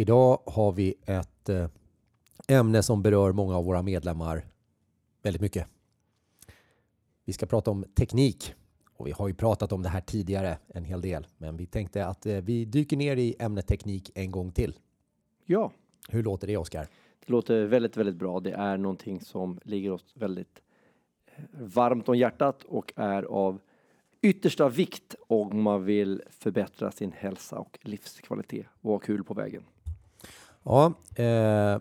Idag 0.00 0.38
har 0.46 0.72
vi 0.72 0.94
ett 1.06 1.48
eh, 1.48 1.68
ämne 2.48 2.82
som 2.82 3.02
berör 3.02 3.32
många 3.32 3.56
av 3.56 3.64
våra 3.64 3.82
medlemmar 3.82 4.42
väldigt 5.22 5.42
mycket. 5.42 5.66
Vi 7.24 7.32
ska 7.32 7.46
prata 7.46 7.70
om 7.70 7.84
teknik 7.94 8.54
och 8.96 9.06
vi 9.06 9.10
har 9.10 9.28
ju 9.28 9.34
pratat 9.34 9.72
om 9.72 9.82
det 9.82 9.88
här 9.88 10.00
tidigare 10.00 10.58
en 10.68 10.84
hel 10.84 11.00
del, 11.00 11.26
men 11.38 11.56
vi 11.56 11.66
tänkte 11.66 12.06
att 12.06 12.26
eh, 12.26 12.36
vi 12.36 12.64
dyker 12.64 12.96
ner 12.96 13.16
i 13.16 13.36
ämnet 13.38 13.66
teknik 13.66 14.10
en 14.14 14.30
gång 14.30 14.52
till. 14.52 14.78
Ja, 15.44 15.72
Hur 16.08 16.22
låter 16.22 16.46
det 16.46 16.56
Oskar? 16.56 16.86
det 17.26 17.32
låter 17.32 17.64
väldigt, 17.64 17.96
väldigt 17.96 18.16
bra. 18.16 18.40
Det 18.40 18.52
är 18.52 18.76
någonting 18.76 19.20
som 19.20 19.60
ligger 19.64 19.90
oss 19.90 20.12
väldigt 20.14 20.62
eh, 21.26 21.42
varmt 21.52 22.08
om 22.08 22.18
hjärtat 22.18 22.64
och 22.64 22.92
är 22.96 23.22
av 23.22 23.60
yttersta 24.22 24.68
vikt 24.68 25.14
om 25.28 25.62
man 25.62 25.84
vill 25.84 26.22
förbättra 26.30 26.90
sin 26.90 27.12
hälsa 27.12 27.58
och 27.58 27.78
livskvalitet 27.82 28.66
och 28.80 28.92
ha 28.92 28.98
kul 28.98 29.24
på 29.24 29.34
vägen. 29.34 29.62
Ja, 30.64 30.92
eh, 31.14 31.80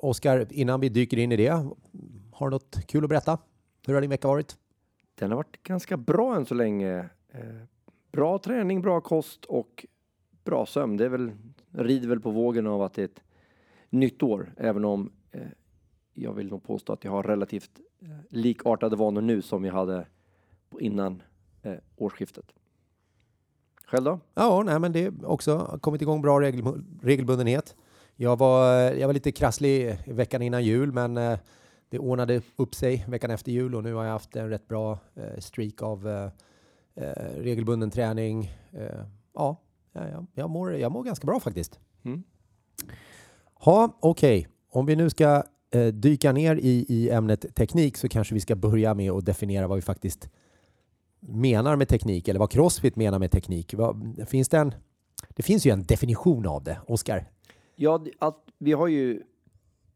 Oskar, 0.00 0.46
innan 0.50 0.80
vi 0.80 0.88
dyker 0.88 1.16
in 1.16 1.32
i 1.32 1.36
det, 1.36 1.48
har 2.32 2.46
du 2.46 2.50
något 2.50 2.86
kul 2.86 3.04
att 3.04 3.10
berätta? 3.10 3.38
Hur 3.86 3.94
har 3.94 4.00
din 4.00 4.10
vecka 4.10 4.28
varit? 4.28 4.56
Den 5.14 5.30
har 5.30 5.36
varit 5.36 5.62
ganska 5.62 5.96
bra 5.96 6.36
än 6.36 6.46
så 6.46 6.54
länge. 6.54 6.98
Eh, 7.28 7.40
bra 8.12 8.38
träning, 8.38 8.82
bra 8.82 9.00
kost 9.00 9.44
och 9.44 9.86
bra 10.44 10.66
sömn. 10.66 10.96
Det 10.96 11.04
är 11.04 11.08
väl, 11.08 11.32
rider 11.72 12.08
väl 12.08 12.20
på 12.20 12.30
vågen 12.30 12.66
av 12.66 12.82
att 12.82 12.94
det 12.94 13.02
är 13.02 13.04
ett 13.04 13.22
nytt 13.90 14.22
år, 14.22 14.54
även 14.56 14.84
om 14.84 15.12
eh, 15.32 15.40
jag 16.14 16.32
vill 16.32 16.50
nog 16.50 16.62
påstå 16.62 16.92
att 16.92 17.04
jag 17.04 17.12
har 17.12 17.22
relativt 17.22 17.70
eh, 18.00 18.08
likartade 18.30 18.96
vanor 18.96 19.20
nu 19.20 19.42
som 19.42 19.64
jag 19.64 19.72
hade 19.72 20.06
innan 20.80 21.22
eh, 21.62 21.74
årsskiftet. 21.96 22.52
Själv 23.84 24.04
då? 24.04 24.20
Ja, 24.34 24.62
nej, 24.66 24.80
men 24.80 24.92
det 24.92 25.04
har 25.04 25.26
också 25.26 25.78
kommit 25.80 26.02
igång 26.02 26.22
bra 26.22 26.40
regel, 26.40 26.84
regelbundenhet. 27.02 27.76
Jag 28.18 28.38
var, 28.38 28.74
jag 28.74 29.06
var 29.08 29.14
lite 29.14 29.32
krasslig 29.32 29.98
veckan 30.06 30.42
innan 30.42 30.64
jul, 30.64 30.92
men 30.92 31.16
eh, 31.16 31.38
det 31.88 31.98
ordnade 31.98 32.42
upp 32.56 32.74
sig 32.74 33.04
veckan 33.08 33.30
efter 33.30 33.52
jul 33.52 33.74
och 33.74 33.82
nu 33.82 33.94
har 33.94 34.04
jag 34.04 34.12
haft 34.12 34.36
en 34.36 34.48
rätt 34.48 34.68
bra 34.68 34.98
eh, 35.14 35.38
streak 35.38 35.82
av 35.82 36.08
eh, 36.08 36.30
regelbunden 37.38 37.90
träning. 37.90 38.52
Ja, 39.34 39.56
jag, 39.92 40.26
jag, 40.34 40.50
mår, 40.50 40.74
jag 40.74 40.92
mår 40.92 41.02
ganska 41.02 41.26
bra 41.26 41.40
faktiskt. 41.40 41.80
Mm. 42.04 42.22
Ja, 43.64 43.98
okej. 44.00 44.48
Om 44.70 44.86
vi 44.86 44.96
nu 44.96 45.10
ska 45.10 45.42
eh, 45.70 45.86
dyka 45.86 46.32
ner 46.32 46.56
i, 46.56 46.86
i 46.88 47.10
ämnet 47.10 47.54
teknik 47.54 47.96
så 47.96 48.08
kanske 48.08 48.34
vi 48.34 48.40
ska 48.40 48.56
börja 48.56 48.94
med 48.94 49.10
att 49.10 49.24
definiera 49.24 49.66
vad 49.66 49.76
vi 49.76 49.82
faktiskt 49.82 50.28
menar 51.20 51.76
med 51.76 51.88
teknik 51.88 52.28
eller 52.28 52.40
vad 52.40 52.50
Crossfit 52.50 52.96
menar 52.96 53.18
med 53.18 53.30
teknik. 53.30 53.74
Vad, 53.74 54.26
finns 54.28 54.48
det, 54.48 54.58
en, 54.58 54.74
det 55.28 55.42
finns 55.42 55.66
ju 55.66 55.70
en 55.70 55.82
definition 55.82 56.46
av 56.46 56.64
det, 56.64 56.78
Oskar. 56.86 57.30
Ja, 57.78 57.98
det- 57.98 58.10
att 58.18 58.50
vi 58.58 58.72
har 58.72 58.88
ju, 58.88 59.22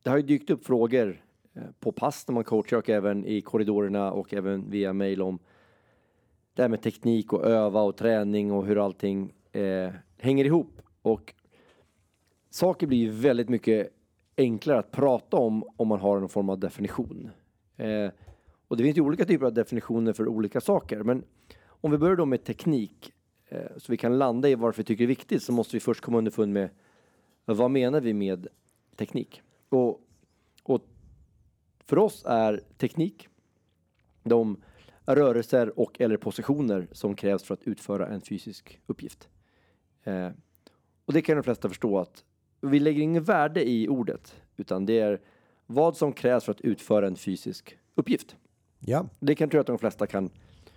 det 0.03 0.11
har 0.11 0.17
ju 0.17 0.23
dykt 0.23 0.51
upp 0.51 0.65
frågor 0.67 1.25
eh, 1.55 1.63
på 1.81 1.93
pass 1.93 2.29
när 2.29 2.35
man 2.35 2.45
coachar 2.45 2.77
och 2.77 2.91
även 2.91 3.25
i 3.27 3.41
korridorerna 3.41 4.13
och 4.13 4.35
även 4.35 4.71
via 4.71 4.93
mail 4.93 5.23
om 5.23 5.39
det 6.55 6.63
här 6.63 6.69
med 6.69 6.83
teknik 6.83 7.33
och 7.33 7.45
öva 7.45 7.83
och 7.83 7.97
träning 7.97 8.53
och 8.53 8.67
hur 8.67 8.85
allting 8.85 9.33
eh, 9.53 9.91
hänger 10.19 10.45
ihop. 10.45 10.83
Och 11.03 11.35
saker 12.51 12.87
blir 12.87 12.99
ju 12.99 13.11
väldigt 13.11 13.49
mycket 13.49 13.89
enklare 14.37 14.79
att 14.79 14.91
prata 14.91 15.37
om 15.37 15.65
om 15.77 15.89
man 15.89 16.01
har 16.01 16.21
någon 16.21 16.29
form 16.29 16.49
av 16.49 16.59
definition. 16.59 17.31
Eh, 17.77 18.11
och 18.69 18.77
det 18.77 18.83
finns 18.83 18.97
ju 18.97 19.03
olika 19.03 19.25
typer 19.25 19.47
av 19.47 19.53
definitioner 19.55 20.13
för 20.13 20.29
olika 20.29 20.61
saker. 20.61 21.03
Men 21.03 21.25
om 21.67 21.91
vi 21.91 21.99
börjar 21.99 22.17
då 22.17 22.27
med 22.27 22.45
teknik 22.45 23.13
eh, 23.49 23.61
så 23.77 23.93
vi 23.93 23.97
kan 23.97 24.19
landa 24.19 24.49
i 24.49 24.55
varför 24.55 24.83
vi 24.83 24.85
tycker 24.87 24.99
det 25.05 25.07
är 25.07 25.17
viktigt 25.17 25.43
så 25.43 25.53
måste 25.53 25.77
vi 25.77 25.81
först 25.81 26.01
komma 26.01 26.19
underfund 26.19 26.53
med 26.53 26.69
vad 27.55 27.71
menar 27.71 28.01
vi 28.01 28.15
med 28.15 28.47
teknik? 28.97 29.43
Och, 29.69 30.01
och 30.63 30.83
för 31.85 31.99
oss 31.99 32.25
är 32.27 32.61
teknik 32.79 33.29
de 34.23 34.63
rörelser 35.07 35.79
och 35.81 36.01
eller 36.01 36.17
positioner 36.17 36.89
som 36.93 37.15
krävs 37.15 37.43
för 37.43 37.55
att 37.55 37.63
utföra 37.63 38.09
en 38.09 38.21
fysisk 38.21 38.81
uppgift. 38.87 39.29
Eh, 40.05 40.29
och 41.05 41.13
det 41.13 41.23
kan 41.23 41.37
de 41.37 41.43
flesta 41.43 41.69
förstå 41.69 41.99
att 41.99 42.25
vi 42.61 42.81
lägger 42.81 43.03
ingen 43.03 43.25
värde 43.25 43.69
i 43.69 43.89
ordet 43.89 44.37
utan 44.57 44.87
det 44.87 44.99
är 44.99 45.21
vad 45.67 45.97
som 45.97 46.13
krävs 46.13 46.45
för 46.45 46.53
att 46.53 46.61
utföra 46.61 47.07
en 47.07 47.17
fysisk 47.17 47.79
uppgift. 47.95 48.37
Ja, 48.79 49.07
Det 49.21 49.35
kan 49.35 49.45
jag 49.45 49.51
tro 49.51 49.61
att 49.61 49.67
de 49.67 49.79
flesta 49.79 50.07
kan 50.07 50.31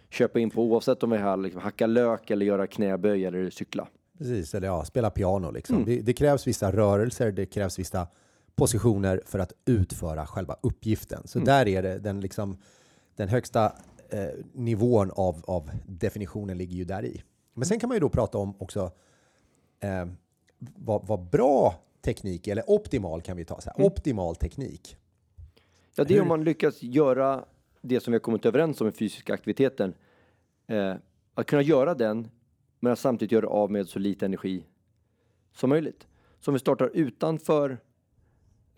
köpa 0.10 0.40
in 0.40 0.50
på 0.50 0.64
oavsett 0.64 1.04
om 1.04 1.10
vi 1.10 1.18
har 1.18 1.38
liksom 1.38 1.62
hacka 1.62 1.88
lök 1.88 2.32
eller 2.32 2.46
göra 2.46 2.68
knäböj 2.68 3.26
eller 3.26 3.50
cykla. 3.50 3.88
Precis. 4.18 4.56
Eller 4.56 4.68
ja, 4.68 4.86
spela 4.86 5.10
piano 5.10 5.52
liksom. 5.52 5.76
Mm. 5.76 5.86
Det, 5.88 6.02
det 6.02 6.14
krävs 6.14 6.48
vissa 6.48 6.72
rörelser, 6.72 7.32
det 7.32 7.46
krävs 7.46 7.80
vissa 7.80 8.08
positioner 8.56 9.22
för 9.26 9.40
att 9.40 9.54
utföra 9.66 10.26
själva 10.26 10.56
uppgiften. 10.62 11.28
Så 11.28 11.38
Mm. 11.40 11.46
där 11.46 11.68
är 11.68 11.82
det 11.84 12.00
den, 12.00 12.22
liksom, 12.22 12.58
den 13.16 13.30
högsta 13.30 13.74
eh, 14.10 14.28
nivån 14.54 15.12
av, 15.12 15.44
av 15.48 15.72
definitionen 15.88 16.58
ligger 16.58 16.76
ju 16.76 16.84
där 16.86 17.06
i. 17.06 17.24
Men 17.54 17.66
sen 17.66 17.80
kan 17.80 17.88
man 17.88 17.96
ju 17.96 18.00
då 18.00 18.10
prata 18.10 18.38
om 18.38 18.56
också 18.62 18.92
eh, 19.80 20.06
vad, 20.60 21.08
vad 21.08 21.20
bra 21.30 21.76
teknik, 22.02 22.48
eller 22.48 22.70
optimal 22.70 23.22
kan 23.22 23.38
vi 23.38 23.46
ta, 23.46 23.62
så 23.62 23.70
här, 23.70 23.76
Mm. 23.78 23.88
optimal 23.88 24.36
teknik. 24.36 24.98
Ja, 25.96 26.04
det 26.04 26.14
är 26.14 26.16
Hur- 26.16 26.22
om 26.22 26.28
man 26.28 26.44
lyckas 26.44 26.84
göra 26.84 27.46
det 27.82 28.00
som 28.00 28.12
vi 28.12 28.16
har 28.16 28.20
kommit 28.22 28.46
överens 28.46 28.82
om 28.82 28.88
i 28.88 28.92
fysiska 28.92 29.34
aktiviteten. 29.34 29.94
Eh, 30.68 30.96
att 31.34 31.46
kunna 31.48 31.62
göra 31.62 31.94
den, 31.96 32.30
men 32.84 32.92
att 32.92 33.00
samtidigt 33.00 33.32
göra 33.32 33.48
av 33.48 33.72
med 33.72 33.88
så 33.88 34.00
lite 34.00 34.26
energi 34.26 34.66
som 35.52 35.70
möjligt. 35.70 36.08
Så 36.40 36.52
om 36.52 36.54
vi 36.54 36.60
startar 36.60 36.92
utanför 36.94 37.78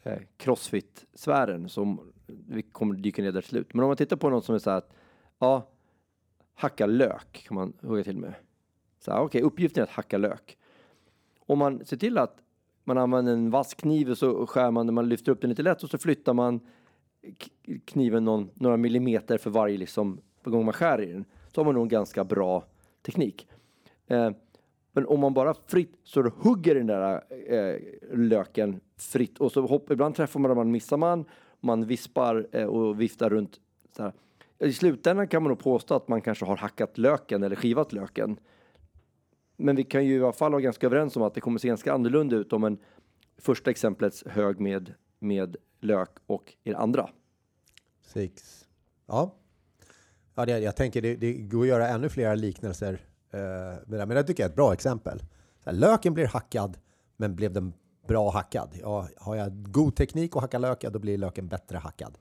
eh, 0.03 0.19
crossfit-sfären, 0.37 1.69
som 1.69 2.13
vi 2.27 2.61
kommer 2.61 2.95
dyka 2.95 3.21
ner 3.21 3.31
där 3.31 3.41
till 3.41 3.49
slut. 3.49 3.73
Men 3.73 3.83
om 3.83 3.87
man 3.87 3.97
tittar 3.97 4.15
på 4.15 4.29
något 4.29 4.45
som 4.45 4.55
är 4.55 4.59
så 4.59 4.69
här 4.69 4.77
att, 4.77 4.93
ja, 5.39 5.69
hacka 6.53 6.85
lök 6.85 7.45
kan 7.47 7.55
man 7.55 7.73
hugga 7.81 8.03
till 8.03 8.17
med. 8.17 8.33
Så 8.99 9.11
här, 9.11 9.21
okej, 9.21 9.41
uppgiften 9.41 9.81
är 9.81 9.83
att 9.83 9.93
hacka 9.93 10.17
lök. 10.17 10.57
Om 11.39 11.59
man 11.59 11.85
ser 11.85 11.97
till 11.97 12.17
att 12.17 12.37
man 12.83 12.97
använder 12.97 13.33
en 13.33 13.49
vass 13.49 13.73
kniv 13.73 14.09
och 14.09 14.17
så 14.17 14.47
skär 14.47 14.71
man, 14.71 14.93
man 14.93 15.09
lyfter 15.09 15.31
upp 15.31 15.41
den 15.41 15.49
lite 15.49 15.63
lätt 15.63 15.83
och 15.83 15.89
så 15.89 15.97
flyttar 15.97 16.33
man 16.33 16.59
kniven 17.85 18.25
någon, 18.25 18.49
några 18.53 18.77
millimeter 18.77 19.37
för 19.37 19.49
varje 19.49 19.77
liksom, 19.77 20.21
för 20.41 20.51
gång 20.51 20.65
man 20.65 20.73
skär 20.73 21.01
i 21.01 21.11
den. 21.11 21.25
Så 21.47 21.61
har 21.61 21.65
man 21.65 21.73
nog 21.73 21.83
en 21.83 21.89
ganska 21.89 22.23
bra 22.23 22.63
teknik. 23.01 23.47
Eh, 24.07 24.31
men 24.91 25.05
om 25.05 25.19
man 25.19 25.33
bara 25.33 25.53
fritt 25.53 25.99
så 26.03 26.21
du 26.21 26.31
hugger 26.37 26.75
den 26.75 26.87
där 26.87 27.23
eh, 27.47 27.79
löken 28.17 28.79
fritt 28.97 29.37
och 29.37 29.51
så 29.51 29.61
hopp, 29.67 29.91
ibland 29.91 30.15
träffar 30.15 30.39
man 30.39 30.49
den, 30.49 30.57
man 30.57 30.71
missar 30.71 30.97
man, 30.97 31.25
man 31.59 31.85
vispar 31.85 32.47
eh, 32.51 32.65
och 32.65 33.01
viftar 33.01 33.29
runt. 33.29 33.59
Så 33.95 34.03
här. 34.03 34.13
I 34.59 34.73
slutändan 34.73 35.27
kan 35.27 35.43
man 35.43 35.49
nog 35.49 35.59
påstå 35.59 35.95
att 35.95 36.07
man 36.07 36.21
kanske 36.21 36.45
har 36.45 36.57
hackat 36.57 36.97
löken 36.97 37.43
eller 37.43 37.55
skivat 37.55 37.93
löken. 37.93 38.39
Men 39.57 39.75
vi 39.75 39.83
kan 39.83 40.05
ju 40.05 40.15
i 40.15 40.23
alla 40.23 40.33
fall 40.33 40.51
vara 40.51 40.61
ganska 40.61 40.85
överens 40.85 41.15
om 41.15 41.23
att 41.23 41.33
det 41.33 41.41
kommer 41.41 41.59
se 41.59 41.67
ganska 41.67 41.93
annorlunda 41.93 42.35
ut 42.35 42.53
om 42.53 42.63
en 42.63 42.77
första 43.37 43.71
exemplets 43.71 44.23
hög 44.27 44.59
med, 44.59 44.93
med 45.19 45.57
lök 45.79 46.09
och 46.25 46.53
i 46.63 46.69
det 46.69 46.77
andra. 46.77 47.09
Six. 48.01 48.65
Ja. 49.05 49.35
ja 50.35 50.45
det, 50.45 50.59
jag 50.59 50.75
tänker 50.75 51.01
det, 51.01 51.15
det 51.15 51.33
går 51.33 51.61
att 51.61 51.67
göra 51.67 51.87
ännu 51.87 52.09
fler 52.09 52.35
liknelser 52.35 52.99
eh, 53.35 53.77
men 53.87 54.09
det 54.09 54.23
tycker 54.23 54.43
jag 54.43 54.47
är 54.47 54.49
ett 54.51 54.55
bra 54.55 54.73
exempel. 54.73 55.23
Löken 55.63 56.13
blir 56.13 56.27
hackad, 56.27 56.77
men 57.17 57.35
blev 57.35 57.53
den 57.53 57.73
bra 58.07 58.29
hackad? 58.31 58.69
Ja, 58.81 59.07
har 59.17 59.35
jag 59.35 59.71
god 59.71 59.95
teknik 59.95 60.35
att 60.35 60.41
hacka 60.41 60.57
lök, 60.59 60.83
ja, 60.83 60.89
då 60.89 60.99
blir 60.99 61.17
löken 61.17 61.47
bättre 61.47 61.77
hackad. 61.77 62.17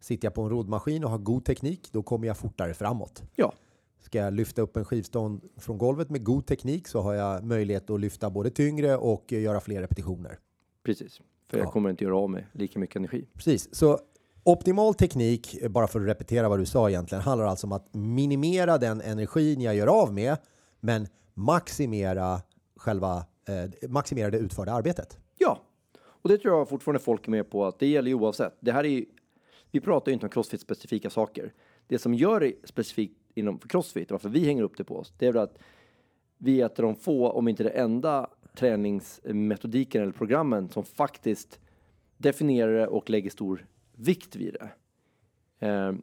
Sitter 0.00 0.26
jag 0.26 0.34
på 0.34 0.42
en 0.42 0.50
roddmaskin 0.50 1.04
och 1.04 1.10
har 1.10 1.18
god 1.18 1.44
teknik, 1.44 1.88
då 1.92 2.02
kommer 2.02 2.26
jag 2.26 2.36
fortare 2.36 2.74
framåt. 2.74 3.22
Ja, 3.34 3.52
Ska 4.00 4.18
jag 4.18 4.32
lyfta 4.34 4.62
upp 4.62 4.76
en 4.76 4.84
skivstång 4.84 5.40
från 5.56 5.78
golvet 5.78 6.10
med 6.10 6.24
god 6.24 6.46
teknik 6.46 6.88
så 6.88 7.00
har 7.00 7.14
jag 7.14 7.44
möjlighet 7.44 7.90
att 7.90 8.00
lyfta 8.00 8.30
både 8.30 8.50
tyngre 8.50 8.96
och 8.96 9.32
eh, 9.32 9.40
göra 9.42 9.60
fler 9.60 9.80
repetitioner. 9.80 10.38
precis. 10.82 11.20
För 11.50 11.58
jag 11.58 11.66
Ja. 11.66 11.70
kommer 11.70 11.90
inte 11.90 12.04
göra 12.04 12.16
av 12.16 12.30
med 12.30 12.44
lika 12.52 12.78
mycket 12.78 12.96
energi. 12.96 13.26
Precis, 13.34 13.74
så 13.74 13.98
optimal 14.46 14.94
teknik, 14.94 15.56
bara 15.70 15.86
för 15.86 16.00
att 16.00 16.06
repetera 16.06 16.48
vad 16.48 16.58
du 16.58 16.66
sa 16.66 16.88
egentligen, 16.88 17.22
handlar 17.22 17.46
alltså 17.46 17.66
om 17.66 17.72
att 17.72 17.94
minimera 17.94 18.78
den 18.78 19.00
energin 19.00 19.60
jag 19.60 19.74
gör 19.74 19.86
av 19.86 20.14
med, 20.14 20.36
men 20.80 21.08
maximera 21.34 22.40
själva 22.76 23.24
eh, 23.48 23.88
maximera 23.88 24.30
det 24.30 24.38
utförda 24.38 24.72
arbetet. 24.72 25.18
Ja, 25.38 25.62
och 25.98 26.28
det 26.28 26.38
tror 26.38 26.58
jag 26.58 26.68
fortfarande 26.68 27.00
folk 27.00 27.26
är 27.26 27.30
med 27.30 27.50
på 27.50 27.66
att 27.66 27.78
det 27.78 27.86
gäller 27.86 28.08
ju 28.08 28.14
oavsett. 28.14 28.56
Det 28.60 28.72
här 28.72 28.84
är 28.84 28.88
ju, 28.88 29.06
vi 29.70 29.80
pratar 29.80 30.10
ju 30.10 30.14
inte 30.14 30.26
om 30.26 30.30
crossfit-specifika 30.30 31.10
saker. 31.10 31.52
Det 31.86 31.98
som 31.98 32.14
gör 32.14 32.40
det 32.40 32.52
specifikt 32.64 33.18
inom 33.34 33.58
crossfit, 33.58 34.10
varför 34.10 34.28
vi 34.28 34.44
hänger 34.44 34.62
upp 34.62 34.76
det 34.76 34.84
på 34.84 34.96
oss, 34.96 35.12
det 35.18 35.26
är 35.26 35.32
väl 35.32 35.42
att 35.42 35.58
vi 36.38 36.60
är 36.60 36.66
ett 36.66 36.78
av 36.78 36.82
de 36.82 36.94
få, 36.94 37.30
om 37.30 37.48
inte 37.48 37.62
det 37.62 37.70
enda, 37.70 38.30
träningsmetodiken 38.56 40.02
eller 40.02 40.12
programmen 40.12 40.68
som 40.68 40.84
faktiskt 40.84 41.60
definierar 42.16 42.72
det 42.72 42.86
och 42.86 43.10
lägger 43.10 43.30
stor 43.30 43.66
vikt 43.96 44.36
vid 44.36 44.54
det. 44.54 44.70
Ehm, 45.66 46.02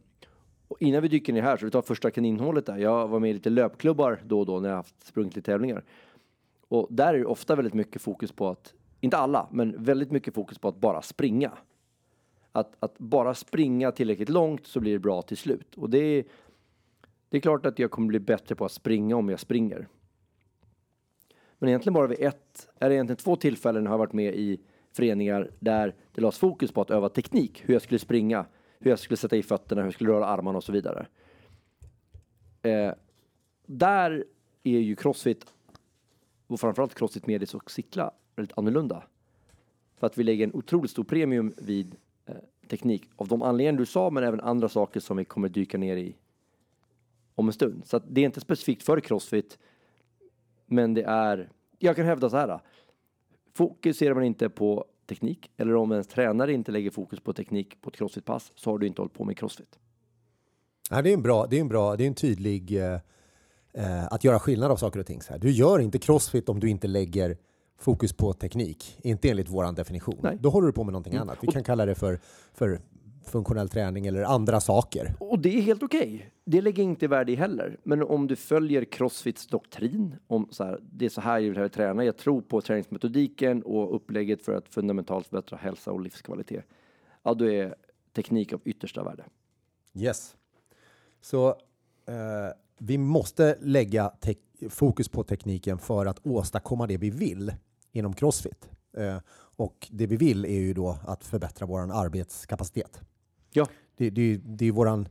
och 0.67 0.81
innan 0.81 1.01
vi 1.01 1.07
dyker 1.07 1.33
ner 1.33 1.41
här, 1.41 1.57
så 1.57 1.65
vi 1.65 1.71
tar 1.71 1.81
första 1.81 2.11
kaninhålet 2.11 2.65
där. 2.65 2.77
Jag 2.77 3.07
var 3.07 3.19
med 3.19 3.29
i 3.29 3.33
lite 3.33 3.49
löpklubbar 3.49 4.21
då 4.25 4.39
och 4.39 4.45
då 4.45 4.59
när 4.59 4.69
jag 4.69 4.75
haft 4.75 5.07
sprungit 5.07 5.35
lite 5.35 5.51
tävlingar. 5.51 5.83
Och 6.67 6.87
där 6.89 7.13
är 7.13 7.17
det 7.17 7.25
ofta 7.25 7.55
väldigt 7.55 7.73
mycket 7.73 8.01
fokus 8.01 8.31
på 8.31 8.49
att 8.49 8.73
inte 9.01 9.17
alla, 9.17 9.47
men 9.51 9.83
väldigt 9.83 10.11
mycket 10.11 10.33
fokus 10.33 10.57
på 10.57 10.67
att 10.67 10.77
bara 10.77 11.01
springa. 11.01 11.51
Att, 12.51 12.75
att 12.79 12.99
bara 12.99 13.33
springa 13.33 13.91
tillräckligt 13.91 14.29
långt 14.29 14.67
så 14.67 14.79
blir 14.79 14.93
det 14.93 14.99
bra 14.99 15.21
till 15.21 15.37
slut. 15.37 15.75
Och 15.75 15.89
det 15.89 15.97
är, 15.97 16.23
det 17.29 17.37
är 17.37 17.41
klart 17.41 17.65
att 17.65 17.79
jag 17.79 17.91
kommer 17.91 18.07
bli 18.07 18.19
bättre 18.19 18.55
på 18.55 18.65
att 18.65 18.71
springa 18.71 19.15
om 19.15 19.29
jag 19.29 19.39
springer. 19.39 19.87
Men 21.59 21.69
egentligen 21.69 21.93
bara 21.93 22.07
vid 22.07 22.19
ett, 22.19 22.69
är 22.79 22.89
det 22.89 22.95
egentligen 22.95 23.17
två 23.17 23.35
tillfällen 23.35 23.87
har 23.87 23.93
jag 23.93 23.97
varit 23.97 24.13
med 24.13 24.35
i 24.35 24.59
föreningar 24.93 25.51
där 25.59 25.95
det 26.11 26.21
lades 26.21 26.37
fokus 26.37 26.71
på 26.71 26.81
att 26.81 26.91
öva 26.91 27.09
teknik, 27.09 27.63
hur 27.65 27.73
jag 27.73 27.81
skulle 27.81 27.99
springa, 27.99 28.45
hur 28.79 28.89
jag 28.89 28.99
skulle 28.99 29.17
sätta 29.17 29.35
i 29.35 29.43
fötterna, 29.43 29.81
hur 29.81 29.87
jag 29.87 29.93
skulle 29.93 30.09
röra 30.09 30.25
armarna 30.25 30.57
och 30.57 30.63
så 30.63 30.71
vidare. 30.71 31.05
Eh, 32.61 32.91
där 33.65 34.25
är 34.63 34.79
ju 34.79 34.95
crossfit 34.95 35.45
och 36.47 36.59
framförallt 36.59 36.95
crossfit 36.95 37.27
medis 37.27 37.55
och 37.55 37.71
cykla 37.71 38.11
väldigt 38.35 38.57
annorlunda. 38.57 39.03
För 39.95 40.07
att 40.07 40.17
vi 40.17 40.23
lägger 40.23 40.47
en 40.47 40.53
otroligt 40.53 40.91
stor 40.91 41.03
premium 41.03 41.53
vid 41.57 41.95
eh, 42.25 42.35
teknik 42.67 43.09
av 43.15 43.27
de 43.27 43.41
anledningar 43.41 43.79
du 43.79 43.85
sa, 43.85 44.09
men 44.09 44.23
även 44.23 44.39
andra 44.39 44.69
saker 44.69 44.99
som 44.99 45.17
vi 45.17 45.25
kommer 45.25 45.49
dyka 45.49 45.77
ner 45.77 45.97
i 45.97 46.15
om 47.35 47.47
en 47.47 47.53
stund. 47.53 47.85
Så 47.85 47.97
att 47.97 48.03
det 48.07 48.21
är 48.21 48.25
inte 48.25 48.41
specifikt 48.41 48.83
för 48.83 48.99
crossfit, 48.99 49.59
men 50.65 50.93
det 50.93 51.03
är, 51.03 51.49
jag 51.79 51.95
kan 51.95 52.05
hävda 52.05 52.29
så 52.29 52.37
här. 52.37 52.59
Fokuserar 53.53 54.13
man 54.13 54.23
inte 54.23 54.49
på 54.49 54.85
teknik, 55.09 55.51
eller 55.57 55.75
om 55.75 55.91
ens 55.91 56.07
tränare 56.07 56.53
inte 56.53 56.71
lägger 56.71 56.89
fokus 56.89 57.19
på 57.19 57.33
teknik 57.33 57.81
på 57.81 57.89
ett 57.89 57.95
crossfit-pass, 57.95 58.51
så 58.55 58.71
har 58.71 58.77
du 58.77 58.87
inte 58.87 59.01
hållit 59.01 59.13
på 59.13 59.23
med 59.23 59.37
crossfit. 59.37 59.79
Ja, 60.89 61.01
det 61.01 61.09
är 61.09 61.13
en 61.13 61.21
bra, 61.21 61.47
det 61.49 61.57
är 61.57 61.61
en 61.61 61.67
bra, 61.67 61.95
det 61.95 62.03
är 62.03 62.07
en 62.07 62.15
tydlig 62.15 62.77
eh, 62.77 62.93
eh, 63.73 64.05
att 64.11 64.23
göra 64.23 64.39
skillnad 64.39 64.71
av 64.71 64.77
saker 64.77 64.99
och 64.99 65.05
ting. 65.05 65.21
Så 65.21 65.33
här. 65.33 65.39
Du 65.39 65.51
gör 65.51 65.79
inte 65.79 65.99
crossfit 65.99 66.49
om 66.49 66.59
du 66.59 66.69
inte 66.69 66.87
lägger 66.87 67.37
fokus 67.77 68.13
på 68.13 68.33
teknik, 68.33 68.99
inte 69.03 69.29
enligt 69.29 69.49
vår 69.49 69.71
definition. 69.71 70.19
Nej. 70.23 70.37
Då 70.41 70.49
håller 70.49 70.67
du 70.67 70.73
på 70.73 70.83
med 70.83 70.91
någonting 70.91 71.15
annat. 71.15 71.37
Vi 71.41 71.47
kan 71.47 71.63
kalla 71.63 71.85
det 71.85 71.95
för, 71.95 72.19
för 72.53 72.81
funktionell 73.27 73.69
träning 73.69 74.07
eller 74.07 74.23
andra 74.23 74.61
saker. 74.61 75.13
Och 75.19 75.39
det 75.39 75.57
är 75.57 75.61
helt 75.61 75.83
okej. 75.83 76.29
Det 76.45 76.61
lägger 76.61 76.83
inte 76.83 77.07
värde 77.07 77.31
i 77.31 77.35
heller. 77.35 77.77
Men 77.83 78.03
om 78.03 78.27
du 78.27 78.35
följer 78.35 78.85
Crossfits 78.85 79.47
doktrin, 79.47 80.15
om 80.27 80.47
så 80.51 80.63
här, 80.63 80.79
det 80.91 81.05
är 81.05 81.09
så 81.09 81.21
här 81.21 81.39
jag 81.39 81.61
vill 81.61 81.69
träna, 81.69 82.05
jag 82.05 82.17
tror 82.17 82.41
på 82.41 82.61
träningsmetodiken 82.61 83.63
och 83.63 83.95
upplägget 83.95 84.41
för 84.41 84.55
att 84.55 84.69
fundamentalt 84.69 85.27
förbättra 85.27 85.57
hälsa 85.57 85.91
och 85.91 86.01
livskvalitet. 86.01 86.65
Ja, 87.23 87.33
då 87.33 87.49
är 87.49 87.75
teknik 88.15 88.53
av 88.53 88.61
yttersta 88.65 89.03
värde. 89.03 89.23
Yes. 89.93 90.35
Så 91.21 91.47
eh, 92.07 92.53
vi 92.77 92.97
måste 92.97 93.57
lägga 93.61 94.11
fokus 94.69 95.09
på 95.09 95.23
tekniken 95.23 95.77
för 95.77 96.05
att 96.05 96.27
åstadkomma 96.27 96.87
det 96.87 96.97
vi 96.97 97.09
vill 97.09 97.53
inom 97.91 98.13
Crossfit. 98.13 98.69
Eh, 98.97 99.17
och 99.55 99.87
det 99.91 100.07
vi 100.07 100.17
vill 100.17 100.45
är 100.45 100.59
ju 100.59 100.73
då 100.73 100.97
att 101.07 101.23
förbättra 101.23 101.65
vår 101.65 101.79
arbetskapacitet. 101.79 103.01
Ja. 103.53 103.67
Det, 103.97 104.09
det, 104.09 104.37
det 104.43 104.65
är 104.67 104.71
våran 104.71 105.07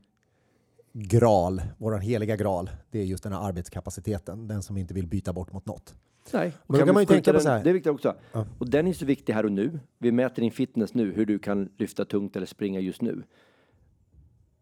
graal, 0.93 1.63
våran 1.79 2.01
heliga 2.01 2.37
graal. 2.37 2.71
Det 2.91 2.99
är 2.99 3.05
just 3.05 3.23
den 3.25 3.33
här 3.33 3.49
arbetskapaciteten, 3.49 4.49
den 4.49 4.63
som 4.63 4.77
inte 4.77 4.95
vill 4.95 5.07
byta 5.07 5.33
bort 5.33 5.53
mot 5.53 5.67
något. 5.67 5.95
Nej, 6.33 6.53
och 6.67 6.77
kan 6.79 6.95
man 6.95 7.03
ju 7.03 7.07
tänka 7.07 7.33
på 7.33 7.41
så 7.41 7.49
här- 7.49 7.65
Det 7.65 7.71
är 7.71 7.75
viktigt 7.75 7.93
också. 7.93 8.15
Ja. 8.33 8.47
Och 8.59 8.71
den 8.71 8.87
är 8.87 8.93
så 8.93 9.07
viktig 9.07 9.33
här 9.33 9.45
och 9.45 9.53
nu. 9.53 9.81
Vi 9.99 10.13
mäter 10.13 10.43
din 10.43 10.51
fitness 10.53 10.95
nu, 10.95 11.13
hur 11.13 11.27
du 11.27 11.39
kan 11.39 11.69
lyfta 11.79 12.05
tungt 12.05 12.37
eller 12.37 12.47
springa 12.47 12.81
just 12.81 13.03
nu. 13.03 13.23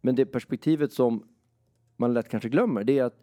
Men 0.01 0.15
det 0.15 0.27
perspektivet 0.27 0.93
som 0.93 1.27
man 1.97 2.15
lätt 2.15 2.29
kanske 2.29 2.49
glömmer, 2.49 2.85
det 2.85 2.99
är 2.99 3.05
att 3.05 3.21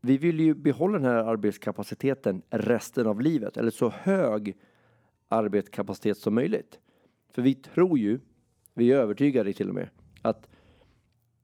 vi 0.00 0.18
vill 0.18 0.40
ju 0.40 0.54
behålla 0.54 0.98
den 0.98 1.06
här 1.06 1.14
arbetskapaciteten 1.14 2.42
resten 2.50 3.06
av 3.06 3.20
livet, 3.20 3.56
eller 3.56 3.70
så 3.70 3.88
hög 3.90 4.56
arbetskapacitet 5.28 6.18
som 6.18 6.34
möjligt. 6.34 6.78
För 7.30 7.42
vi 7.42 7.54
tror 7.54 7.98
ju, 7.98 8.20
vi 8.76 8.92
är 8.92 8.96
övertygade 8.96 9.52
till 9.52 9.68
och 9.68 9.74
med, 9.74 9.88
att 10.22 10.48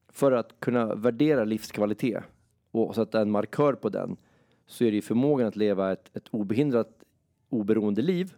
för 0.08 0.32
att 0.32 0.60
kunna 0.60 0.94
värdera 0.94 1.44
livskvalitet 1.44 2.22
och 2.70 2.94
sätta 2.94 3.20
en 3.20 3.30
markör 3.30 3.72
på 3.72 3.88
den 3.88 4.16
så 4.66 4.84
är 4.84 4.90
det 4.90 4.94
ju 4.94 5.02
förmågan 5.02 5.48
att 5.48 5.56
leva 5.56 5.92
ett, 5.92 6.16
ett 6.16 6.28
obehindrat 6.30 7.04
oberoende 7.48 8.02
liv 8.02 8.34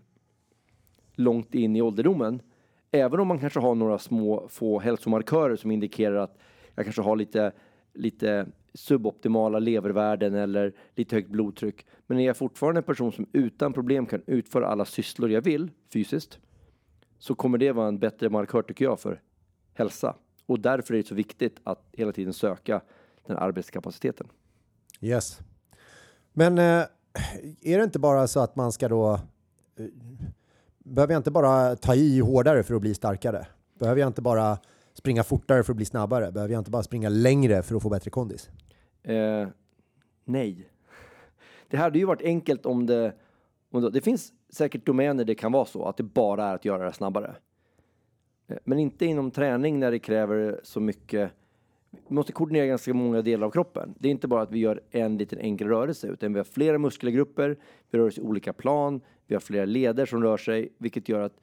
långt 1.14 1.54
in 1.54 1.76
i 1.76 1.82
ålderdomen. 1.82 2.42
Även 2.90 3.20
om 3.20 3.28
man 3.28 3.38
kanske 3.38 3.60
har 3.60 3.74
några 3.74 3.98
små 3.98 4.48
få 4.48 4.80
hälsomarkörer 4.80 5.56
som 5.56 5.70
indikerar 5.70 6.16
att 6.16 6.38
jag 6.74 6.86
kanske 6.86 7.02
har 7.02 7.16
lite, 7.16 7.52
lite 7.92 8.46
suboptimala 8.74 9.58
levervärden 9.58 10.34
eller 10.34 10.72
lite 10.94 11.16
högt 11.16 11.28
blodtryck. 11.28 11.86
Men 12.06 12.18
är 12.18 12.26
jag 12.26 12.36
fortfarande 12.36 12.78
en 12.78 12.84
person 12.84 13.12
som 13.12 13.26
utan 13.32 13.72
problem 13.72 14.06
kan 14.06 14.22
utföra 14.26 14.66
alla 14.66 14.84
sysslor 14.84 15.30
jag 15.30 15.42
vill 15.42 15.70
fysiskt 15.92 16.40
så 17.24 17.34
kommer 17.34 17.58
det 17.58 17.72
vara 17.72 17.88
en 17.88 17.98
bättre 17.98 18.30
markör 18.30 18.62
tycker 18.62 18.84
jag 18.84 19.00
för 19.00 19.22
hälsa. 19.74 20.16
Och 20.46 20.60
därför 20.60 20.94
är 20.94 20.98
det 20.98 21.08
så 21.08 21.14
viktigt 21.14 21.60
att 21.64 21.88
hela 21.92 22.12
tiden 22.12 22.32
söka 22.32 22.80
den 23.26 23.36
arbetskapaciteten. 23.36 24.26
Yes. 25.00 25.40
Men 26.32 26.58
eh, 26.58 26.84
är 27.60 27.78
det 27.78 27.84
inte 27.84 27.98
bara 27.98 28.26
så 28.26 28.40
att 28.40 28.56
man 28.56 28.72
ska 28.72 28.88
då... 28.88 29.12
Eh, 29.76 29.86
behöver 30.78 31.14
jag 31.14 31.18
inte 31.18 31.30
bara 31.30 31.76
ta 31.76 31.94
i 31.94 32.20
hårdare 32.20 32.62
för 32.62 32.74
att 32.74 32.80
bli 32.80 32.94
starkare? 32.94 33.46
Behöver 33.78 34.00
jag 34.00 34.08
inte 34.08 34.22
bara 34.22 34.58
springa 34.94 35.24
fortare 35.24 35.62
för 35.62 35.72
att 35.72 35.76
bli 35.76 35.86
snabbare? 35.86 36.32
Behöver 36.32 36.54
jag 36.54 36.60
inte 36.60 36.70
bara 36.70 36.82
springa 36.82 37.08
längre 37.08 37.62
för 37.62 37.76
att 37.76 37.82
få 37.82 37.88
bättre 37.88 38.10
kondis? 38.10 38.50
Eh, 39.02 39.48
nej. 40.24 40.68
Det 41.68 41.76
hade 41.76 41.98
ju 41.98 42.04
varit 42.04 42.22
enkelt 42.22 42.66
om 42.66 42.86
det, 42.86 43.14
om 43.70 43.82
det... 43.82 43.90
Det 43.90 44.00
finns 44.00 44.32
säkert 44.54 44.86
domäner 44.86 45.24
det 45.24 45.34
kan 45.34 45.52
vara 45.52 45.64
så, 45.64 45.84
att 45.84 45.96
det 45.96 46.02
bara 46.02 46.44
är 46.44 46.54
att 46.54 46.64
göra 46.64 46.84
det 46.84 46.92
snabbare. 46.92 47.36
Eh, 48.46 48.56
men 48.64 48.78
inte 48.78 49.06
inom 49.06 49.30
träning 49.30 49.80
när 49.80 49.90
det 49.90 49.98
kräver 49.98 50.60
så 50.62 50.80
mycket... 50.80 51.30
Vi 51.90 52.14
måste 52.14 52.32
koordinera 52.32 52.66
ganska 52.66 52.94
många 52.94 53.22
delar 53.22 53.46
av 53.46 53.50
kroppen. 53.50 53.94
Det 53.98 54.08
är 54.08 54.10
inte 54.10 54.28
bara 54.28 54.42
att 54.42 54.50
vi 54.50 54.58
gör 54.58 54.80
en 54.90 55.18
liten 55.18 55.38
enkel 55.38 55.68
rörelse, 55.68 56.08
utan 56.08 56.32
vi 56.32 56.38
har 56.38 56.44
flera 56.44 56.78
muskelgrupper, 56.78 57.56
vi 57.90 57.98
rör 57.98 58.06
oss 58.06 58.18
i 58.18 58.20
olika 58.20 58.52
plan, 58.52 59.00
vi 59.26 59.34
har 59.34 59.40
flera 59.40 59.64
leder 59.64 60.06
som 60.06 60.22
rör 60.22 60.36
sig, 60.36 60.72
vilket 60.78 61.08
gör 61.08 61.20
att, 61.20 61.40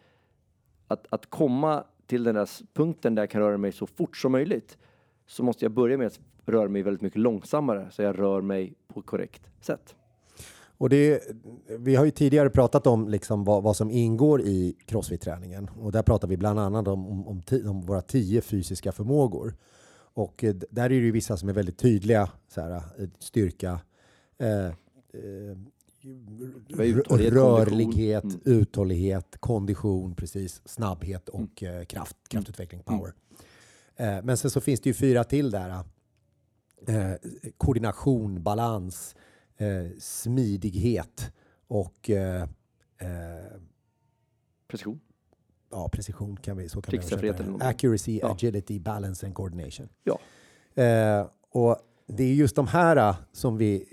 att, 0.88 1.08
att 1.10 1.26
komma 1.26 1.84
till 2.06 2.24
den 2.24 2.36
där 2.36 2.50
punkten 2.74 3.16
där 3.16 3.22
jag 3.22 3.30
kan 3.30 3.42
röra 3.42 3.58
mig 3.58 3.72
så 3.72 3.88
fort 3.88 4.18
som 4.18 4.32
möjligt, 4.32 4.78
så 5.26 5.44
måste 5.44 5.66
jag 5.66 5.72
börja 5.72 5.98
med 5.98 6.08
att 6.08 6.20
röra 6.46 6.70
mig 6.70 6.82
väldigt 6.82 7.02
mycket 7.02 7.20
långsammare, 7.20 7.88
så 7.92 8.02
jag 8.02 8.20
rör 8.20 8.42
mig 8.42 8.74
på 8.88 9.02
korrekt 9.02 9.50
sätt. 9.62 9.96
Och 10.82 10.90
det, 10.90 11.24
vi 11.80 11.96
har 11.96 12.06
ju 12.06 12.12
tidigare 12.12 12.50
pratat 12.50 12.88
om 12.88 13.10
liksom 13.10 13.44
vad, 13.44 13.64
vad 13.64 13.76
som 13.76 13.92
ingår 13.92 14.42
i 14.42 14.76
crossfit-träningen 14.86 15.70
och 15.80 15.92
där 15.92 16.04
pratar 16.04 16.28
vi 16.28 16.38
bland 16.38 16.60
annat 16.60 16.88
om, 16.88 17.08
om, 17.08 17.28
om, 17.28 17.42
om 17.66 17.82
våra 17.82 18.02
tio 18.02 18.42
fysiska 18.42 18.92
förmågor. 18.92 19.56
Och 20.14 20.44
eh, 20.44 20.56
där 20.70 20.84
är 20.84 20.90
det 20.90 20.96
ju 20.96 21.12
vissa 21.12 21.38
som 21.38 21.50
är 21.50 21.54
väldigt 21.54 21.78
tydliga, 21.78 22.30
så 22.48 22.62
här, 22.62 22.72
eh, 22.76 22.82
styrka, 23.20 23.80
eh, 24.38 24.66
eh, 24.66 24.72
uthållighet, 26.80 27.34
rörlighet, 27.34 28.22
kondition. 28.22 28.54
uthållighet, 28.54 29.38
kondition, 29.40 30.16
precis, 30.16 30.62
snabbhet 30.66 31.30
och 31.30 31.64
eh, 31.64 31.86
kraft, 31.86 32.18
kraftutveckling, 32.28 32.84
power. 32.84 33.14
Eh, 33.96 34.24
men 34.24 34.38
sen 34.38 34.52
så 34.52 34.62
finns 34.62 34.82
det 34.82 34.90
ju 34.90 34.94
fyra 34.94 35.24
till 35.24 35.52
där. 35.52 35.84
Koordination, 37.58 38.44
balans, 38.44 39.16
eh, 39.62 39.92
smidighet 40.00 41.32
och 41.68 42.10
eh, 42.10 42.42
eh, 42.98 43.08
Precision. 44.68 45.00
ja, 45.72 45.90
precision 45.90 46.38
kan 46.38 46.58
vi 46.58 46.70
så 46.70 46.82
kan 46.82 47.00
vi. 47.22 47.64
Accuracy, 47.64 48.20
Ja. 48.22 48.32
agility, 48.32 48.80
balance 48.80 49.26
and 49.26 49.36
coordination. 49.36 49.90
Ja. 50.04 50.20
Eh, 50.84 51.28
och 51.52 51.78
det 52.08 52.24
är 52.24 52.34
just 52.34 52.56
de 52.56 52.68
här 52.68 52.98
eh, 52.98 53.16
som 53.32 53.58
vi 53.58 53.86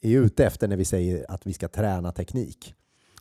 är 0.00 0.18
ute 0.18 0.46
efter 0.46 0.68
när 0.68 0.76
vi 0.76 0.84
säger 0.84 1.26
att 1.30 1.46
vi 1.46 1.52
ska 1.52 1.68
träna 1.68 2.12
teknik. 2.12 2.74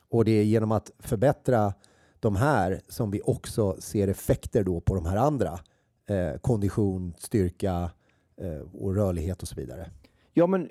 Och 0.09 0.25
det 0.25 0.31
är 0.31 0.43
genom 0.43 0.71
att 0.71 0.91
förbättra 0.99 1.73
de 2.19 2.35
här 2.35 2.81
som 2.87 3.11
vi 3.11 3.21
också 3.23 3.75
ser 3.79 4.07
effekter 4.07 4.63
då 4.63 4.81
på 4.81 4.95
de 4.95 5.05
här 5.05 5.17
andra. 5.17 5.59
Eh, 6.05 6.37
kondition, 6.41 7.13
styrka 7.17 7.91
eh, 8.37 8.59
och 8.73 8.95
rörlighet 8.95 9.41
och 9.41 9.47
så 9.47 9.55
vidare. 9.55 9.91
Ja, 10.33 10.47
men 10.47 10.61
en 10.61 10.69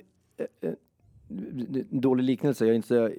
dålig 1.91 2.25
liknelse. 2.25 2.65
Jag 2.65 2.73
är 2.73 2.77
inte 2.77 2.89
så 2.89 3.11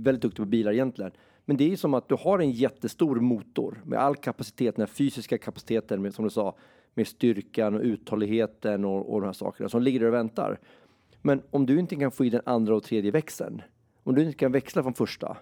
väldigt 0.00 0.22
duktig 0.22 0.44
på 0.44 0.48
bilar 0.48 0.72
egentligen. 0.72 1.12
Men 1.44 1.56
det 1.56 1.64
är 1.64 1.68
ju 1.68 1.76
som 1.76 1.94
att 1.94 2.08
du 2.08 2.14
har 2.14 2.38
en 2.38 2.50
jättestor 2.50 3.20
motor 3.20 3.82
med 3.84 3.98
all 3.98 4.16
kapacitet, 4.16 4.76
den 4.76 4.82
här 4.82 4.94
fysiska 4.94 5.38
kapaciteten, 5.38 6.02
med, 6.02 6.14
som 6.14 6.24
du 6.24 6.30
sa, 6.30 6.56
med 6.94 7.06
styrkan 7.06 7.74
och 7.74 7.80
uthålligheten 7.80 8.84
och, 8.84 9.12
och 9.12 9.20
de 9.20 9.26
här 9.26 9.32
sakerna 9.32 9.68
som 9.68 9.82
ligger 9.82 10.00
där 10.00 10.06
och 10.06 10.14
väntar. 10.14 10.58
Men 11.22 11.42
om 11.50 11.66
du 11.66 11.78
inte 11.78 11.96
kan 11.96 12.10
få 12.10 12.24
i 12.24 12.30
den 12.30 12.42
andra 12.44 12.76
och 12.76 12.82
tredje 12.82 13.10
växeln, 13.10 13.62
om 14.02 14.14
du 14.14 14.22
inte 14.22 14.38
kan 14.38 14.52
växla 14.52 14.82
från 14.82 14.94
första, 14.94 15.36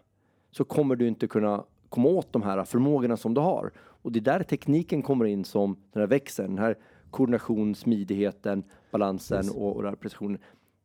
så 0.50 0.64
kommer 0.64 0.96
du 0.96 1.08
inte 1.08 1.26
kunna 1.26 1.64
komma 1.88 2.08
åt 2.08 2.32
de 2.32 2.42
här 2.42 2.64
förmågorna 2.64 3.16
som 3.16 3.34
du 3.34 3.40
har. 3.40 3.72
Och 3.78 4.12
det 4.12 4.18
är 4.18 4.38
där 4.38 4.42
tekniken 4.42 5.02
kommer 5.02 5.24
in 5.24 5.44
som 5.44 5.76
den 5.92 6.00
här 6.00 6.06
växeln, 6.06 6.54
den 6.54 6.64
här 6.64 6.76
koordination, 7.10 7.74
smidigheten, 7.74 8.62
balansen 8.90 9.50
och, 9.50 9.76
och 9.76 9.82
den 9.82 9.88
här 9.90 9.96
precisionen. 9.96 10.38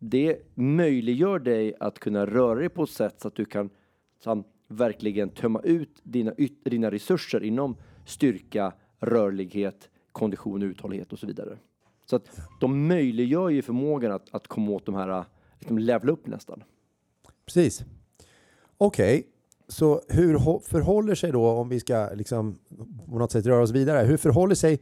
Det 0.06 0.38
möjliggör 0.56 1.40
dig 1.40 1.76
att 1.80 2.00
kunna 2.00 2.26
röra 2.26 2.60
dig 2.60 2.70
på 2.70 2.84
ett 2.84 2.90
sätt 2.90 3.22
så 3.22 3.28
att 3.28 3.36
du 3.36 3.46
kan 3.46 3.70
så, 4.24 4.44
verkligen 4.68 5.30
tömma 5.30 5.62
ut 5.62 6.00
dina, 6.04 6.34
yt- 6.38 6.70
dina 6.70 6.92
resurser 6.92 7.44
inom 7.44 7.76
styrka, 8.06 8.74
rörlighet, 9.00 9.90
kondition, 10.12 10.64
uthållighet 10.64 11.14
och 11.14 11.20
så 11.20 11.28
vidare. 11.28 11.58
Så 12.06 12.16
att 12.16 12.40
de 12.60 12.88
möjliggör 12.88 13.50
ju 13.50 13.62
förmågan 13.62 14.12
att, 14.12 14.36
att 14.36 14.48
komma 14.48 14.72
åt 14.72 14.86
de 14.86 14.96
här, 14.96 15.26
liksom 15.60 15.78
levla 15.78 16.12
upp 16.12 16.28
nästan. 16.28 16.64
Precis. 17.46 17.84
Okej, 18.78 19.28
så 19.68 20.02
hur 20.10 20.60
förhåller 20.60 21.16
sig 21.16 21.32
då, 21.32 21.48
om 21.48 21.70
vi 21.70 21.80
ska 21.80 22.10
liksom 22.14 22.60
på 23.10 23.20
något 23.20 23.32
sätt 23.32 23.46
röra 23.46 23.64
oss 23.64 23.72
vidare, 23.72 24.06
hur 24.06 24.18
förhåller 24.18 24.56
sig 24.56 24.80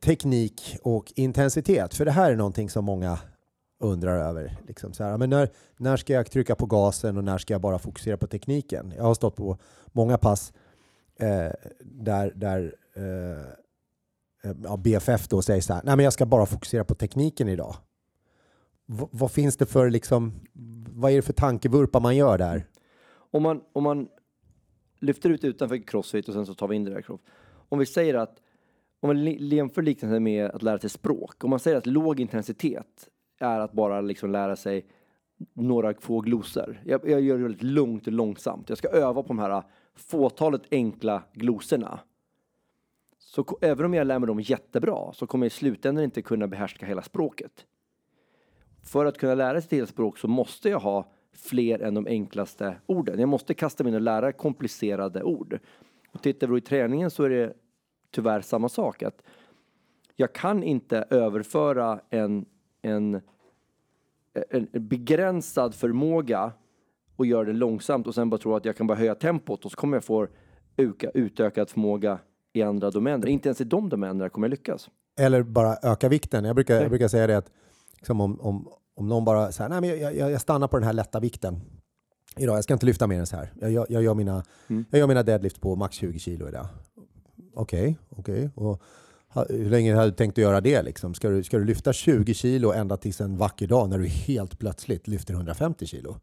teknik 0.00 0.76
och 0.82 1.12
intensitet? 1.16 1.94
För 1.94 2.04
det 2.04 2.10
här 2.10 2.32
är 2.32 2.36
någonting 2.36 2.70
som 2.70 2.84
många 2.84 3.18
undrar 3.78 4.18
över. 4.18 4.56
Liksom 4.66 4.92
så 4.92 5.04
här, 5.04 5.18
men 5.18 5.30
när, 5.30 5.48
när 5.76 5.96
ska 5.96 6.12
jag 6.12 6.30
trycka 6.30 6.54
på 6.54 6.66
gasen 6.66 7.16
och 7.16 7.24
när 7.24 7.38
ska 7.38 7.54
jag 7.54 7.60
bara 7.60 7.78
fokusera 7.78 8.16
på 8.16 8.26
tekniken? 8.26 8.92
Jag 8.96 9.04
har 9.04 9.14
stått 9.14 9.36
på 9.36 9.58
många 9.92 10.18
pass 10.18 10.52
eh, 11.18 11.52
där, 11.80 12.32
där 12.34 12.74
eh, 12.96 14.50
eh 14.50 14.56
ja, 14.64 14.76
BFF 14.76 15.28
då 15.28 15.42
säger 15.42 15.60
så 15.60 15.74
här, 15.74 15.82
nej 15.84 15.96
men 15.96 16.04
jag 16.04 16.12
ska 16.12 16.26
bara 16.26 16.46
fokusera 16.46 16.84
på 16.84 16.94
tekniken 16.94 17.48
idag. 17.48 17.76
V- 18.86 19.08
vad 19.10 19.30
finns 19.30 19.56
det 19.56 19.66
för 19.66 19.90
liksom, 19.90 20.32
vad 20.90 21.10
är 21.12 21.16
det 21.16 21.22
för 21.22 21.32
tankevurpa 21.32 22.00
man 22.00 22.16
gör 22.16 22.38
där? 22.38 22.66
Om 23.30 23.42
man, 23.42 23.60
om 23.72 23.82
man 23.82 24.08
lyfter 25.00 25.30
ut 25.30 25.44
utanför 25.44 25.86
crossfit 25.86 26.28
och 26.28 26.34
sen 26.34 26.46
så 26.46 26.54
tar 26.54 26.68
vi 26.68 26.76
in 26.76 26.84
det 26.84 26.90
där 26.90 27.02
crossfit. 27.02 27.28
Om 27.68 27.78
vi 27.78 27.86
säger 27.86 28.14
att, 28.14 28.36
om 29.00 29.08
man 29.08 29.26
jämför 29.26 29.82
liknelsen 29.82 30.22
med 30.22 30.50
att 30.50 30.62
lära 30.62 30.78
sig 30.78 30.90
språk. 30.90 31.44
Om 31.44 31.50
man 31.50 31.58
säger 31.58 31.76
att 31.76 31.86
låg 31.86 32.20
intensitet 32.20 33.08
är 33.38 33.60
att 33.60 33.72
bara 33.72 34.00
liksom 34.00 34.30
lära 34.30 34.56
sig 34.56 34.86
några 35.54 35.94
få 35.94 36.20
glosor. 36.20 36.82
Jag, 36.84 37.08
jag 37.08 37.20
gör 37.20 37.36
det 37.36 37.42
väldigt 37.42 37.62
lugnt 37.62 38.06
och 38.06 38.12
långsamt. 38.12 38.68
Jag 38.68 38.78
ska 38.78 38.88
öva 38.88 39.22
på 39.22 39.28
de 39.28 39.38
här 39.38 39.62
fåtalet 39.94 40.62
enkla 40.70 41.22
glosorna. 41.32 42.00
Så 43.18 43.58
även 43.60 43.86
om 43.86 43.94
jag 43.94 44.06
lär 44.06 44.18
mig 44.18 44.26
dem 44.26 44.40
jättebra 44.40 45.12
så 45.12 45.26
kommer 45.26 45.46
jag 45.46 45.50
i 45.50 45.54
slutändan 45.54 46.04
inte 46.04 46.22
kunna 46.22 46.46
behärska 46.46 46.86
hela 46.86 47.02
språket. 47.02 47.66
För 48.82 49.06
att 49.06 49.18
kunna 49.18 49.34
lära 49.34 49.60
sig 49.60 49.66
ett 49.66 49.72
helt 49.72 49.90
språk 49.90 50.18
så 50.18 50.28
måste 50.28 50.68
jag 50.68 50.80
ha 50.80 51.12
fler 51.32 51.78
än 51.78 51.94
de 51.94 52.06
enklaste 52.06 52.76
orden. 52.86 53.20
Jag 53.20 53.28
måste 53.28 53.54
kasta 53.54 53.84
mig 53.84 53.90
in 53.90 53.94
och 53.94 54.00
lära 54.00 54.32
komplicerade 54.32 55.22
ord. 55.22 55.58
Och 56.12 56.22
tittar 56.22 56.46
vi 56.46 56.50
då 56.50 56.58
i 56.58 56.60
träningen 56.60 57.10
så 57.10 57.22
är 57.22 57.30
det 57.30 57.54
tyvärr 58.10 58.40
samma 58.40 58.68
sak. 58.68 59.02
Att 59.02 59.22
jag 60.16 60.32
kan 60.32 60.62
inte 60.62 61.06
överföra 61.10 62.00
en, 62.10 62.46
en, 62.86 63.20
en 64.50 64.68
begränsad 64.88 65.74
förmåga 65.74 66.52
och 67.16 67.26
göra 67.26 67.44
det 67.44 67.52
långsamt 67.52 68.06
och 68.06 68.14
sen 68.14 68.30
bara 68.30 68.38
tro 68.38 68.54
att 68.54 68.64
jag 68.64 68.76
kan 68.76 68.86
bara 68.86 68.98
höja 68.98 69.14
tempot 69.14 69.64
och 69.64 69.70
så 69.70 69.76
kommer 69.76 69.96
jag 69.96 70.04
få 70.04 70.26
uka, 70.76 71.10
utökad 71.10 71.70
förmåga 71.70 72.18
i 72.52 72.62
andra 72.62 72.90
domäner. 72.90 73.26
Inte 73.26 73.48
ens 73.48 73.60
i 73.60 73.64
de 73.64 73.88
domänerna 73.88 74.28
kommer 74.28 74.46
jag 74.46 74.50
lyckas. 74.50 74.90
Eller 75.18 75.42
bara 75.42 75.76
öka 75.82 76.08
vikten. 76.08 76.44
Jag 76.44 76.54
brukar, 76.54 76.80
jag 76.80 76.90
brukar 76.90 77.08
säga 77.08 77.26
det 77.26 77.36
att 77.36 77.50
liksom 77.96 78.20
om, 78.20 78.40
om, 78.40 78.68
om 78.94 79.08
någon 79.08 79.24
bara 79.24 79.52
säger 79.52 79.70
nej 79.70 79.80
men 79.80 79.90
jag, 80.00 80.14
jag, 80.14 80.30
jag 80.30 80.40
stannar 80.40 80.68
på 80.68 80.76
den 80.76 80.86
här 80.86 80.92
lätta 80.92 81.20
vikten 81.20 81.60
idag, 82.36 82.56
jag 82.56 82.64
ska 82.64 82.72
inte 82.74 82.86
lyfta 82.86 83.06
mer 83.06 83.18
än 83.18 83.26
så 83.26 83.36
här. 83.36 83.52
Jag, 83.60 83.70
jag, 83.72 83.86
jag, 83.90 84.02
gör, 84.02 84.14
mina, 84.14 84.44
jag 84.90 84.98
gör 84.98 85.06
mina 85.06 85.22
deadlift 85.22 85.60
på 85.60 85.76
max 85.76 85.96
20 85.96 86.18
kilo 86.18 86.48
idag. 86.48 86.66
Okej, 87.54 87.98
okej. 88.08 88.50
Och 88.54 88.64
ha- 88.64 88.78
Hur 89.48 89.70
länge 89.70 89.94
har 89.94 90.04
du 90.04 90.10
tänkt 90.12 90.32
att 90.38 90.42
göra 90.42 90.60
det? 90.60 90.82
Liksom? 90.82 91.14
Ska, 91.14 91.28
du, 91.28 91.42
ska 91.42 91.58
du 91.58 91.64
lyfta 91.64 91.92
20 91.92 92.34
kilo 92.34 92.72
ända 92.72 92.96
tills 92.96 93.20
en 93.20 93.36
vacker 93.36 93.66
dag 93.66 93.88
när 93.88 93.98
du 93.98 94.06
helt 94.06 94.58
plötsligt 94.58 95.08
lyfter 95.08 95.34
150 95.34 95.86
kilo? 95.86 96.16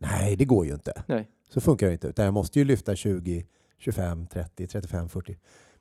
Nej, 0.00 0.36
det 0.36 0.44
går 0.44 0.66
ju 0.66 0.72
inte. 0.74 1.02
Nej. 1.06 1.28
Så 1.50 1.60
funkar 1.60 1.86
det 1.86 1.92
inte. 1.92 2.06
Utan 2.08 2.24
jag 2.24 2.34
måste 2.34 2.58
ju 2.58 2.64
lyfta 2.64 2.96
20, 2.96 3.46
25, 3.78 4.26
30, 4.26 4.66
35, 4.66 5.08
40. 5.08 5.36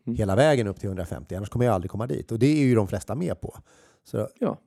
Mm. 0.08 0.18
Hela 0.18 0.36
vägen 0.36 0.68
upp 0.68 0.80
till 0.80 0.88
150. 0.88 1.36
Annars 1.36 1.50
kommer 1.50 1.66
jag 1.66 1.74
aldrig 1.76 1.92
komma 1.92 2.08
dit. 2.08 2.32
Och 2.32 2.40
det 2.40 2.46
är 2.48 2.66
ju 2.66 2.76
de 2.76 2.88
flesta 2.88 3.16
med 3.16 3.42
på. 3.42 3.58
Så 4.04 4.30
Ja. 4.40 4.58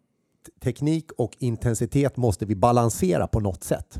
teknik 0.60 1.10
och 1.18 1.36
intensitet 1.38 2.16
måste 2.16 2.46
vi 2.46 2.54
balansera 2.56 3.26
på 3.26 3.40
något 3.40 3.64
sätt. 3.64 3.98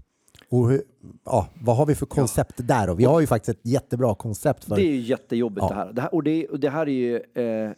Och 0.50 0.70
hur, 0.70 0.82
ja, 1.25 1.48
vad 1.54 1.76
har 1.76 1.86
vi 1.86 1.94
för 1.94 2.06
koncept 2.06 2.54
där? 2.56 2.90
Och 2.90 3.00
vi 3.00 3.04
har 3.04 3.20
ju 3.20 3.26
faktiskt 3.26 3.58
ett 3.58 3.66
jättebra 3.66 4.14
koncept 4.14 4.64
för... 4.64 4.76
Det 4.76 4.82
är 4.82 4.92
ju 4.92 5.00
jättejobbigt 5.00 5.62
Ja. 5.62 5.68
det 5.68 5.75
här. 5.75 5.92
Det 5.92 6.02
här 6.02 6.14
och, 6.14 6.22
det, 6.22 6.46
och 6.48 6.60
det 6.60 6.70
här 6.70 6.88
är 6.88 6.92
ju, 6.92 7.16
eh, 7.16 7.72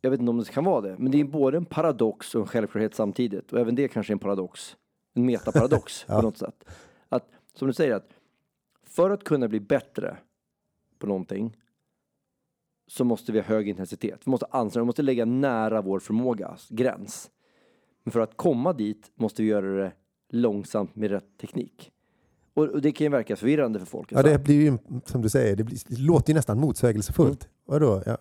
jag 0.00 0.10
vet 0.10 0.20
inte 0.20 0.30
om 0.30 0.38
det 0.38 0.50
kan 0.50 0.64
vara 0.64 0.80
det, 0.80 0.98
men 0.98 1.12
det 1.12 1.20
är 1.20 1.24
både 1.24 1.56
en 1.56 1.64
paradox 1.64 2.34
och 2.34 2.40
en 2.40 2.46
självklarhet 2.46 2.94
samtidigt. 2.94 3.52
Och 3.52 3.60
även 3.60 3.74
det 3.74 3.88
kanske 3.88 4.10
är 4.10 4.14
en 4.14 4.18
paradox. 4.18 4.76
En 5.14 5.26
metaparadox 5.26 6.04
Ja. 6.08 6.16
på 6.16 6.22
något 6.22 6.38
sätt. 6.38 6.64
Att, 7.08 7.28
som 7.54 7.68
du 7.68 7.74
säger, 7.74 7.94
att 7.94 8.08
för 8.84 9.10
att 9.10 9.24
kunna 9.24 9.48
bli 9.48 9.60
bättre 9.60 10.16
på 10.98 11.06
någonting 11.06 11.56
så 12.86 13.04
måste 13.04 13.32
vi 13.32 13.38
ha 13.38 13.46
hög 13.46 13.68
intensitet. 13.68 14.20
Vi 14.24 14.30
måste 14.30 14.46
anstränga, 14.50 14.84
vi 14.84 14.86
måste 14.86 15.02
lägga 15.02 15.24
nära 15.24 15.82
vår 15.82 15.98
förmågas 15.98 16.68
gräns. 16.70 17.30
Men 18.04 18.12
för 18.12 18.20
att 18.20 18.36
komma 18.36 18.72
dit 18.72 19.10
måste 19.14 19.42
vi 19.42 19.48
göra 19.48 19.66
det 19.84 19.92
långsamt 20.28 20.96
med 20.96 21.10
rätt 21.10 21.38
teknik. 21.40 21.92
Och, 22.54 22.64
och 22.64 22.82
det 22.82 22.92
kan 22.92 23.04
ju 23.04 23.08
verka 23.08 23.36
förvirrande 23.36 23.78
för 23.78 23.86
folk. 23.86 24.12
Ja, 24.12 24.22
det 24.22 24.44
blir 24.44 24.62
ju 24.62 24.78
som 25.04 25.22
du 25.22 25.28
säger, 25.28 25.56
det, 25.56 25.64
blir, 25.64 25.78
det 25.86 25.98
låter 26.00 26.30
ju 26.30 26.34
nästan 26.34 26.60
motsägelsefullt. 26.60 27.48
Vadå? 27.64 28.02
Jag, 28.06 28.18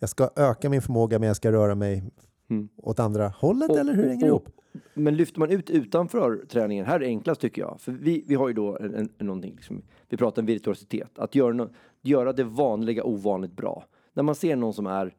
jag 0.00 0.08
ska 0.10 0.30
öka 0.36 0.68
min 0.70 0.82
förmåga 0.82 1.18
men 1.18 1.26
jag 1.26 1.36
ska 1.36 1.52
röra 1.52 1.74
mig 1.74 2.02
Mm. 2.50 2.68
åt 2.76 3.00
andra 3.00 3.28
hållet 3.28 3.70
Och- 3.70 3.78
eller 3.78 3.94
hur 3.94 4.08
hänger 4.08 4.20
det 4.20 4.26
ihop? 4.26 4.48
Men 4.94 5.16
lyfter 5.16 5.40
man 5.40 5.50
ut 5.50 5.70
utanför 5.70 6.44
träningen, 6.48 6.86
här 6.86 6.94
är 6.94 6.98
det 6.98 7.06
enklast 7.06 7.40
tycker 7.40 7.62
jag. 7.62 7.80
För 7.80 7.92
vi, 7.92 8.24
vi 8.28 8.34
har 8.34 8.48
ju 8.48 8.54
då 8.54 8.78
en, 8.78 8.94
en 8.94 9.26
någonting, 9.26 9.52
liksom, 9.54 9.82
vi 10.08 10.16
pratar 10.16 10.42
om 10.42 10.46
virtuositet. 10.46 11.18
Att 11.18 11.34
göra, 11.34 11.52
no, 11.52 11.68
göra 12.02 12.32
det 12.32 12.44
vanliga 12.44 13.04
ovanligt 13.04 13.52
bra. 13.56 13.84
När 14.14 14.22
man 14.22 14.34
ser 14.34 14.56
någon 14.56 14.72
som 14.74 14.86
är 14.86 15.14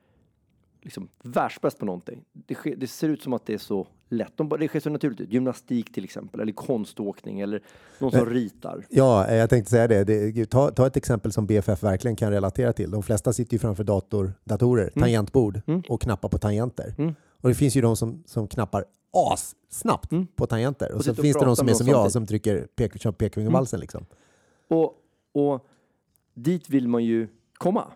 liksom 0.82 1.10
världsbäst 1.24 1.80
på 1.80 1.86
någonting. 1.86 2.24
Det, 2.34 2.56
sker, 2.56 2.76
det 2.76 2.88
ser 2.88 3.10
ut 3.10 3.22
som 3.22 3.34
att 3.34 3.46
det 3.46 3.54
är 3.54 3.58
så 3.58 3.88
lätt. 4.10 4.32
De, 4.36 4.50
det 4.60 4.68
sker 4.68 4.80
så 4.80 4.90
naturligt 4.90 5.20
ut. 5.22 5.34
Gymnastik 5.34 5.94
till 5.94 6.04
exempel, 6.04 6.42
eller 6.42 6.54
konståkning, 6.54 7.40
eller 7.40 7.64
någon 8.00 8.12
som 8.12 8.26
ritar. 8.26 8.86
Ja, 8.90 9.28
eh, 9.28 9.36
jag 9.36 9.50
tänkte 9.50 9.72
säga 9.72 9.88
det. 9.88 10.04
det 10.04 10.46
ta, 10.46 10.72
ta 10.72 10.88
ett 10.88 10.98
exempel 10.98 11.32
som 11.32 11.46
BFF 11.48 11.84
verkligen 11.84 12.16
kan 12.16 12.32
relatera 12.32 12.74
till. 12.74 12.92
De 12.92 13.04
flesta 13.04 13.34
sitter 13.34 13.54
ju 13.54 13.60
framför 13.60 13.84
dator, 13.84 14.34
datorer, 14.44 14.90
tangentbord 15.00 15.62
och 15.90 16.02
knappar 16.02 16.30
på 16.30 16.38
tangenter. 16.38 16.96
Mm. 16.98 17.16
Och 17.42 17.50
det 17.50 17.56
finns 17.56 17.76
ju 17.76 17.82
de 17.82 17.96
som, 17.96 18.24
som 18.26 18.48
knappar 18.48 18.86
as 19.14 19.56
snabbt 19.70 20.12
Mm. 20.12 20.28
på 20.36 20.48
tangenter. 20.48 20.92
Och, 20.92 20.98
Och 20.98 21.06
så 21.06 21.16
finns 21.16 21.38
det 21.38 21.46
de 21.46 21.56
som 21.56 21.70
är 21.70 21.74
som 21.74 21.88
jag 21.88 21.96
samtidigt. 21.96 22.14
som 22.14 22.26
trycker 22.26 22.68
pek, 22.76 23.18
pekfingervalsen. 23.18 23.80
Liksom. 23.80 24.06
Och, 24.68 24.96
och 25.34 25.66
dit 26.34 26.70
vill 26.70 26.88
man 26.88 27.04
ju 27.04 27.28
komma. 27.54 27.92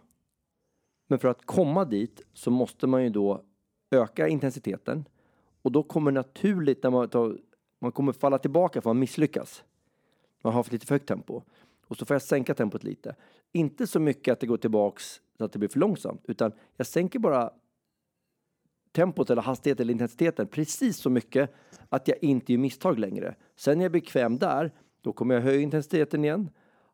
Men 1.07 1.19
för 1.19 1.27
att 1.27 1.45
komma 1.45 1.85
dit 1.85 2.21
så 2.33 2.51
måste 2.51 2.88
man 2.88 3.03
ju 3.03 3.09
då 3.09 3.43
öka 3.91 4.27
intensiteten. 4.27 5.05
Och 5.62 5.71
då 5.71 5.83
kommer 5.83 6.12
naturligt 6.12 6.83
när 6.83 6.89
man 6.89 7.09
tar, 7.09 7.38
man 7.81 7.91
kommer 7.91 8.13
falla 8.13 8.38
tillbaka 8.38 8.81
för 8.81 8.89
man 8.89 9.00
misslyckas. 9.00 9.63
Man 10.43 10.53
har 10.53 10.63
för 10.63 10.71
lite 10.71 10.85
för 10.85 10.95
högt 10.95 11.07
tempo. 11.07 11.41
Och 11.88 11.97
så 11.97 12.05
får 12.05 12.15
jag 12.15 12.21
sänka 12.21 12.53
tempot 12.53 12.83
lite. 12.83 13.15
Inte 13.51 13.88
så 13.88 14.00
mycket 14.00 14.31
att 14.31 14.39
det 14.39 14.47
går 14.47 14.57
tillbaks 14.57 15.21
så 15.38 15.45
att 15.45 15.51
det 15.51 15.59
blir 15.59 15.69
för 15.69 15.79
långsamt, 15.79 16.21
utan 16.27 16.51
jag 16.77 16.88
sänker 16.88 17.19
bara 17.19 17.51
tempot 18.91 19.29
eller 19.29 19.41
hastigheten 19.41 19.83
eller 19.83 19.91
intensiteten 19.91 20.47
precis 20.47 20.97
så 20.97 21.09
mycket 21.09 21.53
att 21.89 22.07
jag 22.07 22.24
inte 22.24 22.53
gör 22.53 22.59
misstag 22.59 23.00
längre. 23.00 23.35
Sen 23.55 23.77
när 23.77 23.85
jag 23.85 23.89
är 23.89 23.93
bekväm 23.93 24.38
där, 24.38 24.71
då 25.01 25.13
kommer 25.13 25.35
jag 25.35 25.41
höja 25.41 25.59
intensiteten 25.59 26.24
igen. 26.25 26.50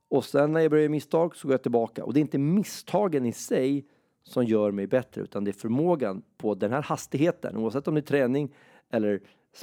Och 0.10 0.26
sen 0.26 0.52
när 0.52 0.60
jag 0.60 0.72
börjar 0.72 0.82
göra 0.82 0.92
misstag 0.92 1.36
så 1.36 1.48
går 1.48 1.54
jag 1.54 1.62
tillbaka. 1.62 2.06
Och 2.06 2.14
det 2.14 2.20
är 2.20 2.22
inte 2.22 2.38
misstagen 2.38 3.26
i 3.26 3.34
sig 3.34 3.88
som 4.24 4.46
gör 4.46 4.72
mig 4.72 4.88
bättre, 4.88 5.22
utan 5.22 5.44
det 5.44 5.52
är 5.52 5.54
förmågan 5.54 6.22
på 6.38 6.56
den 6.56 6.72
här 6.72 6.82
hastigheten, 6.82 7.58
oavsett 7.58 7.88
om 7.88 7.96
det 7.96 8.00
är 8.00 8.04
träning 8.04 8.54
eller 8.92 9.20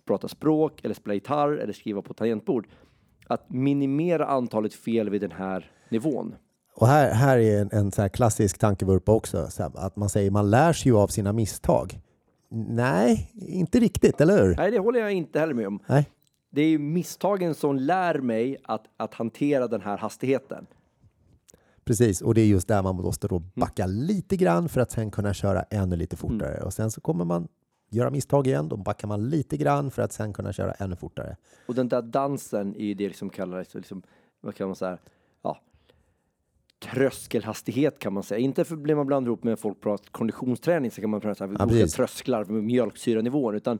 prata 0.06 0.28
språk 0.28 0.80
eller 0.84 0.94
spela 0.94 1.14
gitarr 1.14 1.52
eller 1.52 1.72
skriva 1.72 2.02
på 2.02 2.14
tangentbord. 2.14 2.68
Att 3.26 3.50
minimera 3.50 4.26
antalet 4.26 4.74
fel 4.74 5.10
vid 5.10 5.20
den 5.20 5.32
här 5.32 5.70
nivån. 5.88 6.34
Och 6.74 6.86
här, 6.86 7.10
här 7.10 7.38
är 7.38 7.60
en, 7.60 7.68
en 7.72 7.92
så 7.92 8.08
klassisk 8.08 8.58
tankevurpa 8.58 9.12
också. 9.12 9.46
Så 9.50 9.62
här, 9.62 9.72
att 9.74 9.96
man 9.96 10.08
säger 10.08 10.30
man 10.30 10.50
lär 10.50 10.72
sig 10.72 10.92
ju 10.92 10.98
av 10.98 11.08
sina 11.08 11.32
misstag. 11.32 12.00
Nej, 12.50 13.30
inte 13.34 13.80
riktigt, 13.80 14.20
eller 14.20 14.42
hur? 14.42 14.56
Nej, 14.56 14.70
det 14.70 14.78
håller 14.78 15.00
jag 15.00 15.12
inte 15.12 15.40
heller 15.40 15.54
med 15.54 15.66
om. 15.66 15.80
Nej. 15.86 16.10
Det 16.50 16.62
är 16.62 16.78
misstagen 16.78 17.54
som 17.54 17.76
lär 17.76 18.18
mig 18.18 18.56
att, 18.64 18.84
att 18.96 19.14
hantera 19.14 19.68
den 19.68 19.80
här 19.80 19.98
hastigheten. 19.98 20.66
Precis, 21.88 22.22
och 22.22 22.34
det 22.34 22.40
är 22.40 22.46
just 22.46 22.68
där 22.68 22.82
man 22.82 22.96
måste 22.96 23.28
då 23.28 23.36
Mm. 23.36 23.48
backa 23.54 23.86
lite 23.86 24.36
grann 24.36 24.68
för 24.68 24.80
att 24.80 24.90
sen 24.90 25.10
kunna 25.10 25.34
köra 25.34 25.62
ännu 25.62 25.96
lite 25.96 26.16
fortare. 26.16 26.62
Och 26.64 26.72
sen 26.72 26.90
så 26.90 27.00
kommer 27.00 27.24
man 27.24 27.48
göra 27.90 28.10
misstag 28.10 28.46
igen, 28.46 28.68
då 28.68 28.76
backar 28.76 29.08
man 29.08 29.28
lite 29.28 29.56
grann 29.56 29.90
för 29.90 30.02
att 30.02 30.12
sen 30.12 30.32
kunna 30.32 30.52
köra 30.52 30.72
ännu 30.72 30.96
fortare. 30.96 31.36
Och 31.66 31.74
den 31.74 31.88
där 31.88 32.02
dansen 32.02 32.76
är 32.76 32.84
ju 32.84 32.94
det 32.94 33.16
som 33.16 33.30
kallas, 33.30 33.74
liksom, 33.74 34.02
vad 34.40 34.54
kan 34.54 34.66
man 34.68 34.76
säga, 34.76 34.98
ja, 35.42 35.60
tröskelhastighet 36.92 37.98
kan 37.98 38.12
man 38.12 38.22
säga. 38.22 38.38
Inte 38.38 38.64
för 38.64 38.76
blir 38.76 38.94
man 38.94 39.06
bland 39.06 39.26
ihop 39.26 39.44
med 39.44 39.58
folk 39.58 39.80
pratar 39.80 40.10
konditionsträning 40.10 40.90
så 40.90 41.00
kan 41.00 41.10
man 41.10 41.20
prata 41.20 41.46
Ja, 41.58 41.64
olika 41.66 41.86
trösklar 41.86 42.44
med 42.44 42.64
mjölksyranivån, 42.64 43.54
utan 43.54 43.78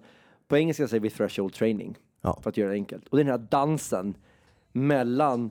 på 0.48 0.56
engelska 0.56 0.88
säger 0.88 1.00
vi 1.00 1.10
threshold 1.10 1.52
training 1.52 1.98
Ja. 2.20 2.38
för 2.42 2.50
att 2.50 2.56
göra 2.56 2.68
det 2.68 2.74
enkelt. 2.74 3.08
Och 3.08 3.18
den 3.18 3.26
här 3.26 3.38
dansen 3.38 4.14
mellan 4.72 5.34
mm, 5.40 5.50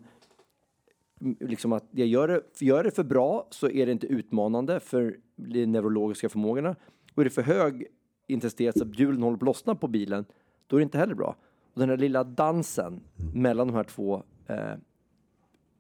liksom 1.20 1.74
att 1.74 1.86
jag 1.92 2.08
gör 2.08 2.28
det, 2.28 2.42
gör 2.60 2.84
det 2.84 2.92
för 2.92 3.04
bra 3.04 3.48
så 3.50 3.70
är 3.70 3.86
det 3.86 3.92
inte 3.92 4.08
utmanande 4.08 4.80
för 4.80 5.18
de 5.36 5.66
neurologiska 5.66 6.30
förmågorna. 6.30 6.76
Och 7.14 7.22
är 7.22 7.24
det 7.24 7.30
för 7.30 7.42
hög 7.42 7.88
intensitet 8.28 8.78
så 8.78 8.84
att 8.84 9.00
hjulen 9.00 9.24
håller 9.24 9.38
på 9.38 9.44
att 9.44 9.46
lossna 9.46 9.76
på 9.76 9.88
bilen, 9.88 10.26
då 10.68 10.76
är 10.76 10.80
det 10.80 10.84
inte 10.84 10.98
heller 10.98 11.16
bra. 11.16 11.36
Och 11.74 11.80
den 11.80 11.90
här 11.90 11.98
lilla 11.98 12.24
dansen 12.24 13.00
mellan 13.34 13.68
de 13.68 13.74
här 13.74 13.84
två 13.84 14.24
eh, 14.48 14.76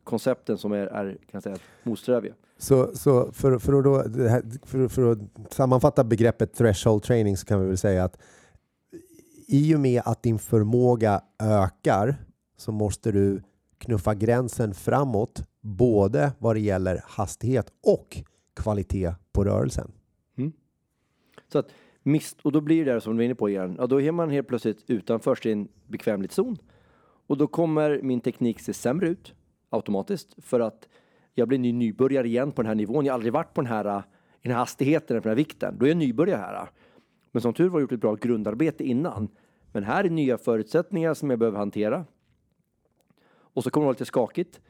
koncepten 0.03 0.58
som 0.58 0.72
är, 0.72 0.88
är 0.88 1.12
kan 1.12 1.29
jag 1.32 1.44
säga, 1.44 1.58
motsträviga. 1.84 2.34
Så, 2.58 2.96
så 2.96 3.32
för, 3.32 3.60
för, 3.60 3.74
att 3.74 3.84
då, 3.84 4.03
för, 4.65 4.88
för 4.88 5.12
att 5.12 5.20
sammanfatta 5.53 6.03
begreppet 6.03 6.53
threshold 6.53 7.03
training 7.03 7.38
så 7.38 7.46
kan 7.46 7.62
vi 7.62 7.67
väl 7.67 7.77
säga 7.77 8.03
att 8.03 8.17
i 9.48 9.75
och 9.75 9.79
med 9.79 10.01
att 10.06 10.24
din 10.24 10.39
förmåga 10.39 11.22
ökar 11.39 12.15
så 12.58 12.72
måste 12.72 13.12
du 13.12 13.41
knuffa 13.77 14.15
gränsen 14.15 14.74
framåt 14.74 15.43
både 15.62 16.31
vad 16.39 16.55
det 16.55 16.60
gäller 16.60 17.01
hastighet 17.05 17.74
och 17.84 18.17
kvalitet 18.55 19.12
på 19.31 19.43
rörelsen. 19.43 19.91
Mm. 20.38 20.51
Så 21.51 21.60
att 21.60 21.69
mist, 22.03 22.41
och 22.41 22.51
då 22.51 22.62
blir 22.62 22.86
det 22.86 22.91
där 22.91 23.00
som 23.00 23.13
du 23.13 23.17
var 23.17 23.24
inne 23.24 23.36
på 23.36 23.50
igen, 23.50 23.75
ja, 23.79 23.88
då 23.88 24.01
är 24.01 24.12
man 24.12 24.29
helt 24.29 24.48
plötsligt 24.48 24.84
utanför 24.88 25.36
sin 25.36 25.67
bekvämlighetszon. 25.88 26.57
Och 27.27 27.38
då 27.38 27.48
kommer 27.48 28.01
min 28.01 28.22
teknik 28.22 28.60
se 28.60 28.74
sämre 28.74 29.07
ut 29.07 29.34
automatiskt 29.69 30.36
för 30.38 30.60
att 30.60 30.88
jag 31.34 31.48
blir 31.48 31.60
ny 31.60 31.74
nybörjare 31.74 32.27
igen 32.27 32.51
på 32.51 32.62
den 32.62 32.67
här 32.67 32.75
nivån. 32.75 33.05
Jag 33.05 33.13
har 33.13 33.15
aldrig 33.15 33.34
varit 33.34 33.53
på 33.53 33.62
den 33.62 33.72
här, 33.72 33.84
den 34.41 34.51
här 34.51 34.60
hastigheten, 34.60 35.15
eller 35.15 35.22
på 35.22 35.27
den 35.27 35.38
här 35.38 35.43
vikten. 35.43 35.75
Då 35.79 35.86
är 35.86 35.89
jag 35.89 35.98
nybörjare 35.98 36.39
här. 36.41 36.69
Men 37.31 37.41
som 37.41 37.53
tur 37.53 37.63
var 37.63 37.72
har 37.72 37.79
jag 37.79 37.81
gjort 37.81 37.91
ett 37.91 38.01
bra 38.01 38.15
grundarbete 38.15 38.84
innan. 38.84 39.27
Men 39.72 39.84
här 39.84 40.03
är 40.03 40.10
nya 40.10 40.38
förutsättningar 40.38 41.13
som 41.13 41.29
jag 41.29 41.39
behöver 41.39 41.57
hantera. 41.57 42.05
Och 43.58 43.64
så 43.64 43.70
kommer 43.70 43.84
det 43.84 43.88
vara 43.88 43.94
lite 43.94 44.06
skakigt. 44.06 44.62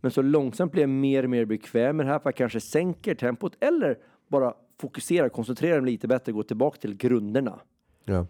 Men 0.00 0.10
så 0.10 0.22
långsamt 0.22 0.72
blir 0.72 0.82
jag 0.82 0.90
mer 0.90 1.22
och 1.22 1.30
mer 1.30 1.44
bekväm 1.44 1.96
med 1.96 2.06
det 2.06 2.12
här 2.12 2.18
för 2.18 2.28
jag 2.28 2.36
kanske 2.36 2.60
sänker 2.60 3.14
tempot 3.14 3.56
eller 3.60 3.98
bara 4.28 4.54
fokuserar, 4.80 5.28
koncentrerar 5.28 5.80
mig 5.80 5.92
lite 5.92 6.08
bättre, 6.08 6.32
går 6.32 6.42
tillbaka 6.42 6.80
till 6.80 6.96
grunderna. 6.96 7.60
Ja. 8.04 8.26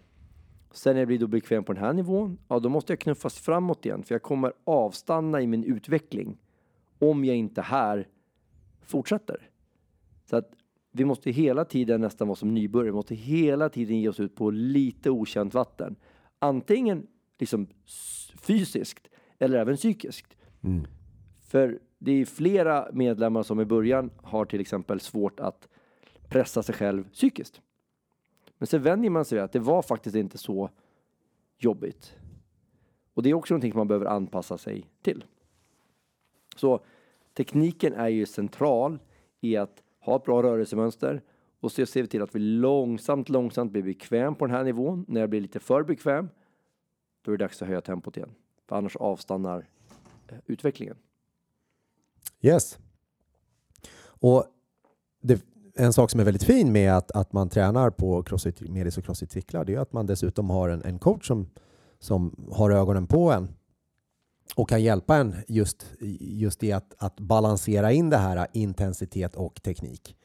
Sen 0.71 0.93
när 0.93 1.01
jag 1.01 1.07
blir 1.07 1.19
då 1.19 1.27
bekväm 1.27 1.63
på 1.63 1.73
den 1.73 1.83
här 1.83 1.93
nivån, 1.93 2.37
ja 2.47 2.59
då 2.59 2.69
måste 2.69 2.93
jag 2.93 2.99
knuffas 2.99 3.39
framåt 3.39 3.85
igen 3.85 4.03
för 4.03 4.15
jag 4.15 4.21
kommer 4.21 4.53
avstanna 4.63 5.41
i 5.41 5.47
min 5.47 5.63
utveckling 5.63 6.37
om 6.99 7.25
jag 7.25 7.35
inte 7.35 7.61
här 7.61 8.07
fortsätter. 8.81 9.49
Så 10.29 10.35
att 10.35 10.51
vi 10.91 11.05
måste 11.05 11.31
hela 11.31 11.65
tiden 11.65 12.01
nästan 12.01 12.27
vara 12.27 12.35
som 12.35 12.53
nybörjare, 12.53 12.91
vi 12.91 12.95
måste 12.95 13.15
hela 13.15 13.69
tiden 13.69 13.99
ge 13.99 14.09
oss 14.09 14.19
ut 14.19 14.35
på 14.35 14.49
lite 14.49 15.09
okänt 15.09 15.53
vatten. 15.53 15.95
Antingen 16.39 17.07
liksom 17.39 17.67
fysiskt 18.41 19.07
eller 19.39 19.57
även 19.59 19.75
psykiskt. 19.75 20.37
Mm. 20.63 20.87
För 21.47 21.79
det 21.97 22.11
är 22.11 22.25
flera 22.25 22.87
medlemmar 22.93 23.43
som 23.43 23.61
i 23.61 23.65
början 23.65 24.09
har 24.23 24.45
till 24.45 24.61
exempel 24.61 24.99
svårt 24.99 25.39
att 25.39 25.67
pressa 26.29 26.63
sig 26.63 26.75
själv 26.75 27.09
psykiskt. 27.09 27.61
Men 28.57 28.67
sen 28.67 28.83
vänjer 28.83 29.09
man 29.09 29.25
sig 29.25 29.35
vid 29.35 29.43
att 29.43 29.51
det 29.51 29.59
var 29.59 29.81
faktiskt 29.81 30.15
inte 30.15 30.37
så 30.37 30.69
jobbigt. 31.57 32.15
Och 33.13 33.23
det 33.23 33.29
är 33.29 33.33
också 33.33 33.53
någonting 33.53 33.71
som 33.71 33.77
man 33.77 33.87
behöver 33.87 34.05
anpassa 34.05 34.57
sig 34.57 34.89
till. 35.01 35.25
Så 36.55 36.79
tekniken 37.33 37.93
är 37.93 38.07
ju 38.07 38.25
central 38.25 38.99
i 39.41 39.57
att 39.57 39.83
ha 39.99 40.15
ett 40.15 40.23
bra 40.23 40.43
rörelsemönster 40.43 41.21
och 41.59 41.71
så 41.71 41.85
ser 41.85 42.01
vi 42.01 42.07
till 42.07 42.21
att 42.21 42.35
vi 42.35 42.39
långsamt, 42.39 43.29
långsamt 43.29 43.71
blir 43.71 43.83
bekväm 43.83 44.35
på 44.35 44.45
den 44.45 44.55
här 44.55 44.63
nivån. 44.63 45.05
När 45.07 45.21
jag 45.21 45.29
blir 45.29 45.41
lite 45.41 45.59
för 45.59 45.83
bekväm, 45.83 46.29
då 47.21 47.31
är 47.31 47.37
det 47.37 47.43
dags 47.43 47.61
att 47.61 47.67
höja 47.67 47.81
tempot 47.81 48.17
igen. 48.17 48.31
För 48.67 48.75
annars 48.75 48.95
avstannar 48.95 49.67
eh, 50.27 50.37
utvecklingen. 50.45 50.97
Yes. 52.41 52.77
Och 53.99 54.45
det, 55.21 55.45
en 55.75 55.93
sak 55.93 56.11
som 56.11 56.19
är 56.19 56.23
väldigt 56.23 56.43
fin 56.43 56.71
med 56.71 56.97
att, 56.97 57.11
att 57.11 57.33
man 57.33 57.49
tränar 57.49 57.89
på 57.89 58.23
crossfit, 58.23 58.61
medis 58.61 58.97
och 58.97 59.05
crossfit 59.05 59.31
cyklar 59.31 59.65
det 59.65 59.75
är 59.75 59.79
att 59.79 59.93
man 59.93 60.05
dessutom 60.05 60.49
har 60.49 60.69
en, 60.69 60.83
en 60.83 60.99
coach 60.99 61.27
som, 61.27 61.49
som 61.99 62.47
har 62.51 62.71
ögonen 62.71 63.07
på 63.07 63.31
en 63.31 63.47
och 64.55 64.69
kan 64.69 64.83
hjälpa 64.83 65.15
en 65.15 65.35
just, 65.47 65.85
just 66.19 66.63
i 66.63 66.71
att, 66.71 66.93
att 66.97 67.19
balansera 67.19 67.91
in 67.91 68.09
det 68.09 68.17
här 68.17 68.47
intensitet 68.53 69.35
och 69.35 69.63
teknik. 69.63 70.17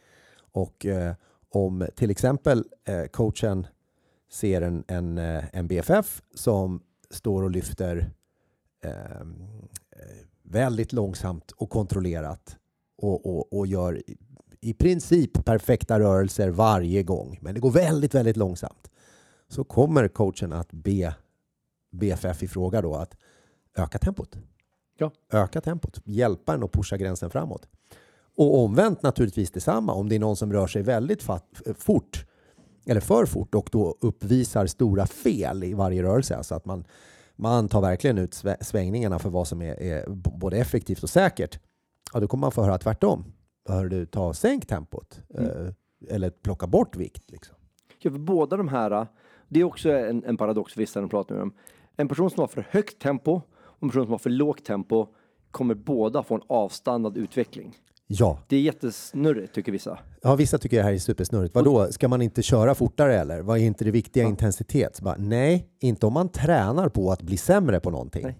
Och 0.53 0.87
eh, 0.87 1.15
om 1.49 1.87
till 1.97 2.11
exempel 2.11 2.65
eh, 2.85 3.05
coachen 3.05 3.67
ser 4.31 4.63
en, 4.63 4.85
en, 4.89 5.19
eh, 5.19 5.45
en 5.53 5.69
BFF 5.69 6.23
som 6.35 6.83
står 7.11 7.43
och 7.43 7.51
lyfter 7.51 8.11
eh, 8.83 9.27
väldigt 10.43 10.93
långsamt 10.93 11.51
och 11.51 11.71
kontrollerat 11.71 12.57
och, 12.97 13.27
och, 13.27 13.59
och 13.59 13.67
gör 13.67 14.03
i, 14.61 14.75
princip 14.75 15.45
perfekta 15.45 16.01
rörelser 16.01 16.49
varje 16.49 17.03
gång, 17.03 17.39
men 17.41 17.55
det 17.55 17.61
går 17.61 17.71
väldigt, 17.71 18.15
väldigt 18.15 18.37
långsamt, 18.37 18.91
så 19.49 19.65
kommer 19.65 20.09
coachen 20.09 20.53
att 20.53 20.73
be 20.73 21.15
BFF 21.91 22.43
i 22.43 22.49
fråga 22.49 22.83
då 22.83 22.95
att 22.95 23.17
öka 23.77 23.99
tempot. 23.99 24.37
Ja. 24.99 25.13
Öka 25.33 25.61
tempot, 25.61 26.01
hjälpa 26.05 26.55
en 26.55 26.63
att 26.63 26.73
pusha 26.73 26.97
gränsen 26.97 27.31
framåt. 27.31 27.69
Och 28.37 28.59
omvänt 28.65 29.03
naturligtvis 29.03 29.51
detsamma 29.51 29.93
om 29.93 30.09
det 30.09 30.15
är 30.15 30.21
någon 30.21 30.37
som 30.37 30.53
rör 30.53 30.67
sig 30.67 30.83
väldigt 30.83 31.23
fort 31.79 32.27
eller 32.87 33.01
för 33.01 33.27
fort 33.27 33.55
och 33.55 33.69
då 33.73 33.97
uppvisar 34.01 34.67
stora 34.67 35.07
fel 35.07 35.65
i 35.65 35.75
varje 35.75 36.03
rörelse. 36.03 36.37
Alltså 36.37 36.55
att 36.55 36.65
man, 36.65 36.85
man 37.43 37.69
tar 37.69 37.81
verkligen 37.81 38.19
ut 38.19 38.31
svä- 38.31 38.63
svängningarna 38.63 39.19
för 39.19 39.31
vad 39.31 39.49
som 39.49 39.63
är, 39.63 39.83
är 39.83 40.09
både 40.15 40.59
effektivt 40.59 41.03
och 41.03 41.11
säkert. 41.11 41.59
Ja, 42.13 42.21
då 42.21 42.29
kommer 42.29 42.41
man 42.41 42.53
få 42.53 42.63
höra 42.63 42.79
tvärtom. 42.79 43.25
Hör 43.69 43.89
du, 43.89 44.07
ta 44.07 44.27
och 44.27 44.37
sänk 44.37 44.67
tempot. 44.67 45.21
Eh, 45.35 45.69
eller 46.09 46.31
plocka 46.31 46.67
bort 46.67 46.97
vikt. 46.97 47.31
Liksom. 47.31 47.57
Ja, 47.99 48.11
för 48.11 48.19
båda 48.19 48.57
de 48.57 48.69
här, 48.69 49.07
det 49.49 49.61
är 49.61 49.65
också 49.65 49.93
en, 49.93 50.25
en 50.25 50.37
paradox 50.37 50.77
vissa 50.77 51.01
de 51.01 51.09
pratar 51.09 51.39
dem. 51.39 51.55
En 51.97 52.09
person 52.09 52.31
som 52.31 52.41
har 52.41 52.47
för 52.47 52.67
högt 52.71 52.99
tempo 52.99 53.41
och 53.55 53.83
en 53.83 53.89
person 53.89 54.05
som 54.05 54.11
har 54.13 54.19
för 54.19 54.31
lågt 54.31 54.65
tempo 54.65 55.07
kommer 55.51 55.75
båda 55.75 56.23
få 56.23 56.35
en 56.35 56.43
avstannad 56.47 57.17
utveckling. 57.17 57.77
Ja. 58.07 58.39
Det 58.49 58.57
är 58.57 58.61
jättesnurrigt 58.61 59.55
tycker 59.55 59.73
vissa. 59.73 59.99
Ja, 60.23 60.35
vissa 60.37 60.59
tycker 60.59 60.77
det 60.77 60.83
här 60.83 60.93
är 60.93 60.99
supersnurrigt. 60.99 61.55
Vadå, 61.55 61.93
ska 61.93 62.09
man 62.09 62.23
inte 62.23 62.43
köra 62.43 62.75
fortare 62.75 63.19
eller? 63.21 63.41
Vad 63.41 63.59
är 63.59 63.63
inte 63.63 63.85
det 63.85 63.91
viktiga 63.91 64.25
intensitet? 64.25 64.97
Så 64.97 65.05
bara, 65.05 65.17
nej, 65.19 65.67
inte 65.81 66.07
om 66.07 66.13
man 66.13 66.29
tränar 66.29 66.89
på 66.89 67.13
att 67.13 67.23
bli 67.23 67.37
sämre 67.37 67.81
på 67.81 67.91
någonting. 67.91 68.23
Nej. 68.23 68.39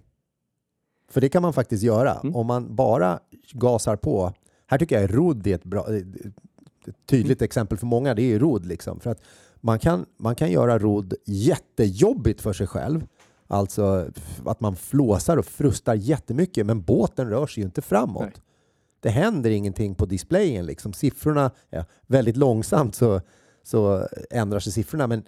För 1.11 1.21
det 1.21 1.29
kan 1.29 1.41
man 1.41 1.53
faktiskt 1.53 1.83
göra. 1.83 2.13
Mm. 2.13 2.35
Om 2.35 2.47
man 2.47 2.75
bara 2.75 3.19
gasar 3.53 3.95
på. 3.95 4.33
Här 4.67 4.77
tycker 4.77 5.01
jag 5.01 5.17
rodd 5.17 5.47
är 5.47 5.55
ett, 5.55 5.63
bra, 5.63 5.87
ett 5.95 7.05
tydligt 7.05 7.41
Mm. 7.41 7.45
exempel 7.45 7.77
för 7.77 7.85
många. 7.85 8.13
Det 8.13 8.21
är 8.21 8.39
rodd 8.39 8.65
liksom. 8.65 8.99
För 8.99 9.09
att 9.11 9.21
man 9.61 9.79
kan, 9.79 10.05
man 10.17 10.35
kan 10.35 10.51
göra 10.51 10.79
rodd 10.79 11.13
jättejobbigt 11.25 12.41
för 12.41 12.53
sig 12.53 12.67
själv. 12.67 13.05
Alltså 13.47 14.07
att 14.45 14.59
man 14.59 14.75
flåsar 14.75 15.37
och 15.37 15.45
frustar 15.45 15.93
jättemycket, 15.95 16.65
men 16.65 16.81
båten 16.81 17.29
rör 17.29 17.47
sig 17.47 17.61
ju 17.63 17.65
inte 17.65 17.81
framåt. 17.81 18.23
Nej. 18.23 18.33
Det 19.03 19.09
händer 19.09 19.49
ingenting 19.49 19.95
på 19.95 20.05
displayen. 20.05 20.65
Liksom. 20.65 20.93
Siffrorna, 20.93 21.51
ja, 21.69 21.85
väldigt 22.07 22.37
långsamt 22.37 22.95
så, 22.95 23.21
så 23.63 24.07
ändrar 24.31 24.59
sig 24.59 24.73
siffrorna, 24.73 25.07
men, 25.07 25.23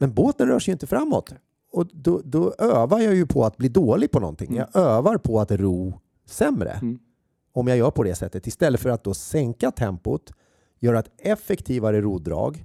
men 0.00 0.14
båten 0.14 0.48
rör 0.48 0.58
sig 0.58 0.70
ju 0.70 0.72
inte 0.72 0.86
framåt. 0.86 1.34
Och 1.72 1.86
då, 1.92 2.20
då 2.24 2.54
övar 2.58 3.00
jag 3.00 3.14
ju 3.14 3.26
på 3.26 3.44
att 3.44 3.56
bli 3.56 3.68
dålig 3.68 4.10
på 4.10 4.20
någonting. 4.20 4.56
Jag 4.56 4.76
övar 4.76 5.18
på 5.18 5.40
att 5.40 5.50
ro 5.50 6.00
sämre 6.26 6.70
Mm. 6.70 6.98
om 7.52 7.68
jag 7.68 7.78
gör 7.78 7.90
på 7.90 8.02
det 8.02 8.14
sättet. 8.14 8.46
Istället 8.46 8.80
för 8.80 8.90
att 8.90 9.04
då 9.04 9.14
sänka 9.14 9.70
tempot, 9.70 10.32
göra 10.80 10.98
ett 10.98 11.10
effektivare 11.18 12.00
rodrag 12.00 12.64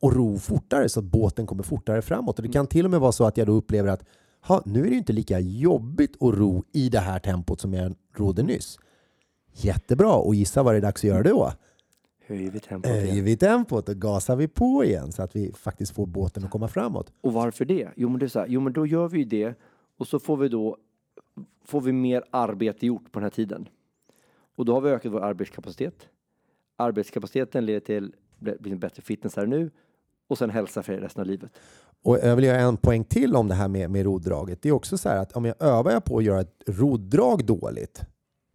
och 0.00 0.12
ro 0.12 0.38
fortare 0.38 0.88
så 0.88 1.00
att 1.00 1.06
båten 1.06 1.46
kommer 1.46 1.62
fortare 1.62 2.02
framåt. 2.02 2.38
Och 2.38 2.42
det 2.42 2.52
kan 2.52 2.66
till 2.66 2.84
och 2.84 2.90
med 2.90 3.00
vara 3.00 3.12
så 3.12 3.24
att 3.24 3.36
jag 3.36 3.46
då 3.46 3.52
upplever 3.52 3.88
att 3.88 4.04
ha, 4.46 4.62
nu 4.64 4.86
är 4.86 4.90
det 4.90 4.96
inte 4.96 5.12
lika 5.12 5.40
jobbigt 5.40 6.22
att 6.22 6.34
ro 6.34 6.64
i 6.72 6.88
det 6.88 6.98
här 7.00 7.18
tempot 7.18 7.60
som 7.60 7.74
jag 7.74 7.94
rodde 8.16 8.42
nyss. 8.42 8.78
Jättebra, 9.52 10.14
och 10.14 10.34
gissa 10.34 10.62
vad 10.62 10.74
det 10.74 10.78
är 10.78 10.82
dags 10.82 11.00
att 11.00 11.08
göra 11.08 11.22
då? 11.22 11.52
Höjer 12.26 12.50
vi 12.50 12.60
tempot 12.60 12.90
Höjer 12.90 13.12
igen. 13.12 13.24
vi 13.24 13.36
tempot 13.36 13.88
och 13.88 13.96
gasar 13.96 14.36
vi 14.36 14.48
på 14.48 14.84
igen 14.84 15.12
så 15.12 15.22
att 15.22 15.36
vi 15.36 15.52
faktiskt 15.52 15.94
får 15.94 16.06
båten 16.06 16.44
att 16.44 16.50
komma 16.50 16.68
framåt. 16.68 17.12
Och 17.20 17.32
varför 17.32 17.64
det? 17.64 17.88
Jo 17.96 18.08
men 18.08 18.18
det 18.18 18.26
är 18.26 18.28
så 18.28 18.38
här, 18.38 18.46
jo 18.48 18.60
men 18.60 18.72
då 18.72 18.86
gör 18.86 19.08
vi 19.08 19.18
ju 19.18 19.24
det 19.24 19.54
och 19.98 20.06
så 20.06 20.18
får 20.18 20.36
vi 20.36 20.48
då 20.48 20.76
får 21.64 21.80
vi 21.80 21.92
mer 21.92 22.24
arbete 22.30 22.86
gjort 22.86 23.12
på 23.12 23.18
den 23.18 23.22
här 23.22 23.30
tiden. 23.30 23.68
Och 24.56 24.64
då 24.64 24.74
har 24.74 24.80
vi 24.80 24.90
ökat 24.90 25.12
vår 25.12 25.20
arbetskapacitet. 25.20 26.08
Arbetskapaciteten 26.76 27.66
leder 27.66 27.80
till 27.80 28.14
blir 28.38 28.76
bättre 28.76 29.02
fitness 29.02 29.36
här 29.36 29.42
och 29.42 29.48
nu 29.48 29.70
och 30.28 30.38
sen 30.38 30.50
hälsa 30.50 30.82
för 30.82 30.92
resten 30.92 31.20
av 31.20 31.26
livet. 31.26 31.50
Och 32.02 32.18
jag 32.18 32.36
vill 32.36 32.44
göra 32.44 32.60
en 32.60 32.76
poäng 32.76 33.04
till 33.04 33.36
om 33.36 33.48
det 33.48 33.54
här 33.54 33.68
med, 33.68 33.90
med 33.90 34.04
roddraget. 34.04 34.62
Det 34.62 34.68
är 34.68 34.72
också 34.72 34.98
så 34.98 35.08
här 35.08 35.16
att 35.16 35.32
om 35.32 35.44
jag 35.44 35.62
övar 35.62 35.92
jag 35.92 36.04
på 36.04 36.18
att 36.18 36.24
göra 36.24 36.40
ett 36.40 36.62
roddrag 36.66 37.44
dåligt, 37.44 38.02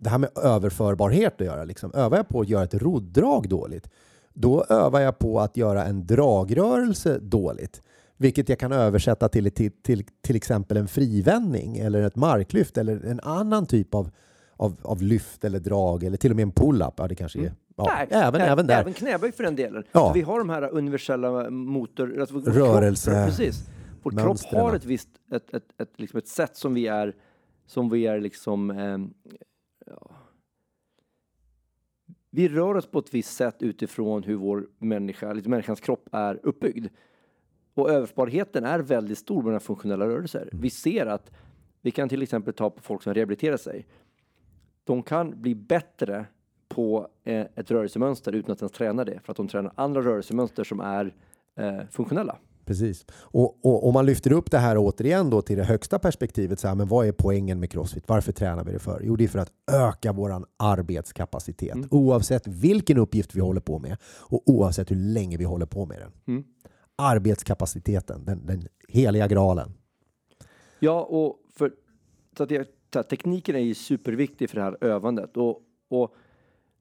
det 0.04 0.10
här 0.10 0.18
med 0.18 0.30
överförbarhet 0.38 1.42
att 1.42 1.48
göra, 1.48 1.64
liksom, 1.64 1.92
övar 1.94 2.18
jag 2.18 2.28
på 2.30 2.42
att 2.42 2.50
göra 2.50 2.64
ett 2.64 2.74
roddrag 2.74 3.50
dåligt, 3.50 3.90
då 4.34 4.64
övar 4.70 5.00
jag 5.00 5.20
på 5.20 5.40
att 5.40 5.58
göra 5.58 5.86
en 5.86 6.08
dragrörelse 6.08 7.20
dåligt. 7.20 7.82
Vilket 8.18 8.50
jag 8.50 8.60
kan 8.60 8.72
översätta 8.72 9.30
till, 9.30 9.52
till, 9.52 9.72
till, 9.72 10.04
till 10.22 10.36
exempel 10.36 10.78
en 10.78 10.88
frivändning 10.88 11.78
eller 11.78 12.02
ett 12.04 12.16
marklyft 12.16 12.78
eller 12.78 13.06
en 13.06 13.20
annan 13.20 13.66
typ 13.66 13.94
av, 13.96 14.12
av, 14.56 14.76
av 14.82 15.02
lyft 15.02 15.44
eller 15.44 15.60
drag 15.60 16.04
eller 16.04 16.18
till 16.18 16.30
och 16.32 16.36
med 16.36 16.44
en 16.44 16.52
pull-up. 16.52 16.94
Ja, 16.98 17.08
det 17.08 17.16
kanske 17.16 17.40
är. 17.40 17.54
Ja, 17.76 17.92
Nej, 17.96 18.08
även, 18.12 18.42
ä- 18.42 18.46
även 18.46 18.68
där. 18.68 18.82
Även 18.82 18.94
knäböj 18.94 19.32
för 19.32 19.44
den 19.44 19.56
delen. 19.56 19.84
Ja. 19.92 20.12
Vi 20.16 20.22
har 20.22 20.40
de 20.40 20.50
här 20.50 20.70
universella 20.74 21.50
motor... 21.50 22.20
Alltså 22.20 22.36
Rörelse- 22.36 23.12
Kropp, 23.12 23.26
precis. 23.26 23.64
Vår 24.04 24.12
kropp 24.12 24.38
har 24.54 24.76
ett 24.76 24.86
visst, 24.86 25.10
ett, 25.32 25.54
ett, 25.54 25.64
ett, 25.82 25.90
liksom 25.98 26.18
ett 26.18 26.28
sätt 26.28 26.56
som 26.58 26.74
vi 26.74 26.88
är, 26.88 27.14
som 27.68 27.90
vi 27.90 28.08
är 28.08 28.20
liksom, 28.20 28.70
ehm, 28.72 29.14
ja. 29.86 30.16
Vi 32.30 32.48
rör 32.48 32.76
oss 32.76 32.88
på 32.88 33.00
ett 33.00 33.14
visst 33.14 33.36
sätt 33.36 33.64
utifrån 33.64 34.24
hur 34.24 34.36
vår 34.36 34.68
människa, 34.78 35.34
liksom 35.34 35.52
människans 35.52 35.80
kropp 35.80 36.10
är 36.12 36.40
uppbyggd. 36.44 36.88
Och 37.74 37.90
överförbarheten 37.92 38.64
är 38.64 38.80
väldigt 38.80 39.18
stor 39.18 39.44
med 39.44 39.64
funktionella 39.64 40.08
rörelser. 40.08 40.50
Vi 40.52 40.70
ser 40.70 41.06
att, 41.06 41.32
vi 41.82 41.92
kan 41.92 42.10
till 42.10 42.22
exempel 42.22 42.54
ta 42.54 42.70
på 42.70 42.82
folk 42.82 43.04
som 43.04 43.14
rehabiliterar 43.14 43.58
sig. 43.58 43.88
De 44.84 45.04
kan 45.04 45.42
bli 45.42 45.56
bättre 45.56 46.26
på 46.68 47.08
eh, 47.24 47.46
ett 47.56 47.72
rörelsemönster 47.72 48.32
utan 48.32 48.52
att 48.52 48.62
ens 48.62 48.72
träna 48.72 49.06
det. 49.06 49.20
För 49.24 49.32
att 49.32 49.38
de 49.38 49.48
tränar 49.48 49.74
andra 49.76 50.02
rörelsemönster 50.02 50.64
som 50.64 50.80
är 50.80 51.14
eh, 51.56 51.80
funktionella. 51.92 52.38
Precis. 52.66 53.06
Och, 53.14 53.66
och 53.66 53.88
om 53.88 53.94
man 53.94 54.06
lyfter 54.06 54.32
upp 54.32 54.52
det 54.52 54.58
här 54.58 54.78
återigen 54.78 55.30
då 55.30 55.42
till 55.42 55.58
det 55.58 55.64
högsta 55.64 56.00
perspektivet, 56.00 56.60
så 56.60 56.68
här, 56.68 56.76
men 56.76 56.88
vad 56.88 57.08
är 57.08 57.12
poängen 57.12 57.60
med 57.60 57.72
Crossfit? 57.72 58.04
Varför 58.08 58.32
tränar 58.32 58.64
vi 58.64 58.72
det 58.72 58.80
för? 58.80 59.02
Jo, 59.04 59.16
det 59.16 59.24
är 59.24 59.28
för 59.28 59.40
att 59.40 59.52
öka 59.72 60.14
våran 60.14 60.46
arbetskapacitet, 60.58 61.76
Mm. 61.76 61.88
oavsett 61.92 62.48
vilken 62.48 62.98
uppgift 62.98 63.36
vi 63.36 63.42
håller 63.42 63.62
på 63.62 63.80
med 63.80 63.98
och 64.06 64.50
oavsett 64.50 64.92
hur 64.92 64.96
länge 64.96 65.38
vi 65.38 65.44
håller 65.44 65.66
på 65.66 65.86
med 65.86 66.00
den. 66.00 66.12
Mm. 66.28 66.44
Arbetskapaciteten, 66.96 68.26
den, 68.26 68.46
den 68.46 68.68
heliga 68.88 69.28
graalen. 69.28 69.74
Ja, 70.80 71.02
och 71.04 71.40
för, 71.56 71.72
så 72.38 72.44
att 72.44 72.52
jag, 72.52 72.66
så 72.94 73.00
här, 73.00 73.04
tekniken 73.04 73.56
är 73.56 73.60
ju 73.60 73.74
superviktig 73.76 74.50
för 74.50 74.58
det 74.58 74.64
här 74.64 74.78
övandet. 74.82 75.38
Och, 75.38 75.62
och 75.90 76.14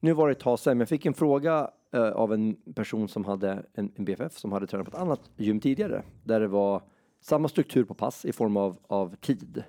nu 0.01 0.13
var 0.13 0.29
det 0.29 0.33
ett 0.33 0.41
tag 0.41 0.59
sedan, 0.59 0.77
men 0.77 0.81
jag 0.81 0.89
fick 0.89 1.07
en 1.07 1.15
fråga 1.15 1.71
eh, 1.93 2.11
av 2.11 2.33
en 2.33 2.57
person 2.75 3.09
som 3.09 3.25
hade 3.25 3.67
en, 3.75 3.93
en 3.95 4.05
BFF 4.05 4.39
som 4.39 4.53
hade 4.53 4.67
tränat 4.67 4.91
på 4.91 4.97
ett 4.97 5.03
annat 5.03 5.31
gym 5.37 5.61
tidigare. 5.61 6.03
Där 6.25 6.41
det 6.41 6.49
var 6.49 6.83
samma 7.21 7.49
struktur 7.49 7.85
på 7.85 7.95
pass 7.95 8.25
i 8.25 8.33
form 8.33 8.57
av, 8.57 8.77
av 8.87 9.15
tid. 9.17 9.65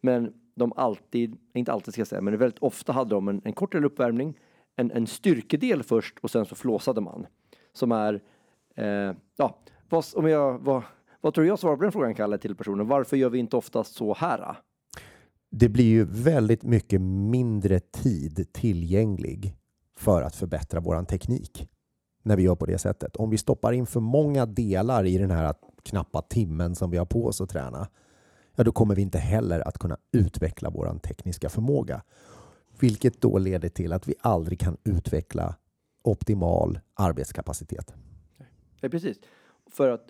Men 0.00 0.32
de 0.54 0.72
alltid, 0.76 1.36
inte 1.54 1.72
alltid 1.72 1.94
ska 1.94 2.00
jag 2.00 2.08
säga, 2.08 2.20
men 2.20 2.38
väldigt 2.38 2.62
ofta 2.62 2.92
hade 2.92 3.10
de 3.10 3.28
en, 3.28 3.40
en 3.44 3.52
kortare 3.52 3.86
uppvärmning, 3.86 4.38
en, 4.76 4.90
en 4.90 5.06
styrkedel 5.06 5.82
först 5.82 6.18
och 6.18 6.30
sen 6.30 6.46
så 6.46 6.54
flåsade 6.54 7.00
man. 7.00 7.26
Som 7.72 7.92
är, 7.92 8.22
eh, 8.74 9.14
ja, 9.36 9.58
vad, 9.88 10.04
om 10.14 10.28
jag, 10.28 10.58
vad, 10.58 10.82
vad 11.20 11.34
tror 11.34 11.46
jag 11.46 11.58
svarar 11.58 11.76
på 11.76 11.82
den 11.82 11.92
frågan 11.92 12.14
Kalle 12.14 12.38
till 12.38 12.54
personen? 12.54 12.88
Varför 12.88 13.16
gör 13.16 13.30
vi 13.30 13.38
inte 13.38 13.56
oftast 13.56 13.94
så 13.94 14.14
här? 14.14 14.56
Det 15.50 15.68
blir 15.68 15.84
ju 15.84 16.04
väldigt 16.04 16.62
mycket 16.62 17.00
mindre 17.00 17.80
tid 17.80 18.52
tillgänglig 18.52 19.59
för 20.00 20.22
att 20.22 20.36
förbättra 20.36 20.80
våran 20.80 21.06
teknik 21.06 21.68
när 22.22 22.36
vi 22.36 22.42
gör 22.42 22.54
på 22.54 22.66
det 22.66 22.78
sättet. 22.78 23.16
Om 23.16 23.30
vi 23.30 23.38
stoppar 23.38 23.72
in 23.72 23.86
för 23.86 24.00
många 24.00 24.46
delar 24.46 25.06
i 25.06 25.18
den 25.18 25.30
här 25.30 25.54
knappa 25.82 26.22
timmen 26.22 26.74
som 26.74 26.90
vi 26.90 26.96
har 26.96 27.06
på 27.06 27.26
oss 27.26 27.40
att 27.40 27.50
träna, 27.50 27.88
ja, 28.54 28.64
då 28.64 28.72
kommer 28.72 28.94
vi 28.94 29.02
inte 29.02 29.18
heller 29.18 29.68
att 29.68 29.78
kunna 29.78 29.96
utveckla 30.12 30.70
vår 30.70 30.98
tekniska 30.98 31.48
förmåga. 31.48 32.02
Vilket 32.78 33.20
då 33.20 33.38
leder 33.38 33.68
till 33.68 33.92
att 33.92 34.08
vi 34.08 34.14
aldrig 34.20 34.60
kan 34.60 34.76
utveckla 34.84 35.54
optimal 36.02 36.80
arbetskapacitet. 36.94 37.94
Ja, 38.80 38.88
precis. 38.88 39.18
För 39.70 39.88
att 39.88 40.06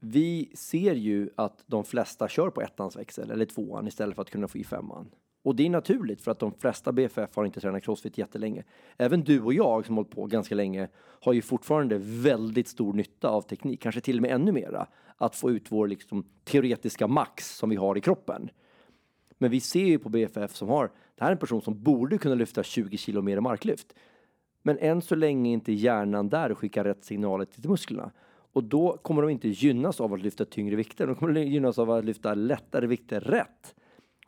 vi 0.00 0.52
ser 0.54 0.94
ju 0.94 1.30
att 1.36 1.64
de 1.66 1.84
flesta 1.84 2.28
kör 2.28 2.50
på 2.50 2.62
ettans 2.62 2.96
växel 2.96 3.30
eller 3.30 3.46
tvåan 3.46 3.86
istället 3.86 4.14
för 4.14 4.22
att 4.22 4.30
kunna 4.30 4.48
få 4.48 4.58
i 4.58 4.64
femman. 4.64 5.10
Och 5.44 5.56
det 5.56 5.66
är 5.66 5.70
naturligt 5.70 6.20
för 6.20 6.30
att 6.30 6.38
de 6.38 6.52
flesta 6.52 6.92
BFF 6.92 7.36
har 7.36 7.44
inte 7.44 7.60
tränat 7.60 7.82
crossfit 7.82 8.18
jättelänge. 8.18 8.64
Även 8.96 9.24
du 9.24 9.40
och 9.40 9.54
jag 9.54 9.86
som 9.86 9.96
hållit 9.96 10.10
på 10.10 10.26
ganska 10.26 10.54
länge 10.54 10.88
har 10.96 11.32
ju 11.32 11.42
fortfarande 11.42 11.98
väldigt 11.98 12.68
stor 12.68 12.92
nytta 12.92 13.28
av 13.28 13.42
teknik, 13.42 13.82
kanske 13.82 14.00
till 14.00 14.16
och 14.16 14.22
med 14.22 14.30
ännu 14.30 14.52
mera, 14.52 14.86
att 15.16 15.36
få 15.36 15.50
ut 15.50 15.72
vår 15.72 15.88
liksom, 15.88 16.26
teoretiska 16.44 17.06
max 17.06 17.56
som 17.56 17.70
vi 17.70 17.76
har 17.76 17.98
i 17.98 18.00
kroppen. 18.00 18.50
Men 19.38 19.50
vi 19.50 19.60
ser 19.60 19.84
ju 19.84 19.98
på 19.98 20.08
BFF 20.08 20.54
som 20.54 20.68
har, 20.68 20.86
det 21.16 21.24
här 21.24 21.28
är 21.28 21.32
en 21.32 21.38
person 21.38 21.62
som 21.62 21.82
borde 21.82 22.18
kunna 22.18 22.34
lyfta 22.34 22.62
20 22.62 22.96
kilo 22.96 23.22
mer 23.22 23.36
i 23.36 23.40
marklyft. 23.40 23.94
Men 24.62 24.78
än 24.78 25.02
så 25.02 25.14
länge 25.14 25.50
är 25.50 25.52
inte 25.52 25.72
hjärnan 25.72 26.28
där 26.28 26.52
och 26.52 26.58
skickar 26.58 26.84
rätt 26.84 27.04
signaler 27.04 27.44
till 27.44 27.70
musklerna. 27.70 28.10
Och 28.52 28.64
då 28.64 28.96
kommer 29.02 29.22
de 29.22 29.30
inte 29.30 29.48
gynnas 29.48 30.00
av 30.00 30.12
att 30.12 30.22
lyfta 30.22 30.44
tyngre 30.44 30.76
vikter. 30.76 31.06
De 31.06 31.16
kommer 31.16 31.40
gynnas 31.40 31.78
av 31.78 31.90
att 31.90 32.04
lyfta 32.04 32.34
lättare 32.34 32.86
vikter 32.86 33.20
rätt. 33.20 33.74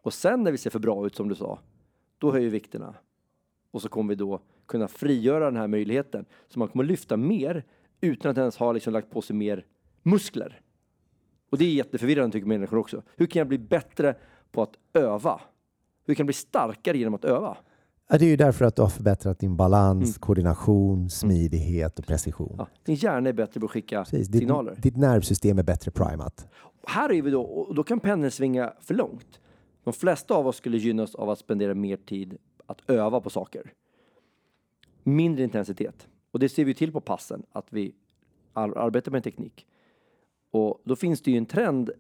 Och 0.07 0.15
sen 0.15 0.43
när 0.45 0.53
vi 0.53 0.59
ser 0.59 0.71
för 0.71 0.79
bra 0.79 1.07
ut 1.07 1.15
som 1.15 1.29
du 1.29 1.35
sa, 1.35 1.59
då 2.19 2.33
höjer 2.33 2.51
vikterna. 2.51 2.95
Och 3.71 3.83
så 3.83 3.89
kommer 3.89 4.09
vi 4.09 4.15
då 4.15 4.41
kunna 4.67 4.89
frigöra 4.89 5.45
den 5.45 5.57
här 5.57 5.69
möjligheten. 5.69 6.25
Så 6.49 6.59
man 6.59 6.69
kommer 6.69 6.85
lyfta 6.85 7.17
mer 7.17 7.65
utan 8.01 8.31
att 8.31 8.39
ens 8.39 8.57
ha 8.57 8.73
liksom 8.73 8.93
lagt 8.93 9.11
på 9.11 9.23
sig 9.23 9.37
mer 9.37 9.65
muskler. 10.03 10.61
Och 11.51 11.59
det 11.59 11.65
är 11.65 11.71
jätteförvirrande 11.75 12.33
tycker 12.33 12.47
människor 12.47 12.79
också. 12.79 13.03
Hur 13.17 13.27
kan 13.27 13.41
jag 13.41 13.49
bli 13.49 13.59
bättre 13.59 14.15
på 14.53 14.63
att 14.63 14.75
öva? 14.93 15.41
Hur 16.05 16.15
kan 16.15 16.23
jag 16.25 16.27
bli 16.27 16.35
starkare 16.35 16.99
genom 16.99 17.15
att 17.15 17.25
öva? 17.25 17.57
Ja, 18.09 18.19
det 18.19 18.25
är 18.25 18.31
ju 18.31 18.37
därför 18.37 18.65
att 18.65 18.77
du 18.77 18.83
har 18.83 18.89
förbättrat 18.89 19.39
din 19.39 19.57
balans, 19.57 20.19
koordination, 20.19 21.11
smidighet 21.11 21.99
och 21.99 22.07
precision. 22.07 22.55
Ja, 22.59 22.69
din 22.85 22.95
hjärna 22.95 23.29
är 23.29 23.33
bättre 23.33 23.61
på 23.61 23.67
att 23.67 23.73
skicka 23.73 24.05
Precis, 24.05 24.29
ditt, 24.29 24.41
signaler. 24.41 24.79
ditt 24.83 24.97
nervsystem 24.97 25.59
är 25.59 25.63
bättre 25.63 25.91
primat. 25.91 26.47
Här 26.87 27.13
är 27.13 27.23
vi 27.23 27.31
då, 27.31 27.43
och 27.43 27.75
då 27.75 27.83
kan 27.83 28.01
pendeln 28.01 28.31
svinga 28.31 28.73
för 28.81 28.95
långt. 28.95 29.41
De 29.87 29.93
flesta 29.93 30.35
av 30.35 30.47
oss 30.47 30.57
skulle 30.57 30.77
gynnas 30.77 31.15
av 31.15 31.31
att 31.31 31.39
spendera 31.39 31.75
mer 31.75 31.97
tid 31.97 32.39
att 32.67 32.91
öva 32.91 33.21
på 33.21 33.31
saker. 33.31 33.73
Mindre 35.03 35.45
intensitet. 35.45 36.09
Och 36.31 36.39
det 36.39 36.49
ser 36.49 36.65
vi 36.65 36.75
till 36.75 36.93
på 36.93 37.01
passen, 37.01 37.43
att 37.53 37.67
vi 37.71 37.95
arbetar 38.53 39.13
med 39.13 39.25
teknik. 39.25 39.67
Och 40.51 40.81
då 40.85 40.97
finns 40.97 41.23
det 41.23 41.31
ju 41.31 41.37
en 41.37 41.47
trend, 41.47 41.91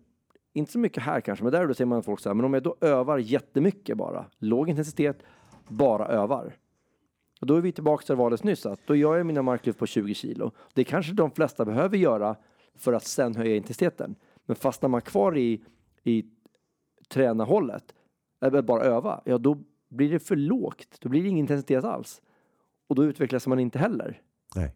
inte 0.53 0.72
så 0.72 0.79
mycket 0.79 1.03
här 1.03 1.20
kanske, 1.20 1.42
men 1.44 1.53
där 1.53 1.66
då 1.66 1.75
ser 1.75 1.85
man 1.85 2.03
folk 2.03 2.20
så 2.20 2.29
här, 2.29 2.35
men 2.35 2.44
om 2.44 2.55
jag 2.55 2.62
då 2.62 2.77
övar 2.81 3.18
jättemycket 3.18 3.96
bara, 3.96 4.27
låg 4.38 4.68
intensitet, 4.68 5.22
bara 5.68 6.07
övar. 6.07 6.57
Och 7.40 7.46
då 7.46 7.57
är 7.57 7.61
vi 7.61 7.72
tillbaka 7.72 8.07
till 8.07 8.14
valet 8.14 8.44
nyss, 8.44 8.66
att 8.66 8.81
då 8.87 8.94
gör 8.94 9.16
jag 9.16 9.27
mina 9.27 9.42
marklyft 9.42 9.79
på 9.79 9.87
20 9.87 10.14
kilo. 10.14 10.51
Det 10.75 10.85
kanske 10.85 11.12
de 11.12 11.31
flesta 11.31 11.64
behöver 11.64 11.96
göra 11.96 12.37
för 12.75 12.92
att 12.92 13.05
sen 13.05 13.37
höja 13.37 13.57
intensiteten. 13.57 14.14
Men 14.46 14.57
fastnar 14.57 14.88
man 14.88 15.01
kvar 15.01 15.37
i, 15.37 15.64
i 16.03 16.25
tränarhållet, 17.09 17.85
eller 18.40 18.62
bara 18.62 18.83
öva, 18.83 19.23
ja 19.25 19.38
då 19.38 19.59
blir 19.88 20.11
det 20.11 20.19
för 20.19 20.37
lågt. 20.37 20.97
Då 21.01 21.09
blir 21.09 21.23
det 21.23 21.29
ingen 21.29 21.40
intensitet 21.40 21.85
alls. 21.85 22.23
Och 22.88 22.95
då 22.95 23.05
utvecklas 23.05 23.47
man 23.47 23.59
inte 23.59 23.79
heller. 23.79 24.21
Nej. 24.55 24.75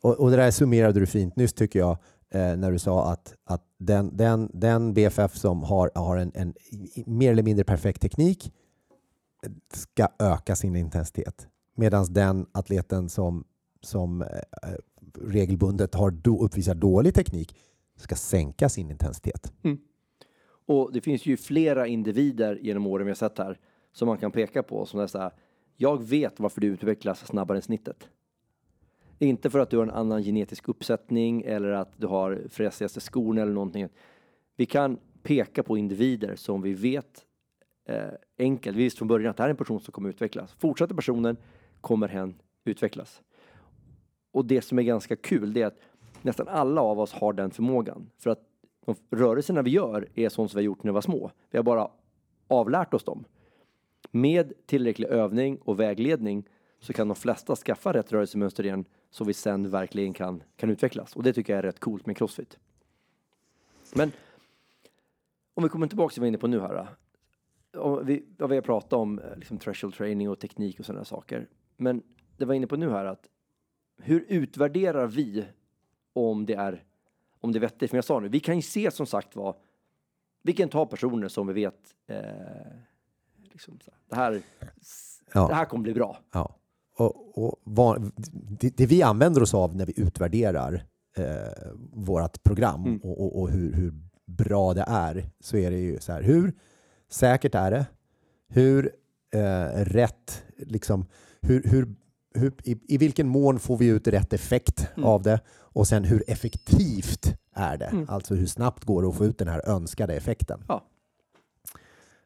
Och, 0.00 0.20
och 0.20 0.30
det 0.30 0.36
där 0.36 0.50
summerade 0.50 1.00
du 1.00 1.06
fint 1.06 1.36
nyss 1.36 1.52
tycker 1.52 1.78
jag 1.78 1.98
eh, 2.30 2.56
när 2.56 2.72
du 2.72 2.78
sa 2.78 3.12
att, 3.12 3.34
att 3.44 3.64
den, 3.78 4.16
den, 4.16 4.50
den 4.52 4.94
BFF 4.94 5.36
som 5.36 5.62
har, 5.62 5.90
har 5.94 6.16
en, 6.16 6.32
en 6.34 6.54
mer 7.06 7.32
eller 7.32 7.42
mindre 7.42 7.64
perfekt 7.64 8.02
teknik 8.02 8.52
eh, 9.46 9.52
ska 9.72 10.08
öka 10.18 10.56
sin 10.56 10.76
intensitet. 10.76 11.48
Medan 11.76 12.06
den 12.10 12.46
atleten 12.52 13.08
som, 13.08 13.44
som 13.80 14.22
eh, 14.22 14.28
regelbundet 15.20 15.94
har 15.94 16.10
do, 16.10 16.44
uppvisar 16.44 16.74
dålig 16.74 17.14
teknik 17.14 17.56
ska 17.96 18.14
sänka 18.14 18.68
sin 18.68 18.90
intensitet. 18.90 19.52
Och 20.72 20.92
det 20.92 21.00
finns 21.00 21.26
ju 21.26 21.36
flera 21.36 21.86
individer 21.86 22.58
genom 22.62 22.86
åren 22.86 23.06
vi 23.06 23.10
har 23.10 23.14
sett 23.14 23.38
här 23.38 23.58
som 23.92 24.08
man 24.08 24.18
kan 24.18 24.32
peka 24.32 24.62
på 24.62 24.86
som 24.86 25.00
är 25.00 25.06
så 25.06 25.18
här. 25.18 25.32
Jag 25.76 26.02
vet 26.02 26.40
varför 26.40 26.60
du 26.60 26.66
utvecklas 26.66 27.26
snabbare 27.26 27.58
än 27.58 27.62
snittet. 27.62 28.08
Inte 29.18 29.50
för 29.50 29.58
att 29.58 29.70
du 29.70 29.76
har 29.76 29.84
en 29.84 29.90
annan 29.90 30.22
genetisk 30.22 30.68
uppsättning 30.68 31.42
eller 31.42 31.68
att 31.68 31.92
du 31.96 32.06
har 32.06 32.42
fräsigaste 32.48 33.00
skorna 33.00 33.42
eller 33.42 33.52
någonting. 33.52 33.88
Vi 34.56 34.66
kan 34.66 34.98
peka 35.22 35.62
på 35.62 35.78
individer 35.78 36.36
som 36.36 36.62
vi 36.62 36.74
vet 36.74 37.24
eh, 37.88 38.04
enkelt, 38.38 38.76
vi 38.76 38.82
visste 38.82 38.98
från 38.98 39.08
början 39.08 39.30
att 39.30 39.36
det 39.36 39.42
här 39.42 39.48
är 39.48 39.54
en 39.54 39.56
person 39.56 39.80
som 39.80 39.92
kommer 39.92 40.08
utvecklas. 40.08 40.52
Fortsätter 40.52 40.94
personen 40.94 41.36
kommer 41.80 42.08
hen 42.08 42.34
utvecklas. 42.64 43.22
Och 44.32 44.44
det 44.44 44.62
som 44.62 44.78
är 44.78 44.82
ganska 44.82 45.16
kul 45.16 45.52
det 45.52 45.62
är 45.62 45.66
att 45.66 45.78
nästan 46.22 46.48
alla 46.48 46.80
av 46.80 47.00
oss 47.00 47.12
har 47.12 47.32
den 47.32 47.50
förmågan. 47.50 48.10
För 48.18 48.30
att 48.30 48.51
de 48.84 48.94
rörelserna 49.10 49.62
vi 49.62 49.70
gör 49.70 50.08
är 50.14 50.28
sånt 50.28 50.50
som 50.50 50.58
vi 50.58 50.62
har 50.62 50.66
gjort 50.66 50.82
när 50.82 50.92
vi 50.92 50.94
var 50.94 51.00
små. 51.00 51.30
Vi 51.50 51.58
har 51.58 51.62
bara 51.62 51.90
avlärt 52.48 52.94
oss 52.94 53.04
dem. 53.04 53.24
Med 54.10 54.52
tillräcklig 54.66 55.08
övning 55.08 55.56
och 55.56 55.80
vägledning 55.80 56.48
så 56.80 56.92
kan 56.92 57.08
de 57.08 57.14
flesta 57.14 57.56
skaffa 57.56 57.92
rätt 57.92 58.12
rörelsemönster 58.12 58.64
igen 58.64 58.84
så 59.10 59.24
vi 59.24 59.32
sen 59.32 59.70
verkligen 59.70 60.12
kan, 60.12 60.42
kan 60.56 60.70
utvecklas. 60.70 61.16
Och 61.16 61.22
det 61.22 61.32
tycker 61.32 61.52
jag 61.52 61.58
är 61.58 61.62
rätt 61.62 61.80
coolt 61.80 62.06
med 62.06 62.16
crossfit. 62.16 62.58
Men 63.94 64.12
om 65.54 65.62
vi 65.62 65.68
kommer 65.68 65.86
tillbaka 65.86 66.12
till 66.12 66.20
vad 66.20 66.24
vi 66.24 66.26
är 66.26 66.28
inne 66.28 66.38
på 66.38 66.46
nu 66.46 66.60
här. 66.60 66.86
Om 67.76 68.06
vi, 68.06 68.24
vad 68.38 68.50
vi 68.50 68.56
har 68.56 68.62
pratat 68.62 68.92
om 68.92 69.18
eh, 69.18 69.36
liksom 69.36 69.58
threshold 69.58 69.94
training 69.94 70.30
och 70.30 70.38
teknik 70.38 70.80
och 70.80 70.86
sådana 70.86 71.04
saker. 71.04 71.48
Men 71.76 72.02
det 72.36 72.44
var 72.44 72.54
inne 72.54 72.66
på 72.66 72.76
nu 72.76 72.90
här 72.90 73.04
att 73.04 73.28
hur 73.96 74.24
utvärderar 74.28 75.06
vi 75.06 75.44
om 76.12 76.46
det 76.46 76.54
är 76.54 76.84
om 77.42 77.52
det 77.52 77.58
är 77.58 77.60
vettigt? 77.60 77.90
Som 77.90 77.96
jag 77.96 78.04
sa 78.04 78.20
nu, 78.20 78.28
vi 78.28 78.40
kan 78.40 78.56
ju 78.56 78.62
se 78.62 78.90
som 78.90 79.06
sagt 79.06 79.36
vad 79.36 79.54
vi 80.42 80.52
kan 80.52 80.68
ta 80.68 80.86
personer 80.86 81.28
som 81.28 81.46
vi 81.46 81.52
vet 81.52 81.74
eh, 82.08 82.16
liksom, 83.52 83.78
så 83.84 83.90
här, 83.90 84.00
det, 84.08 84.16
här, 84.16 84.42
Ja. 85.34 85.48
det 85.48 85.54
här 85.54 85.64
kommer 85.64 85.82
bli 85.82 85.94
bra. 85.94 86.18
Ja. 86.32 86.56
Och, 86.98 87.38
och 87.46 87.56
vad, 87.64 88.12
det, 88.60 88.76
det 88.76 88.86
vi 88.86 89.02
använder 89.02 89.42
oss 89.42 89.54
av 89.54 89.76
när 89.76 89.86
vi 89.86 90.00
utvärderar 90.00 90.84
eh, 91.16 91.72
vårt 91.92 92.42
program 92.42 92.84
Mm. 92.84 92.98
och, 93.00 93.20
och, 93.24 93.40
och 93.42 93.50
hur, 93.50 93.72
hur 93.72 93.92
bra 94.26 94.74
det 94.74 94.84
är, 94.88 95.30
så 95.40 95.56
är 95.56 95.70
det 95.70 95.78
ju 95.78 95.98
så 96.00 96.12
här, 96.12 96.22
hur 96.22 96.52
säkert 97.10 97.54
är 97.54 97.70
det? 97.70 97.86
Hur 98.48 98.92
eh, 99.34 99.84
rätt, 99.84 100.44
liksom, 100.56 101.06
hur, 101.40 101.62
hur, 101.64 101.94
hur, 102.34 102.52
i, 102.64 102.94
i 102.94 102.98
vilken 102.98 103.28
mån 103.28 103.58
får 103.58 103.76
vi 103.76 103.86
ut 103.86 104.08
rätt 104.08 104.32
effekt 104.32 104.88
Mm. 104.96 105.08
av 105.08 105.22
det? 105.22 105.40
Och 105.72 105.86
sen 105.86 106.04
hur 106.04 106.30
effektivt 106.30 107.34
är 107.52 107.76
det? 107.76 107.84
Mm. 107.86 108.06
Alltså 108.08 108.34
hur 108.34 108.46
snabbt 108.46 108.84
går 108.84 109.02
det 109.02 109.08
att 109.08 109.16
få 109.16 109.24
ut 109.24 109.38
den 109.38 109.48
här 109.48 109.68
önskade 109.68 110.14
effekten? 110.14 110.64
Ja. 110.68 110.84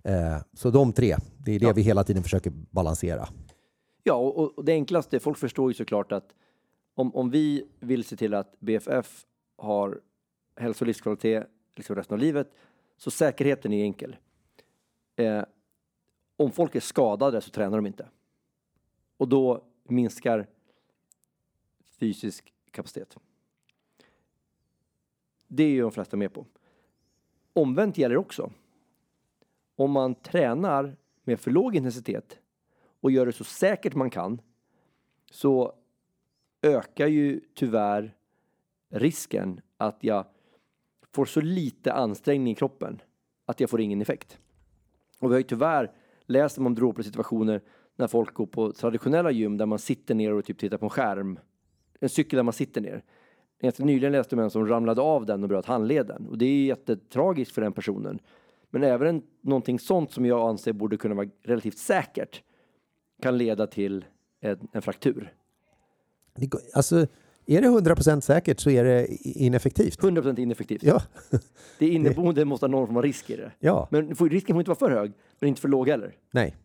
Eh, 0.02 0.38
så 0.52 0.70
de 0.70 0.92
tre, 0.92 1.16
det 1.38 1.52
är 1.52 1.59
det 1.59 1.66
Ja. 1.66 1.72
vi 1.72 1.82
hela 1.82 2.04
tiden 2.04 2.22
försöker 2.22 2.50
balansera. 2.50 3.28
Ja, 4.02 4.14
och, 4.14 4.59
och 4.59 4.64
det 4.64 4.72
enklaste, 4.72 5.20
folk 5.20 5.38
förstår 5.38 5.70
ju 5.70 5.74
såklart 5.74 6.12
att 6.12 6.35
om, 6.94 7.14
om 7.16 7.30
vi 7.30 7.64
vill 7.80 8.04
se 8.04 8.16
till 8.16 8.35
att 8.35 8.61
BFF 8.61 9.26
har 9.56 10.00
hälso 10.56 10.82
och 10.85 10.87
livskvalitet 10.87 11.46
liksom 11.76 11.96
resten 11.96 12.14
av 12.14 12.18
livet, 12.20 12.50
så 12.96 13.11
säkerheten 13.11 13.72
är 13.72 13.82
enkel. 13.85 14.16
Eh, 15.16 15.42
om 16.37 16.52
folk 16.52 16.74
är 16.74 16.80
skadade 16.80 17.40
så 17.40 17.50
tränar 17.50 17.78
de 17.78 17.87
inte. 17.87 18.09
Och 19.16 19.28
då 19.28 19.64
minskar 19.88 20.46
fysisk 22.00 22.52
kapacitet. 22.70 23.16
Det 25.46 25.62
är 25.62 25.68
ju 25.68 25.82
de 25.82 25.92
flesta 25.92 26.16
med 26.16 26.32
på. 26.32 26.46
Omvänt 27.52 27.98
gäller 27.98 28.16
också. 28.16 28.52
Om 29.76 29.90
man 29.90 30.14
tränar 30.14 30.96
med 31.24 31.40
för 31.40 31.50
låg 31.50 31.76
intensitet 31.76 32.38
och 33.00 33.11
gör 33.11 33.26
det 33.26 33.32
så 33.32 33.44
säkert 33.44 33.94
man 33.94 34.11
kan 34.11 34.40
så 35.30 35.72
ökar 36.62 37.06
ju 37.06 37.40
tyvärr 37.54 38.14
risken 38.88 39.61
att 39.76 39.98
jag 40.00 40.24
får 41.12 41.24
så 41.24 41.40
lite 41.40 41.92
ansträngning 41.92 42.52
i 42.52 42.54
kroppen 42.54 43.02
att 43.44 43.61
jag 43.61 43.70
får 43.70 43.80
ingen 43.80 44.02
effekt. 44.02 44.38
Och 45.20 45.30
vi 45.30 45.35
har 45.35 45.38
ju 45.38 45.44
tyvärr 45.44 45.92
läst 46.26 46.59
om 46.59 46.74
dråpliga 46.74 47.04
situationer 47.04 47.62
när 47.96 48.06
folk 48.06 48.35
går 48.35 48.46
på 48.46 48.72
traditionella 48.72 49.30
gym 49.30 49.56
där 49.56 49.66
man 49.66 49.78
sitter 49.78 50.14
ner 50.14 50.32
och 50.32 50.44
typ 50.44 50.59
tittar 50.59 50.78
på 50.78 50.87
en 50.87 50.90
skärm. 50.90 51.38
En 52.00 52.09
cykel 52.09 52.37
där 52.37 52.42
man 52.42 52.52
sitter 52.52 52.80
ner. 52.80 53.04
Ganska 53.62 53.85
nyligen 53.85 54.12
läste 54.12 54.35
jag 54.35 54.38
om 54.40 54.45
en 54.45 54.51
som 54.51 54.66
ramlade 54.69 55.01
av 55.03 55.27
den 55.27 55.42
och 55.42 55.49
bröt 55.49 55.66
handleden. 55.66 56.27
Och 56.27 56.38
det 56.38 56.47
är 56.47 56.64
jättetragiskt 56.66 57.53
för 57.55 57.62
den 57.62 57.73
personen. 57.73 58.19
Men 58.71 58.83
även 58.83 59.09
en, 59.09 59.23
någonting 59.40 59.79
sånt 59.79 60.12
som 60.12 60.27
jag 60.27 60.49
anser 60.49 60.73
borde 60.73 60.97
kunna 60.97 61.14
vara 61.14 61.29
relativt 61.42 61.79
säkert 61.79 62.42
kan 63.23 63.38
leda 63.38 63.66
till 63.66 64.05
en, 64.40 64.69
en 64.73 64.83
fraktur. 64.83 65.33
Det 66.35 66.51
Alltså, 66.75 67.07
är 67.47 67.61
det 67.62 67.69
100% 67.69 68.21
säkert 68.21 68.61
så 68.61 68.71
är 68.71 68.85
det 68.85 69.07
ineffektivt. 69.23 70.01
100% 70.01 70.40
ineffektivt. 70.40 70.83
Ja, 70.83 71.03
Det 71.79 71.88
inneboende 71.88 72.45
måste 72.45 72.66
ha 72.66 72.71
någon 72.71 72.87
form 72.87 72.97
av 72.97 73.03
risk 73.03 73.31
i 73.31 73.37
det. 73.37 73.53
ja, 73.59 73.88
Men 73.90 74.14
risken 74.14 74.55
får 74.55 74.61
inte 74.61 74.71
vara 74.71 74.79
för 74.79 74.90
hög, 74.90 75.12
men 75.40 75.49
inte 75.49 75.61
för 75.61 75.69
låg 75.69 75.88
heller. 75.88 76.14
nej. 76.31 76.57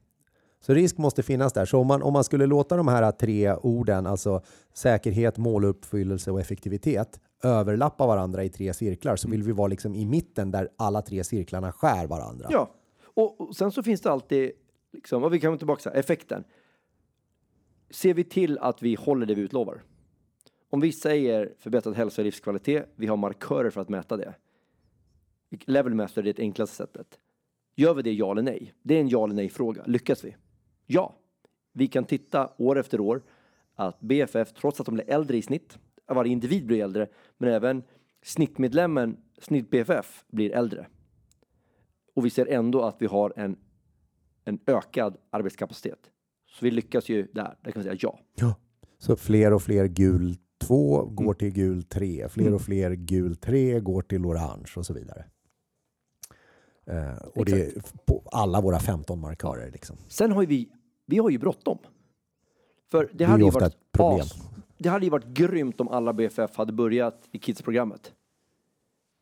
Så 0.61 0.73
risk 0.73 0.97
måste 0.97 1.23
finnas 1.23 1.53
där. 1.53 1.65
Så 1.65 1.79
om 1.79 1.87
man, 1.87 2.01
om 2.01 2.13
man 2.13 2.23
skulle 2.23 2.45
låta 2.45 2.77
de 2.77 2.87
här 2.87 3.11
tre 3.11 3.53
orden, 3.53 4.07
alltså 4.07 4.41
säkerhet, 4.73 5.37
måluppfyllelse 5.37 6.31
och 6.31 6.39
effektivitet, 6.41 7.19
överlappa 7.43 8.07
varandra 8.07 8.43
i 8.43 8.49
tre 8.49 8.73
cirklar 8.73 9.15
så 9.15 9.29
vill 9.29 9.43
vi 9.43 9.51
vara 9.51 9.67
liksom 9.67 9.95
i 9.95 10.05
mitten 10.05 10.51
där 10.51 10.69
alla 10.77 11.01
tre 11.01 11.23
cirklarna 11.23 11.71
skär 11.71 12.07
varandra. 12.07 12.47
Ja, 12.51 12.71
och, 13.03 13.41
och 13.41 13.55
sen 13.55 13.71
så 13.71 13.83
finns 13.83 14.01
det 14.01 14.11
alltid, 14.11 14.51
liksom, 14.93 15.23
och 15.23 15.33
vi 15.33 15.39
kan 15.39 15.57
tillbaka 15.57 15.81
till 15.81 15.99
effekten. 15.99 16.43
Ser 17.89 18.13
vi 18.13 18.23
till 18.23 18.57
att 18.57 18.83
vi 18.83 18.95
håller 18.95 19.25
det 19.25 19.35
vi 19.35 19.41
utlovar? 19.41 19.83
Om 20.69 20.79
vi 20.79 20.91
säger 20.91 21.53
förbättrad 21.59 21.95
hälsa 21.95 22.21
och 22.21 22.25
livskvalitet, 22.25 22.85
vi 22.95 23.07
har 23.07 23.17
markörer 23.17 23.69
för 23.69 23.81
att 23.81 23.89
mäta 23.89 24.17
det. 24.17 24.33
Level 25.65 25.93
master 25.93 26.21
är 26.21 26.33
det 26.33 26.39
enklaste 26.39 26.75
sättet. 26.75 27.07
Gör 27.75 27.93
vi 27.93 28.01
det 28.01 28.13
ja 28.13 28.31
eller 28.31 28.41
nej? 28.41 28.73
Det 28.83 28.95
är 28.95 28.99
en 28.99 29.09
ja 29.09 29.23
eller 29.23 29.35
nej 29.35 29.49
fråga. 29.49 29.83
Lyckas 29.85 30.23
vi? 30.23 30.35
Ja. 30.93 31.15
Vi 31.73 31.87
kan 31.87 32.05
titta 32.05 32.49
år 32.57 32.79
efter 32.79 32.99
år 32.99 33.21
att 33.75 33.99
BFF, 34.01 34.53
trots 34.53 34.79
att 34.79 34.85
de 34.85 34.95
blir 34.95 35.09
äldre 35.09 35.37
i 35.37 35.41
snitt, 35.41 35.77
varje 36.07 36.31
individ 36.31 36.65
blir 36.67 36.83
äldre, 36.83 37.07
men 37.37 37.49
även 37.49 37.83
snittmedlemmen, 38.23 39.17
snitt 39.41 39.69
BFF, 39.69 40.25
blir 40.27 40.51
äldre. 40.51 40.87
Och 42.15 42.25
vi 42.25 42.29
ser 42.29 42.45
ändå 42.45 42.81
att 42.83 42.95
vi 43.01 43.05
har 43.05 43.33
en, 43.35 43.57
en 44.45 44.59
ökad 44.67 45.17
arbetskapacitet. 45.29 45.99
Så 46.47 46.65
vi 46.65 46.71
lyckas 46.71 47.09
ju 47.09 47.27
där. 47.33 47.57
Där 47.61 47.71
kan 47.71 47.81
vi 47.81 47.83
säga 47.83 47.97
ja. 48.01 48.19
Ja. 48.35 48.55
Så 48.97 49.15
fler 49.15 49.53
och 49.53 49.61
fler 49.63 49.85
gul 49.87 50.35
2 50.61 51.05
går 51.05 51.23
Mm. 51.23 51.35
till 51.35 51.49
gul 51.51 51.83
3, 51.83 52.29
fler 52.29 52.43
Mm. 52.43 52.53
och 52.55 52.61
fler 52.61 52.91
gul 52.91 53.35
3 53.35 53.79
går 53.79 54.01
till 54.01 54.25
orange 54.25 54.71
och 54.77 54.85
så 54.85 54.93
vidare. 54.93 55.25
Eh, 56.85 57.17
och 57.35 57.45
det 57.45 57.51
är 57.51 57.81
på 58.05 58.23
alla 58.31 58.61
våra 58.61 58.79
15 58.79 59.19
markörer. 59.19 59.71
Liksom. 59.71 59.97
Sen 60.07 60.31
har 60.31 60.41
ju 60.41 60.47
vi, 60.47 60.69
vi 61.11 61.17
har 61.17 61.29
ju 61.29 61.37
bråttom. 61.37 61.77
För 62.91 63.03
det, 63.03 63.09
Det 63.13 63.25
hade 63.25 63.43
ju 63.43 63.49
varit 63.49 63.91
problem. 63.91 64.19
as- 64.19 64.47
det 64.77 64.89
hade 64.89 65.05
ju 65.05 65.11
varit 65.11 65.25
grymt 65.25 65.81
om 65.81 65.87
alla 65.87 66.13
BFF 66.13 66.55
hade 66.55 66.73
börjat 66.73 67.29
i 67.31 67.39
Kids-programmet. 67.39 68.13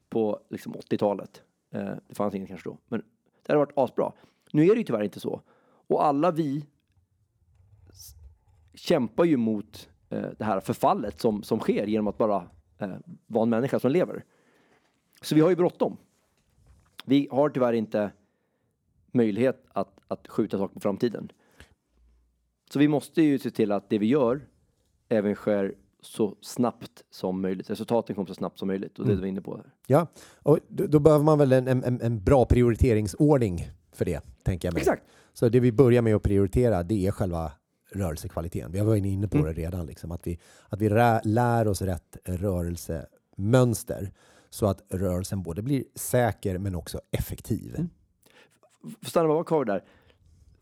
På 0.10 0.40
liksom 0.50 0.74
80-talet. 0.76 1.42
Eh, 1.72 1.92
det 2.08 2.16
fanns 2.16 2.36
inget 2.36 2.48
kanske 2.50 2.70
då. 2.70 2.78
Men 2.88 3.00
det 3.46 3.52
hade 3.54 3.60
varit 3.60 3.78
asbra. 3.78 4.12
Nu 4.52 4.64
är 4.64 4.70
det 4.70 4.78
ju 4.78 4.84
tyvärr 4.84 5.04
inte 5.04 5.20
så. 5.20 5.42
Och 5.88 6.06
alla 6.06 6.32
vi 6.32 6.66
kämpar 8.74 9.24
ju 9.24 9.38
mot 9.38 9.90
eh, 10.10 10.26
det 10.38 10.44
här 10.46 10.60
förfallet 10.60 11.20
som, 11.22 11.44
som 11.44 11.60
sker 11.60 11.88
genom 11.88 12.08
att 12.08 12.18
bara 12.18 12.48
eh, 12.78 12.96
vara 13.28 13.44
en 13.44 13.50
människa 13.50 13.80
som 13.80 13.92
lever. 13.92 14.24
Så 15.22 15.36
vi 15.36 15.42
har 15.42 15.50
ju 15.50 15.56
bråttom. 15.56 15.98
Vi 17.06 17.28
har 17.32 17.50
tyvärr 17.50 17.74
inte 17.74 18.12
möjlighet 19.12 19.66
att, 19.68 20.00
att 20.08 20.28
skjuta 20.28 20.58
saker 20.58 20.74
på 20.74 20.80
framtiden. 20.80 21.32
Så 22.74 22.80
vi 22.80 22.88
måste 22.88 23.22
ju 23.22 23.40
se 23.40 23.52
till 23.52 23.72
att 23.72 23.90
det 23.90 23.98
vi 23.98 24.06
gör 24.06 24.42
även 25.10 25.36
sker 25.36 25.76
så 26.02 26.36
snabbt 26.42 27.04
som 27.12 27.42
möjligt. 27.42 27.70
Resultaten 27.70 28.16
kommer 28.16 28.28
så 28.28 28.34
snabbt 28.36 28.60
som 28.60 28.68
möjligt 28.68 29.00
och 29.00 29.06
det 29.06 29.12
är 29.12 29.16
det 29.16 29.22
vi 29.22 29.28
är 29.28 29.32
inne 29.32 29.42
på. 29.42 29.56
Här. 29.58 29.74
Ja, 29.88 30.08
och 30.44 30.60
då, 30.68 30.88
då 30.88 31.00
behöver 31.00 31.26
man 31.26 31.38
väl 31.38 31.52
en, 31.52 31.68
en, 31.68 32.02
en 32.02 32.24
bra 32.24 32.46
prioriteringsordning 32.46 33.70
för 33.92 34.06
det, 34.06 34.22
tänker 34.44 34.68
jag 34.68 34.74
mig. 34.74 34.80
Exakt. 34.82 35.04
Så 35.34 35.50
det 35.50 35.60
vi 35.60 35.72
börjar 35.72 36.02
med 36.02 36.16
att 36.16 36.24
prioritera, 36.24 36.84
det 36.84 37.08
är 37.08 37.12
själva 37.12 37.52
rörelsekvaliteten. 37.92 38.72
Vi 38.72 38.80
har 38.80 38.86
varit 38.86 39.06
inne 39.06 39.28
på 39.28 39.38
Mm. 39.38 39.54
det 39.54 39.62
redan, 39.62 39.86
liksom, 39.86 40.12
att 40.12 40.28
vi, 40.28 40.40
att 40.70 40.82
vi 40.82 40.90
lär 41.24 41.68
oss 41.68 41.82
rätt 41.82 42.18
rörelsemönster 42.26 44.12
så 44.50 44.66
att 44.66 44.84
rörelsen 44.90 45.44
både 45.44 45.62
blir 45.62 45.84
säker 45.96 46.58
men 46.58 46.76
också 46.76 47.02
effektiv. 47.12 47.76
Mm. 47.76 47.90
Stanna 49.02 49.28
bara 49.28 49.44
kvar 49.44 49.66
där. 49.66 49.84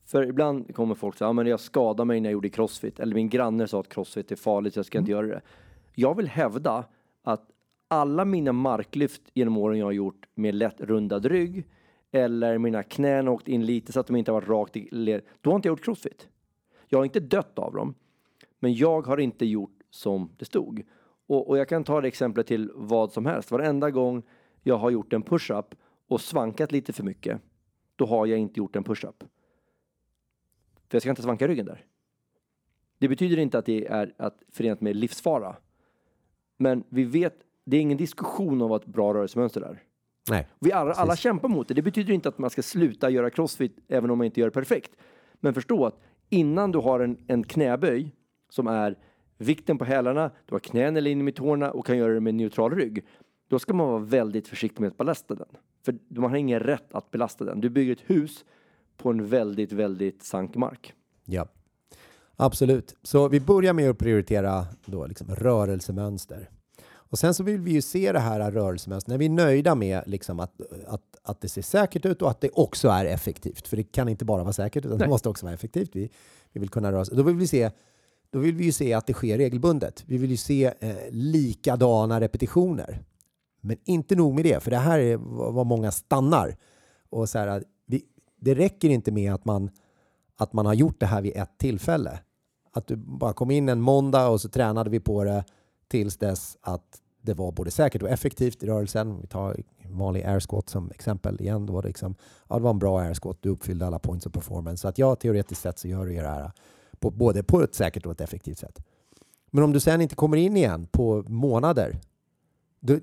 För 0.08 0.24
ibland 0.24 0.76
kommer 0.76 0.96
folk 0.96 1.18
säga, 1.18 1.28
ja 1.28 1.34
men 1.34 1.48
jag 1.48 1.60
skadade 1.60 2.06
mig 2.06 2.20
när 2.20 2.30
jag 2.30 2.34
gjorde 2.34 2.50
crossfit. 2.50 3.00
Eller 3.00 3.16
min 3.16 3.30
granne 3.30 3.68
sa 3.68 3.80
att 3.80 3.90
crossfit 3.90 4.32
är 4.32 4.36
farligt, 4.36 4.74
så 4.74 4.78
jag 4.78 4.86
ska 4.86 4.98
inte 4.98 5.12
göra 5.12 5.28
det. 5.28 5.42
Jag 5.94 6.16
vill 6.16 6.28
hävda 6.28 6.86
att 7.24 7.50
alla 7.88 8.26
mina 8.26 8.52
marklyft 8.52 9.22
genom 9.34 9.58
åren 9.58 9.80
jag 9.80 9.86
har 9.86 9.92
gjort 9.92 10.26
med 10.36 10.56
lätt 10.56 10.82
rundad 10.82 11.26
rygg 11.26 11.66
eller 12.12 12.58
mina 12.58 12.84
knän 12.84 13.28
åkt 13.28 13.48
in 13.48 13.66
lite 13.66 13.92
så 13.92 14.00
att 14.00 14.08
de 14.08 14.16
inte 14.16 14.32
har 14.32 14.42
varit 14.42 14.50
rakt 14.50 14.78
i 14.78 14.88
led. 14.92 15.22
Då 15.42 15.50
har 15.50 15.56
inte 15.56 15.68
jag 15.68 15.72
gjort 15.72 15.86
crossfit. 15.86 16.28
Jag 16.88 17.00
har 17.00 17.06
inte 17.06 17.20
dött 17.20 17.60
av 17.60 17.74
dem. 17.74 17.96
Men 18.60 18.74
jag 18.74 19.08
har 19.08 19.18
inte 19.18 19.46
gjort 19.46 19.82
som 19.90 20.30
det 20.38 20.46
stod. 20.46 20.84
Och, 21.28 21.50
och 21.50 21.58
jag 21.58 21.70
kan 21.70 21.84
ta 21.84 22.02
det 22.02 22.08
exemplet 22.08 22.48
till 22.48 22.72
vad 22.76 23.12
som 23.12 23.26
helst. 23.26 23.52
Varenda 23.52 23.92
gång 23.92 24.24
jag 24.64 24.78
har 24.78 24.90
gjort 24.90 25.14
en 25.14 25.22
push-up 25.22 25.76
och 26.08 26.22
svankat 26.22 26.72
lite 26.72 26.94
för 26.94 27.04
mycket, 27.04 27.42
då 27.96 28.06
har 28.06 28.26
jag 28.26 28.40
inte 28.40 28.60
gjort 28.60 28.76
en 28.76 28.84
push-up. 28.84 29.24
För 30.90 30.96
jag 30.96 31.02
ska 31.02 31.10
inte 31.10 31.22
svanka 31.22 31.48
ryggen 31.48 31.66
där. 31.66 31.86
Det 33.00 33.08
betyder 33.08 33.38
inte 33.38 33.58
att 33.58 33.66
det 33.66 33.88
är 33.88 34.14
att 34.18 34.44
förenat 34.52 34.82
med 34.82 34.96
livsfara. 34.96 35.56
Men 36.58 36.84
vi 36.90 37.04
vet, 37.04 37.36
det 37.64 37.78
är 37.78 37.82
ingen 37.82 37.98
diskussion 37.98 38.62
om 38.62 38.70
vad 38.70 38.82
ett 38.82 38.88
bra 38.88 39.14
rörelsemönster 39.14 39.62
är. 39.62 39.84
Nej. 40.30 40.48
Vi 40.60 40.72
alla, 40.72 40.94
alla 40.94 41.16
kämpar 41.16 41.50
mot 41.50 41.68
det. 41.68 41.74
Det 41.74 41.82
betyder 41.82 42.14
inte 42.14 42.30
att 42.30 42.38
man 42.38 42.50
ska 42.50 42.62
sluta 42.62 43.10
göra 43.10 43.30
crossfit 43.30 43.78
även 43.88 44.10
om 44.10 44.18
man 44.18 44.26
inte 44.26 44.40
gör 44.40 44.48
det 44.48 44.52
perfekt. 44.52 44.92
Men 45.34 45.54
förstå 45.54 45.86
att 45.86 46.00
innan 46.30 46.72
du 46.72 46.80
har 46.80 47.00
en, 47.00 47.18
en 47.28 47.44
knäböj 47.44 48.16
som 48.50 48.68
är 48.68 48.98
vikten 49.38 49.78
på 49.78 49.86
hälarna, 49.86 50.32
du 50.46 50.56
har 50.56 50.60
knäna 50.60 50.98
eller 50.98 51.12
in 51.12 51.24
med 51.24 51.36
tårna 51.36 51.72
och 51.72 51.86
kan 51.86 51.98
göra 51.98 52.14
det 52.14 52.20
med 52.20 52.36
neutral 52.36 52.76
rygg. 52.76 53.06
Då 53.48 53.60
ska 53.60 53.74
man 53.74 53.88
vara 53.88 54.00
väldigt 54.00 54.48
försiktig 54.48 54.82
med 54.82 54.88
att 54.88 54.98
belasta 54.98 55.36
den. 55.36 55.48
För 55.86 55.98
man 56.10 56.30
har 56.30 56.38
ingen 56.38 56.60
rätt 56.60 56.94
att 56.94 57.12
belasta 57.12 57.46
den. 57.46 57.62
Du 57.62 57.70
bygger 57.70 57.94
ett 57.94 58.04
hus 58.06 58.46
på 58.98 59.10
en 59.10 59.28
väldigt, 59.28 59.72
väldigt 59.72 60.24
sank 60.24 60.56
mark. 60.56 60.94
Ja, 61.26 61.48
absolut. 62.36 62.96
Så 63.04 63.28
vi 63.28 63.40
börjar 63.40 63.74
med 63.74 63.90
att 63.90 63.98
prioritera 63.98 64.66
då 64.86 65.06
liksom 65.06 65.36
rörelsemönster. 65.36 66.50
Och 67.10 67.20
sen 67.20 67.34
så 67.34 67.44
vill 67.44 67.60
vi 67.60 67.72
ju 67.72 67.82
se 67.82 68.12
det 68.12 68.20
här 68.20 68.52
rörelsemönstret. 68.52 69.12
När 69.12 69.18
vi 69.18 69.26
är 69.26 69.30
nöjda 69.30 69.76
med 69.76 70.04
liksom 70.06 70.40
att, 70.40 70.62
att, 70.88 71.02
att 71.24 71.42
det 71.42 71.50
ser 71.50 71.62
säkert 71.62 72.06
ut 72.06 72.22
och 72.22 72.30
att 72.30 72.42
det 72.42 72.50
också 72.50 72.88
är 72.88 73.06
effektivt. 73.06 73.68
För 73.68 73.78
det 73.78 73.84
kan 73.84 74.10
inte 74.10 74.26
bara 74.26 74.44
vara 74.44 74.54
säkert 74.54 74.86
utan 74.86 74.98
det 74.98 75.04
Nej. 75.04 75.10
måste 75.10 75.30
också 75.30 75.46
vara 75.46 75.54
effektivt. 75.54 75.90
Vi, 75.94 76.10
vi 76.52 76.60
vill 76.60 76.70
kunna 76.70 76.92
röra 76.92 77.02
oss. 77.02 77.10
Då 77.10 77.24
vill 77.24 77.36
vi 77.36 77.48
se 77.48 77.72
då 78.30 78.40
vill 78.40 78.56
vi 78.56 78.66
ju 78.66 78.72
se 78.72 78.94
att 78.94 79.08
det 79.08 79.14
sker 79.14 79.38
regelbundet. 79.38 80.04
Vi 80.08 80.18
vill 80.18 80.32
ju 80.32 80.38
se 80.38 80.74
eh, 80.80 80.96
likadana 81.10 82.22
repetitioner. 82.22 83.04
Men 83.62 83.78
inte 83.84 84.16
nog 84.16 84.36
med 84.36 84.46
det, 84.46 84.64
för 84.64 84.72
det 84.72 84.78
här 84.78 85.00
är 85.00 85.18
vad 85.52 85.66
många 85.66 85.92
stannar. 85.92 86.56
Och 87.10 87.30
så 87.30 87.40
här, 87.40 87.64
det 88.40 88.56
räcker 88.56 88.90
inte 88.90 89.12
med 89.12 89.34
att 89.34 89.46
man, 89.46 89.70
att 90.36 90.54
man 90.54 90.66
har 90.66 90.74
gjort 90.74 91.00
det 91.00 91.06
här 91.06 91.22
vid 91.22 91.38
ett 91.38 91.58
tillfälle. 91.58 92.20
Att 92.72 92.88
du 92.88 92.96
bara 92.96 93.34
kom 93.34 93.52
in 93.52 93.70
en 93.70 93.82
måndag 93.82 94.28
och 94.28 94.42
så 94.42 94.50
tränade 94.50 94.90
vi 94.90 95.00
på 95.00 95.24
det 95.24 95.44
tills 95.88 96.18
dess 96.18 96.58
att 96.62 97.02
det 97.22 97.34
var 97.34 97.52
både 97.52 97.72
säkert 97.72 98.04
och 98.04 98.10
effektivt 98.10 98.64
i 98.64 98.68
rörelsen. 98.68 99.22
Vi 99.22 99.28
tar 99.28 99.64
vanlig 99.90 100.24
air 100.24 100.40
squat 100.40 100.70
som 100.70 100.92
exempel 100.92 101.42
igen. 101.42 101.66
Då 101.66 101.74
var 101.74 101.82
det, 101.82 101.88
liksom, 101.88 102.16
ja, 102.50 102.56
det 102.56 102.62
var 102.62 102.70
en 102.70 102.80
bra 102.80 103.00
air 103.00 103.14
squat, 103.14 103.38
du 103.42 103.50
uppfyllde 103.50 103.88
alla 103.88 104.00
points 104.00 104.26
of 104.26 104.34
performance. 104.34 104.82
Så 104.82 104.88
att 104.88 104.98
ja, 104.98 105.16
teoretiskt 105.16 105.62
sett 105.62 105.80
så 105.80 105.88
gör 105.88 106.06
du 106.06 106.16
det 106.16 106.28
här 106.28 106.52
på, 107.00 107.12
både 107.12 107.44
på 107.44 107.62
ett 107.62 107.76
säkert 107.76 108.06
och 108.06 108.12
ett 108.12 108.22
effektivt 108.22 108.58
sätt. 108.58 108.80
Men 109.52 109.64
om 109.64 109.74
du 109.74 109.80
sen 109.80 110.02
inte 110.02 110.16
kommer 110.16 110.38
in 110.38 110.58
igen 110.58 110.88
på 110.92 111.24
månader, 111.28 112.00
du, 112.80 113.02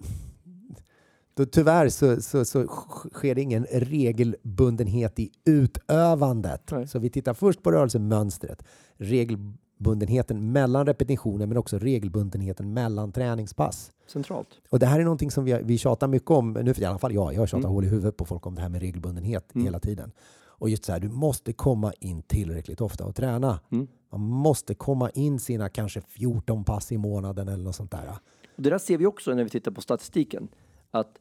då 1.34 1.44
tyvärr 1.46 1.88
så, 1.88 2.22
så, 2.22 2.44
så 2.44 2.66
sker 3.12 3.34
det 3.34 3.40
ingen 3.42 3.66
regelbundenhet 3.72 5.18
i 5.18 5.30
utövandet. 5.44 6.70
Nej. 6.70 6.88
Så 6.88 6.98
vi 6.98 7.10
tittar 7.10 7.34
först 7.34 7.62
på 7.62 7.72
rörelsemönstret, 7.72 8.62
regelbundenheten 8.96 10.52
mellan 10.52 10.86
repetitioner 10.86 11.46
men 11.46 11.56
också 11.56 11.78
regelbundenheten 11.78 12.72
mellan 12.72 13.12
träningspass. 13.12 13.90
Centralt. 14.06 14.48
Och 14.70 14.78
det 14.78 14.86
här 14.86 15.00
är 15.00 15.04
någonting 15.04 15.30
som 15.30 15.44
vi, 15.44 15.60
vi 15.62 15.78
tjatar 15.78 16.08
mycket 16.08 16.30
om, 16.30 16.52
nu 16.52 16.74
för 16.74 16.82
i 16.82 16.84
alla 16.84 16.98
fall 16.98 17.14
jag, 17.14 17.34
jag 17.34 17.48
tjatar 17.48 17.58
Mm. 17.64 17.70
hål 17.72 17.84
i 17.84 17.88
huvudet 17.88 18.16
på 18.16 18.24
folk 18.24 18.46
om 18.46 18.54
det 18.54 18.60
här 18.62 18.68
med 18.68 18.80
regelbundenhet 18.80 19.54
Mm. 19.54 19.64
hela 19.64 19.80
tiden. 19.80 20.12
Och 20.56 20.70
just 20.70 20.84
så 20.84 20.92
här, 20.92 21.00
du 21.00 21.08
måste 21.08 21.52
komma 21.52 21.92
in 22.00 22.22
tillräckligt 22.22 22.80
ofta 22.80 23.04
och 23.04 23.14
träna. 23.14 23.60
Mm. 23.72 23.86
Man 24.12 24.20
måste 24.20 24.74
komma 24.74 25.10
in 25.10 25.38
sina 25.38 25.68
kanske 25.68 26.00
14 26.00 26.64
pass 26.64 26.92
i 26.92 26.98
månaden 26.98 27.48
eller 27.48 27.64
något 27.64 27.76
sånt 27.76 27.90
där. 27.90 28.08
Och 28.56 28.62
det 28.62 28.70
där 28.70 28.78
ser 28.78 28.98
vi 28.98 29.06
också 29.06 29.34
när 29.34 29.44
vi 29.44 29.50
tittar 29.50 29.70
på 29.70 29.80
statistiken. 29.80 30.48
Att, 30.90 31.18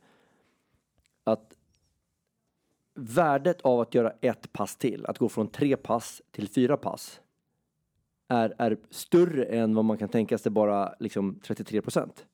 att 1.24 1.58
värdet 2.94 3.62
av 3.62 3.80
att 3.80 3.94
göra 3.94 4.14
ett 4.22 4.54
pass 4.54 4.76
till, 4.76 5.06
att 5.06 5.18
gå 5.18 5.30
från 5.30 5.48
tre 5.48 5.78
pass 5.78 6.22
till 6.32 6.50
fyra 6.50 6.78
pass, 6.78 7.22
är, 8.28 8.56
är 8.58 8.78
större 8.90 9.46
än 9.46 9.76
vad 9.76 9.86
man 9.86 9.98
kan 9.98 10.10
tänka 10.10 10.38
sig 10.38 10.52
bara 10.52 10.96
liksom 11.00 11.40
33 11.44 11.82
procent. 11.82 12.26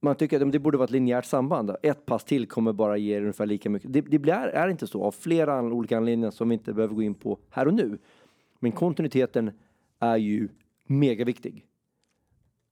Man 0.00 0.16
tycker 0.16 0.46
att 0.46 0.52
det 0.52 0.58
borde 0.58 0.78
vara 0.78 0.84
ett 0.84 0.90
linjärt 0.90 1.24
samband. 1.24 1.76
Ett 1.82 2.06
pass 2.06 2.24
till 2.24 2.46
kommer 2.46 2.72
bara 2.72 2.96
ge 2.96 3.20
ungefär 3.20 3.46
lika 3.46 3.70
mycket. 3.70 3.92
Det, 3.92 4.00
det 4.00 4.18
blir, 4.18 4.32
är 4.32 4.68
inte 4.68 4.86
så 4.86 5.04
av 5.04 5.12
flera 5.12 5.62
olika 5.62 5.96
anledningar 5.96 6.30
som 6.30 6.48
vi 6.48 6.54
inte 6.54 6.72
behöver 6.72 6.94
gå 6.94 7.02
in 7.02 7.14
på 7.14 7.38
här 7.50 7.66
och 7.66 7.74
nu. 7.74 7.98
Men 8.58 8.72
kontinuiteten 8.72 9.50
är 9.98 10.16
ju 10.16 10.48
mega 10.84 11.24
viktig. 11.24 11.66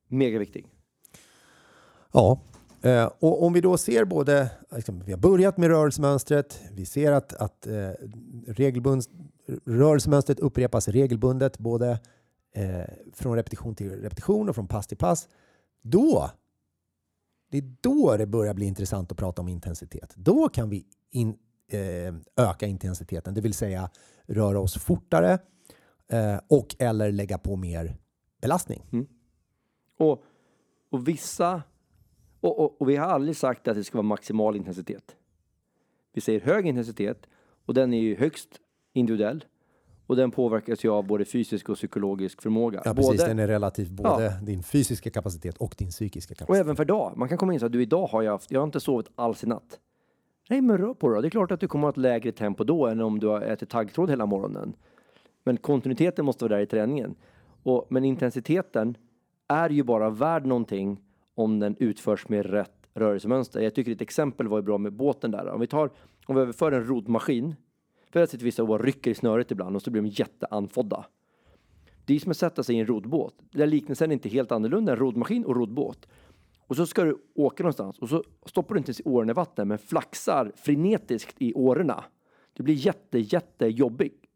Mega 0.08 0.38
viktig. 0.38 0.66
Ja, 2.12 2.40
eh, 2.86 3.10
och 3.18 3.42
om 3.42 3.52
vi 3.52 3.60
då 3.60 3.76
ser 3.76 4.04
både, 4.04 4.50
liksom, 4.70 5.02
vi 5.06 5.12
har 5.12 5.18
börjat 5.18 5.56
med 5.56 5.68
rörelsemönstret, 5.68 6.60
vi 6.72 6.86
ser 6.86 7.12
att, 7.12 7.32
att 7.32 7.66
eh, 7.66 7.90
regelbund, 8.46 9.02
rörelsemönstret 9.64 10.40
upprepas 10.40 10.88
regelbundet 10.88 11.58
både 11.58 12.00
eh, 12.54 12.84
från 13.12 13.36
repetition 13.36 13.74
till 13.74 13.90
repetition 13.90 14.48
och 14.48 14.54
från 14.54 14.68
pass 14.68 14.86
till 14.86 14.98
pass. 14.98 15.28
Då, 15.82 16.30
det 17.50 17.58
är 17.58 17.76
då 17.80 18.16
det 18.16 18.26
börjar 18.26 18.54
bli 18.54 18.66
intressant 18.66 19.12
att 19.12 19.18
prata 19.18 19.42
om 19.42 19.48
intensitet. 19.48 20.14
Då 20.16 20.48
kan 20.48 20.68
vi 20.68 20.86
in, 21.10 21.36
eh, 21.70 22.14
öka 22.36 22.66
intensiteten, 22.66 23.34
det 23.34 23.40
vill 23.40 23.54
säga 23.54 23.90
röra 24.26 24.60
oss 24.60 24.78
fortare 24.78 25.38
eh, 26.08 26.40
och 26.48 26.76
eller 26.78 27.12
lägga 27.12 27.38
på 27.38 27.56
mer 27.56 27.96
belastning. 28.40 28.82
Mm. 28.92 29.06
Och, 29.98 30.22
och 30.90 31.08
vissa, 31.08 31.62
och, 32.46 32.58
och, 32.58 32.80
och 32.80 32.88
vi 32.88 32.96
har 32.96 33.06
aldrig 33.06 33.36
sagt 33.36 33.68
att 33.68 33.76
det 33.76 33.84
ska 33.84 33.98
vara 33.98 34.06
maximal 34.06 34.56
intensitet. 34.56 35.16
Vi 36.12 36.20
säger 36.20 36.40
hög 36.40 36.66
intensitet 36.66 37.26
och 37.66 37.74
den 37.74 37.94
är 37.94 38.00
ju 38.00 38.16
högst 38.16 38.48
individuell 38.92 39.44
och 40.06 40.16
den 40.16 40.30
påverkas 40.30 40.84
ju 40.84 40.90
av 40.92 41.06
både 41.06 41.24
fysisk 41.24 41.68
och 41.68 41.76
psykologisk 41.76 42.42
förmåga. 42.42 42.82
Ja, 42.84 42.94
precis. 42.94 43.10
både, 43.10 43.28
Den 43.28 43.38
är 43.38 43.46
relativ 43.46 43.92
både 43.92 44.32
din 44.42 44.62
fysiska 44.62 45.10
kapacitet 45.10 45.56
och 45.56 45.74
din 45.78 45.90
psykiska 45.90 46.32
och 46.32 46.38
kapacitet. 46.38 46.64
även 46.64 46.76
för 46.76 46.84
dag. 46.84 47.12
Man 47.16 47.28
kan 47.28 47.38
komma 47.38 47.54
in 47.54 47.60
så 47.60 47.66
att 47.66 47.72
du 47.72 47.82
idag 47.82 48.06
har 48.06 48.22
jag 48.22 48.32
haft, 48.32 48.50
jag 48.50 48.60
har 48.60 48.64
inte 48.64 48.80
sovit 48.80 49.06
alls 49.14 49.44
i 49.44 49.46
natt. 49.46 49.80
Nej, 50.50 50.60
men 50.60 50.78
rör 50.78 50.94
på 50.94 51.08
dig. 51.08 51.22
Det 51.22 51.28
är 51.28 51.30
klart 51.30 51.50
att 51.50 51.60
du 51.60 51.68
kommer 51.68 51.88
att 51.88 51.96
ha 51.96 52.00
ett 52.00 52.02
lägre 52.02 52.32
tempo 52.32 52.64
då 52.64 52.86
än 52.86 53.00
om 53.00 53.20
du 53.20 53.26
har 53.26 53.40
ätit 53.40 53.70
taggtråd 53.70 54.10
hela 54.10 54.26
morgonen. 54.26 54.76
Men 55.44 55.56
kontinuiteten 55.56 56.24
måste 56.24 56.44
vara 56.44 56.56
där 56.56 56.62
i 56.62 56.66
träningen. 56.66 57.14
Och, 57.62 57.86
men 57.88 58.04
intensiteten 58.04 58.96
är 59.48 59.70
ju 59.70 59.82
bara 59.82 60.10
värd 60.10 60.46
någonting 60.46 61.00
om 61.36 61.58
den 61.58 61.76
utförs 61.78 62.28
med 62.28 62.46
rätt 62.46 62.88
rörelsemönster. 62.94 63.60
Jag 63.60 63.74
tycker 63.74 63.92
ett 63.92 64.00
exempel 64.00 64.48
var 64.48 64.58
ju 64.58 64.62
bra 64.62 64.78
med 64.78 64.92
båten 64.92 65.30
där. 65.30 65.48
Om 65.48 65.60
vi 65.60 65.66
tar, 65.66 65.90
om 66.26 66.36
vi 66.36 66.42
överför 66.42 66.72
en 66.72 66.84
rodmaskin. 66.84 67.54
För 68.10 68.20
jag 68.20 68.28
sitter 68.28 68.44
vissa 68.44 68.62
och 68.62 68.68
bara 68.68 68.82
rycker 68.82 69.10
i 69.10 69.14
snöret 69.14 69.50
ibland 69.50 69.76
och 69.76 69.82
så 69.82 69.90
blir 69.90 70.02
de 70.02 70.08
jätteanfodda. 70.08 71.06
Det 72.04 72.14
är 72.14 72.18
som 72.18 72.30
att 72.30 72.36
sätta 72.36 72.62
sig 72.62 72.76
i 72.76 72.78
en 72.78 72.86
rodbåt. 72.86 73.34
Där 73.50 73.66
liknelsen 73.66 74.10
är 74.10 74.14
inte 74.14 74.28
helt 74.28 74.52
annorlunda 74.52 74.92
än 74.92 74.98
rodmaskin 74.98 75.44
och 75.44 75.56
rodbåt. 75.56 76.06
Och 76.66 76.76
så 76.76 76.86
ska 76.86 77.04
du 77.04 77.16
åka 77.34 77.62
någonstans 77.62 77.98
och 77.98 78.08
så 78.08 78.24
stoppar 78.46 78.74
du 78.74 78.78
inte 78.78 78.88
ens 78.88 79.02
åren 79.04 79.30
i 79.30 79.32
vatten 79.32 79.68
men 79.68 79.78
flaxar 79.78 80.52
frenetiskt 80.56 81.34
i 81.38 81.54
årorna. 81.54 82.04
Det 82.52 82.62
blir 82.62 82.74
jätte, 82.74 83.18
jättejobbigt. 83.18 84.26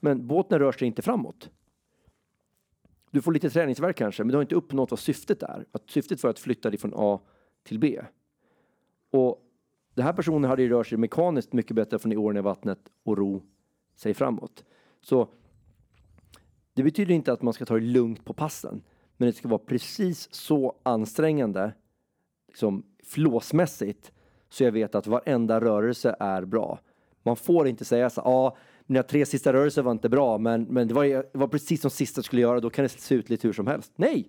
Men 0.00 0.26
båten 0.26 0.58
rör 0.58 0.72
sig 0.72 0.88
inte 0.88 1.02
framåt. 1.02 1.50
Du 3.10 3.22
får 3.22 3.32
lite 3.32 3.50
träningsvärk 3.50 3.96
kanske, 3.96 4.24
men 4.24 4.28
du 4.28 4.36
har 4.36 4.42
inte 4.42 4.54
uppnått 4.54 4.90
vad 4.90 5.00
syftet 5.00 5.42
är. 5.42 5.66
Att 5.72 5.90
syftet 5.90 6.22
var 6.22 6.30
att 6.30 6.38
flytta 6.38 6.70
dig 6.70 6.78
från 6.78 6.92
A 6.96 7.20
till 7.62 7.78
B. 7.78 8.00
Och 9.10 9.42
den 9.94 10.04
här 10.04 10.12
personen 10.12 10.50
hade 10.50 10.62
ju 10.62 10.68
rört 10.68 10.86
sig 10.86 10.98
mekaniskt 10.98 11.52
mycket 11.52 11.76
bättre 11.76 11.98
från 11.98 12.12
i 12.12 12.16
åren 12.16 12.36
i 12.36 12.40
vattnet 12.40 12.78
och 13.04 13.18
ro 13.18 13.42
sig 13.94 14.14
framåt. 14.14 14.64
Så 15.00 15.28
det 16.74 16.82
betyder 16.82 17.14
inte 17.14 17.32
att 17.32 17.42
man 17.42 17.54
ska 17.54 17.64
ta 17.64 17.74
det 17.74 17.80
lugnt 17.80 18.24
på 18.24 18.32
passen, 18.32 18.82
men 19.16 19.26
det 19.26 19.32
ska 19.32 19.48
vara 19.48 19.58
precis 19.58 20.34
så 20.34 20.76
ansträngande, 20.82 21.72
liksom 22.48 22.82
flåsmässigt, 23.04 24.12
så 24.48 24.64
jag 24.64 24.72
vet 24.72 24.94
att 24.94 25.06
varenda 25.06 25.60
rörelse 25.60 26.16
är 26.20 26.44
bra. 26.44 26.80
Man 27.22 27.36
får 27.36 27.68
inte 27.68 27.84
säga 27.84 28.10
så 28.10 28.20
ja, 28.24 28.30
ah, 28.30 28.56
mina 28.86 29.02
tre 29.02 29.26
sista 29.26 29.52
rörelser 29.52 29.82
var 29.82 29.92
inte 29.92 30.08
bra, 30.08 30.38
men, 30.38 30.62
men 30.62 30.88
det, 30.88 30.94
var, 30.94 31.04
det 31.04 31.38
var 31.38 31.48
precis 31.48 31.80
som 31.80 31.90
sista 31.90 32.22
skulle 32.22 32.42
göra, 32.42 32.60
då 32.60 32.70
kan 32.70 32.82
det 32.82 32.88
se 32.88 33.14
ut 33.14 33.30
lite 33.30 33.48
hur 33.48 33.52
som 33.52 33.66
helst. 33.66 33.92
Nej! 33.96 34.28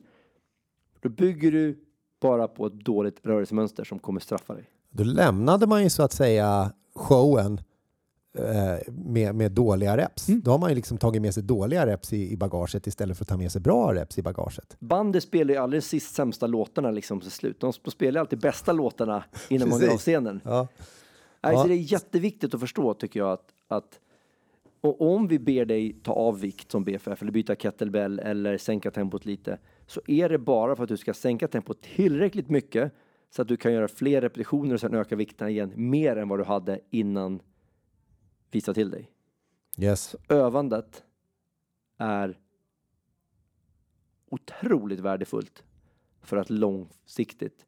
Då 1.02 1.10
bygger 1.10 1.52
du 1.52 1.80
bara 2.22 2.48
på 2.48 2.65
ett 2.65 2.74
dåligt 2.74 3.20
rörelsemönster 3.24 3.84
som 3.84 4.00
kommer 4.00 4.20
straffa 4.20 4.54
dig. 4.54 4.63
Då 4.89 5.04
lämnade 5.04 5.67
man 5.67 5.84
ju 5.84 5.89
så 5.89 6.04
att 6.04 6.12
säga 6.13 6.72
showen 6.96 7.62
eh, 8.38 8.93
med, 8.93 9.36
med 9.36 9.52
dåliga 9.52 9.98
reps. 9.98 10.30
Mm. 10.30 10.41
Då 10.41 10.52
har 10.52 10.58
man 10.58 10.70
ju 10.70 10.76
liksom 10.76 10.98
tagit 10.98 11.22
med 11.22 11.34
sig 11.34 11.43
dåliga 11.43 11.88
reps 11.88 12.13
i, 12.13 12.32
i 12.32 12.38
bagaget 12.38 12.88
istället 12.88 13.17
för 13.17 13.24
att 13.24 13.30
ta 13.30 13.38
med 13.38 13.52
sig 13.52 13.62
bra 13.62 13.93
reps 13.93 14.17
i 14.17 14.22
bagaget. 14.22 14.76
Bandet 14.80 15.24
spelar 15.24 15.54
ju 15.54 15.60
aldrig 15.60 15.84
sist 15.84 16.15
sämsta 16.15 16.48
låtarna 16.48 16.91
liksom 16.91 17.22
till 17.22 17.32
slut. 17.32 17.60
De 17.60 17.74
spelar 17.74 18.22
alltid 18.22 18.39
bästa 18.39 18.74
låtarna 18.74 19.24
innan 19.50 19.70
man 19.70 19.80
går 19.80 19.93
av 19.93 19.98
scenen. 19.98 20.41
Ja. 20.43 20.67
Nej, 21.43 21.54
Ja. 21.54 21.62
så 21.62 21.67
det 21.67 21.74
är 21.74 21.91
jätteviktigt 21.91 22.54
att 22.54 22.60
förstå 22.60 22.93
tycker 22.93 23.20
jag 23.20 23.32
att, 23.32 23.50
att 23.67 24.00
och 24.81 25.01
om 25.01 25.27
vi 25.27 25.39
ber 25.39 25.65
dig 25.65 25.93
ta 26.03 26.13
av 26.13 26.39
vikt 26.39 26.71
som 26.71 26.83
BFF 26.83 27.21
eller 27.21 27.31
byta 27.31 27.55
kettlebell 27.55 28.19
eller 28.19 28.57
sänka 28.57 28.91
tempot 28.91 29.25
lite 29.25 29.59
så 29.87 30.01
är 30.07 30.29
det 30.29 30.37
bara 30.37 30.75
för 30.75 30.83
att 30.83 30.89
du 30.89 30.97
ska 30.97 31.13
sänka 31.13 31.47
tempot 31.47 31.81
tillräckligt 31.81 32.49
mycket 32.49 32.93
så 33.30 33.41
att 33.41 33.47
du 33.47 33.57
kan 33.57 33.73
göra 33.73 33.88
fler 33.88 34.21
repetitioner 34.21 34.73
och 34.73 34.80
sen 34.80 34.93
öka 34.93 35.15
vikterna 35.15 35.49
igen 35.49 35.73
mer 35.75 36.15
än 36.15 36.30
vad 36.30 36.39
du 36.39 36.43
hade 36.43 36.80
innan 36.89 37.41
vi 38.51 38.61
sa 38.61 38.73
till 38.73 38.89
dig. 38.89 39.11
Yes. 39.78 40.15
Övandet 40.30 41.03
är 41.97 42.39
otroligt 44.30 44.99
värdefullt 44.99 45.63
för 46.21 46.38
att 46.38 46.49
långsiktigt 46.49 47.65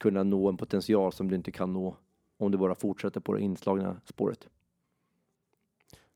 kunna 0.00 0.22
nå 0.22 0.48
en 0.48 0.56
potential 0.56 1.12
som 1.12 1.28
du 1.28 1.36
inte 1.36 1.50
kan 1.50 1.72
nå 1.72 1.96
om 2.36 2.50
du 2.50 2.58
bara 2.58 2.74
fortsätter 2.74 3.20
på 3.20 3.32
det 3.32 3.40
inslagna 3.40 4.00
spåret. 4.04 4.48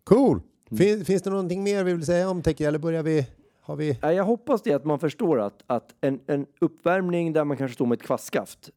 Cool. 0.05 0.41
Mm. 0.71 0.79
Fin, 0.79 1.05
finns 1.05 1.23
det 1.23 1.31
någonting 1.31 1.63
mer 1.63 1.85
vi 1.85 1.93
vill 1.93 2.07
säga 2.07 2.31
om 2.31 2.43
Teki 2.43 2.65
eller 2.65 2.79
börjar 2.79 3.03
vi? 3.03 3.27
Har 3.61 3.77
vi? 3.77 3.99
Jag 4.03 4.25
hoppas 4.25 4.63
det 4.63 4.73
att 4.73 4.85
man 4.85 4.99
förstår 4.99 5.41
att, 5.41 5.63
att 5.67 5.95
en, 6.01 6.21
en 6.27 6.47
uppvärmning 6.59 7.33
där 7.33 7.45
man 7.45 7.57
kanske 7.57 7.75
står 7.75 7.87
med 7.87 7.97
ett 7.97 8.07
kvastskaft 8.07 8.71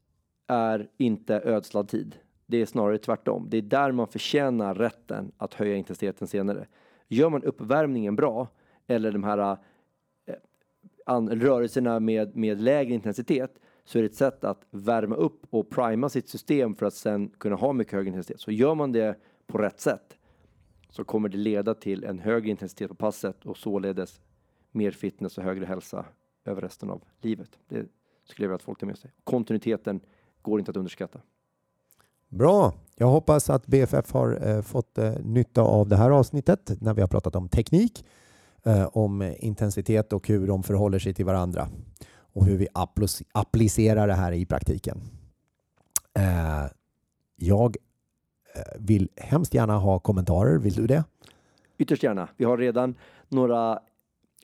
är 0.47 0.89
inte 0.97 1.35
ödslad 1.35 1.89
tid. 1.89 2.15
Det 2.45 2.61
är 2.61 2.65
snarare 2.65 2.97
tvärtom. 2.97 3.47
Det 3.49 3.57
är 3.57 3.61
där 3.61 3.91
man 3.91 4.07
förtjänar 4.07 4.75
rätten 4.75 5.31
att 5.37 5.53
höja 5.53 5.75
intensiteten 5.75 6.27
senare. 6.27 6.67
Gör 7.07 7.29
man 7.29 7.43
uppvärmningen 7.43 8.15
bra 8.15 8.47
eller 8.87 9.11
de 9.11 9.23
här 9.23 9.57
eh, 10.25 10.35
an, 11.05 11.29
rörelserna 11.29 11.99
med, 11.99 12.35
med 12.35 12.61
lägre 12.61 12.93
intensitet 12.93 13.59
så 13.85 13.97
är 13.97 14.01
det 14.01 14.07
ett 14.07 14.15
sätt 14.15 14.43
att 14.43 14.61
värma 14.71 15.15
upp 15.15 15.41
och 15.49 15.69
prima 15.69 16.09
sitt 16.09 16.29
system 16.29 16.75
för 16.75 16.85
att 16.85 16.93
sen 16.93 17.29
kunna 17.29 17.55
ha 17.55 17.73
mycket 17.73 17.93
högre 17.93 18.07
intensitet. 18.07 18.41
Så 18.41 18.51
gör 18.51 18.75
man 18.75 18.91
det 18.91 19.19
på 19.47 19.57
rätt 19.57 19.79
sätt 19.79 20.17
så 20.95 21.03
kommer 21.03 21.29
det 21.29 21.37
leda 21.37 21.73
till 21.73 22.03
en 22.03 22.19
högre 22.19 22.49
intensitet 22.49 22.89
på 22.89 22.95
passet 22.95 23.45
och 23.45 23.57
således 23.57 24.21
mer 24.71 24.91
fitness 24.91 25.37
och 25.37 25.43
högre 25.43 25.65
hälsa 25.65 26.05
över 26.45 26.61
resten 26.61 26.89
av 26.89 27.03
livet. 27.21 27.49
Det 27.67 27.85
skulle 28.23 28.45
jag 28.45 28.49
vilja 28.49 28.55
att 28.55 28.61
folk 28.61 28.79
tar 28.79 28.87
med 28.87 28.97
sig. 28.97 29.11
Kontinuiteten 29.23 29.99
går 30.41 30.59
inte 30.59 30.71
att 30.71 30.77
underskatta. 30.77 31.19
Bra. 32.27 32.73
Jag 32.95 33.07
hoppas 33.07 33.49
att 33.49 33.67
BFF 33.67 34.11
har 34.11 34.47
eh, 34.47 34.61
fått 34.61 34.97
eh, 34.97 35.13
nytta 35.23 35.61
av 35.61 35.87
det 35.87 35.95
här 35.95 36.11
avsnittet 36.11 36.81
när 36.81 36.93
vi 36.93 37.01
har 37.01 37.07
pratat 37.07 37.35
om 37.35 37.49
teknik, 37.49 38.05
eh, 38.63 38.85
om 38.85 39.33
intensitet 39.39 40.13
och 40.13 40.27
hur 40.27 40.47
de 40.47 40.63
förhåller 40.63 40.99
sig 40.99 41.13
till 41.13 41.25
varandra 41.25 41.69
och 42.17 42.45
hur 42.45 42.57
vi 42.57 42.67
applicerar 43.33 44.07
det 44.07 44.13
här 44.13 44.31
i 44.31 44.45
praktiken. 44.45 45.01
Eh, 46.13 46.65
jag 47.35 47.77
Eh, 48.55 48.61
vill 48.79 49.09
hemskt 49.15 49.53
gärna 49.53 49.77
ha 49.77 49.99
kommentarer. 49.99 50.57
Vill 50.57 50.73
du 50.73 50.87
det? 50.87 51.03
Ytterst 51.77 52.03
gärna. 52.03 52.29
Vi 52.37 52.45
har 52.45 52.57
redan 52.57 52.95
några 53.29 53.79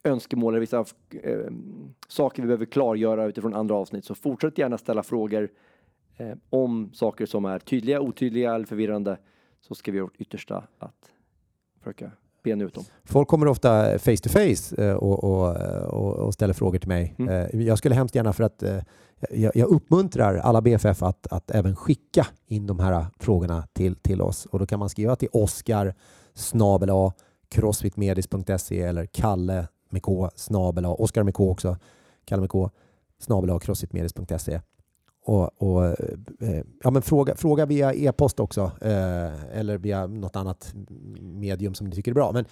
önskemål 0.03 0.53
eller 0.53 0.59
vissa 0.59 0.85
eh, 1.23 1.39
saker 2.07 2.41
vi 2.41 2.47
behöver 2.47 2.65
klargöra 2.65 3.25
utifrån 3.25 3.53
andra 3.53 3.75
avsnitt. 3.75 4.05
Så 4.05 4.15
fortsätt 4.15 4.57
gärna 4.57 4.77
ställa 4.77 5.03
frågor 5.03 5.49
eh, 6.17 6.37
om 6.49 6.89
saker 6.93 7.25
som 7.25 7.45
är 7.45 7.59
tydliga, 7.59 8.01
otydliga 8.01 8.55
eller 8.55 8.65
förvirrande 8.65 9.17
så 9.61 9.75
ska 9.75 9.91
vi 9.91 9.97
göra 9.97 10.05
vårt 10.05 10.21
yttersta 10.21 10.63
att 10.79 11.11
försöka 11.79 12.11
bena 12.43 12.63
ut 12.63 12.73
dem. 12.73 12.83
Folk 13.03 13.27
kommer 13.27 13.47
ofta 13.47 13.99
face 13.99 14.17
to 14.17 14.29
face 14.29 14.83
eh, 14.83 14.93
och, 14.93 15.23
och, 15.23 16.15
och, 16.15 16.33
ställer 16.33 16.53
frågor 16.53 16.79
till 16.79 16.87
mig. 16.87 17.15
Mm. 17.19 17.33
Eh, 17.33 17.61
jag 17.61 17.77
skulle 17.77 17.95
hemskt 17.95 18.15
gärna 18.15 18.33
för 18.33 18.43
att 18.43 18.63
eh, 18.63 18.79
jag, 19.29 19.55
jag 19.55 19.69
uppmuntrar 19.69 20.35
alla 20.35 20.61
BFF 20.61 21.03
att, 21.03 21.27
att 21.27 21.51
även 21.51 21.75
skicka 21.75 22.27
in 22.47 22.67
de 22.67 22.79
här 22.79 23.05
frågorna 23.19 23.67
till, 23.73 23.95
till 23.95 24.21
oss 24.21 24.45
och 24.45 24.59
då 24.59 24.65
kan 24.65 24.79
man 24.79 24.89
skriva 24.89 25.15
till 25.15 25.29
Oskar 25.31 25.93
snabel 26.33 26.89
crossfitmedis.se 27.49 28.81
eller 28.81 29.05
Kalle 29.05 29.67
med 29.89 30.01
K 30.01 30.29
snabel 30.35 30.85
Oskar 30.85 31.23
med 31.23 31.33
K 31.33 31.51
också, 31.51 31.77
Kalle 32.25 32.39
med 32.41 32.49
K 32.49 32.69
snabel 33.19 33.59
crossfitmedis.se 33.59 34.61
och, 35.23 35.61
och 35.61 35.85
eh, 35.85 36.63
ja, 36.83 36.91
men 36.91 37.01
fråga, 37.01 37.35
fråga 37.35 37.65
via 37.65 37.93
e-post 37.93 38.39
också 38.39 38.71
eh, 38.81 39.57
eller 39.59 39.77
via 39.77 40.07
något 40.07 40.35
annat 40.35 40.73
medium 41.19 41.73
som 41.73 41.87
ni 41.87 41.95
tycker 41.95 42.11
är 42.11 42.15
bra. 42.15 42.31
Men 42.31 42.45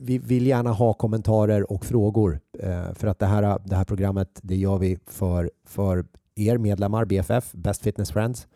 vi 0.00 0.18
vill 0.18 0.46
gärna 0.46 0.72
ha 0.72 0.94
kommentarer 0.94 1.72
och 1.72 1.84
frågor 1.84 2.40
eh, 2.58 2.92
för 2.94 3.06
att 3.06 3.18
det 3.18 3.26
här, 3.26 3.58
det 3.64 3.76
här 3.76 3.84
programmet 3.84 4.40
det 4.42 4.56
gör 4.56 4.78
vi 4.78 4.98
för, 5.06 5.50
för 5.64 6.04
er 6.34 6.58
medlemmar, 6.58 7.04
BFF, 7.04 7.52
Best 7.52 7.82
Fitness 7.82 8.10
Friends. 8.10 8.46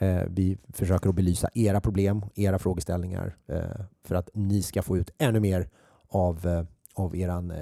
Eh, 0.00 0.22
vi 0.28 0.58
försöker 0.68 1.08
att 1.08 1.14
belysa 1.14 1.48
era 1.54 1.80
problem, 1.80 2.24
era 2.34 2.58
frågeställningar 2.58 3.36
eh, 3.46 3.84
för 4.04 4.14
att 4.14 4.30
ni 4.34 4.62
ska 4.62 4.82
få 4.82 4.96
ut 4.96 5.10
ännu 5.18 5.40
mer 5.40 5.68
av, 6.08 6.46
eh, 6.46 6.64
av 6.94 7.16
eran 7.16 7.52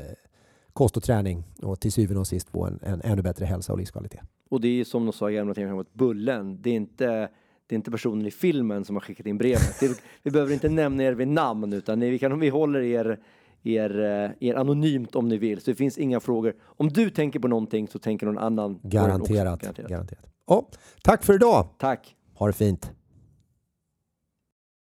kost 0.72 0.97
och 0.97 1.03
träning 1.03 1.45
och 1.62 1.80
till 1.80 1.93
syvende 1.93 2.20
och 2.20 2.26
sist 2.26 2.51
få 2.51 2.66
en, 2.66 2.80
en 2.82 3.01
ännu 3.05 3.22
bättre 3.22 3.45
hälsa 3.45 3.72
och 3.72 3.78
livskvalitet. 3.78 4.20
Och 4.53 4.61
det 4.61 4.80
är 4.80 4.84
som 4.84 5.07
de 5.07 5.12
sa 5.12 5.30
i 5.30 5.34
gamla 5.34 5.55
tider 5.55 5.84
Bullen. 5.92 6.62
Det 6.62 6.70
är 6.70 6.74
inte 6.74 7.28
det 7.66 7.74
är 7.74 7.76
inte 7.76 7.90
personen 7.90 8.26
i 8.26 8.30
filmen 8.30 8.84
som 8.84 8.96
har 8.96 9.00
skickat 9.00 9.26
in 9.26 9.38
brevet. 9.38 9.82
Är, 9.82 9.90
vi 10.22 10.30
behöver 10.30 10.53
inte 10.53 10.68
nämna 10.68 11.03
er 11.03 11.12
vid 11.12 11.28
namn 11.28 11.72
utan 11.72 12.00
vi, 12.00 12.18
kan, 12.18 12.40
vi 12.40 12.48
håller 12.48 12.80
er, 12.80 13.18
er, 13.62 14.00
eh, 14.00 14.48
er 14.48 14.55
anonymt 14.55 15.16
om 15.16 15.28
ni 15.28 15.38
vill. 15.38 15.61
Så 15.61 15.70
det 15.70 15.74
finns 15.74 15.98
inga 15.98 16.20
frågor. 16.20 16.55
Om 16.62 16.88
du 16.88 17.11
tänker 17.11 17.40
på 17.40 17.48
någonting 17.48 17.88
så 17.88 17.98
tänker 17.98 18.26
någon 18.26 18.38
annan. 18.38 18.80
Garanterat. 18.82 19.61
Garanterat. 19.61 19.90
Garanterat. 19.90 20.26
Oh, 20.46 20.64
tack 21.03 21.24
för 21.24 21.34
idag. 21.34 21.68
Tack. 21.78 22.16
Ha 22.34 22.46
det 22.46 22.53
fint. 22.53 22.92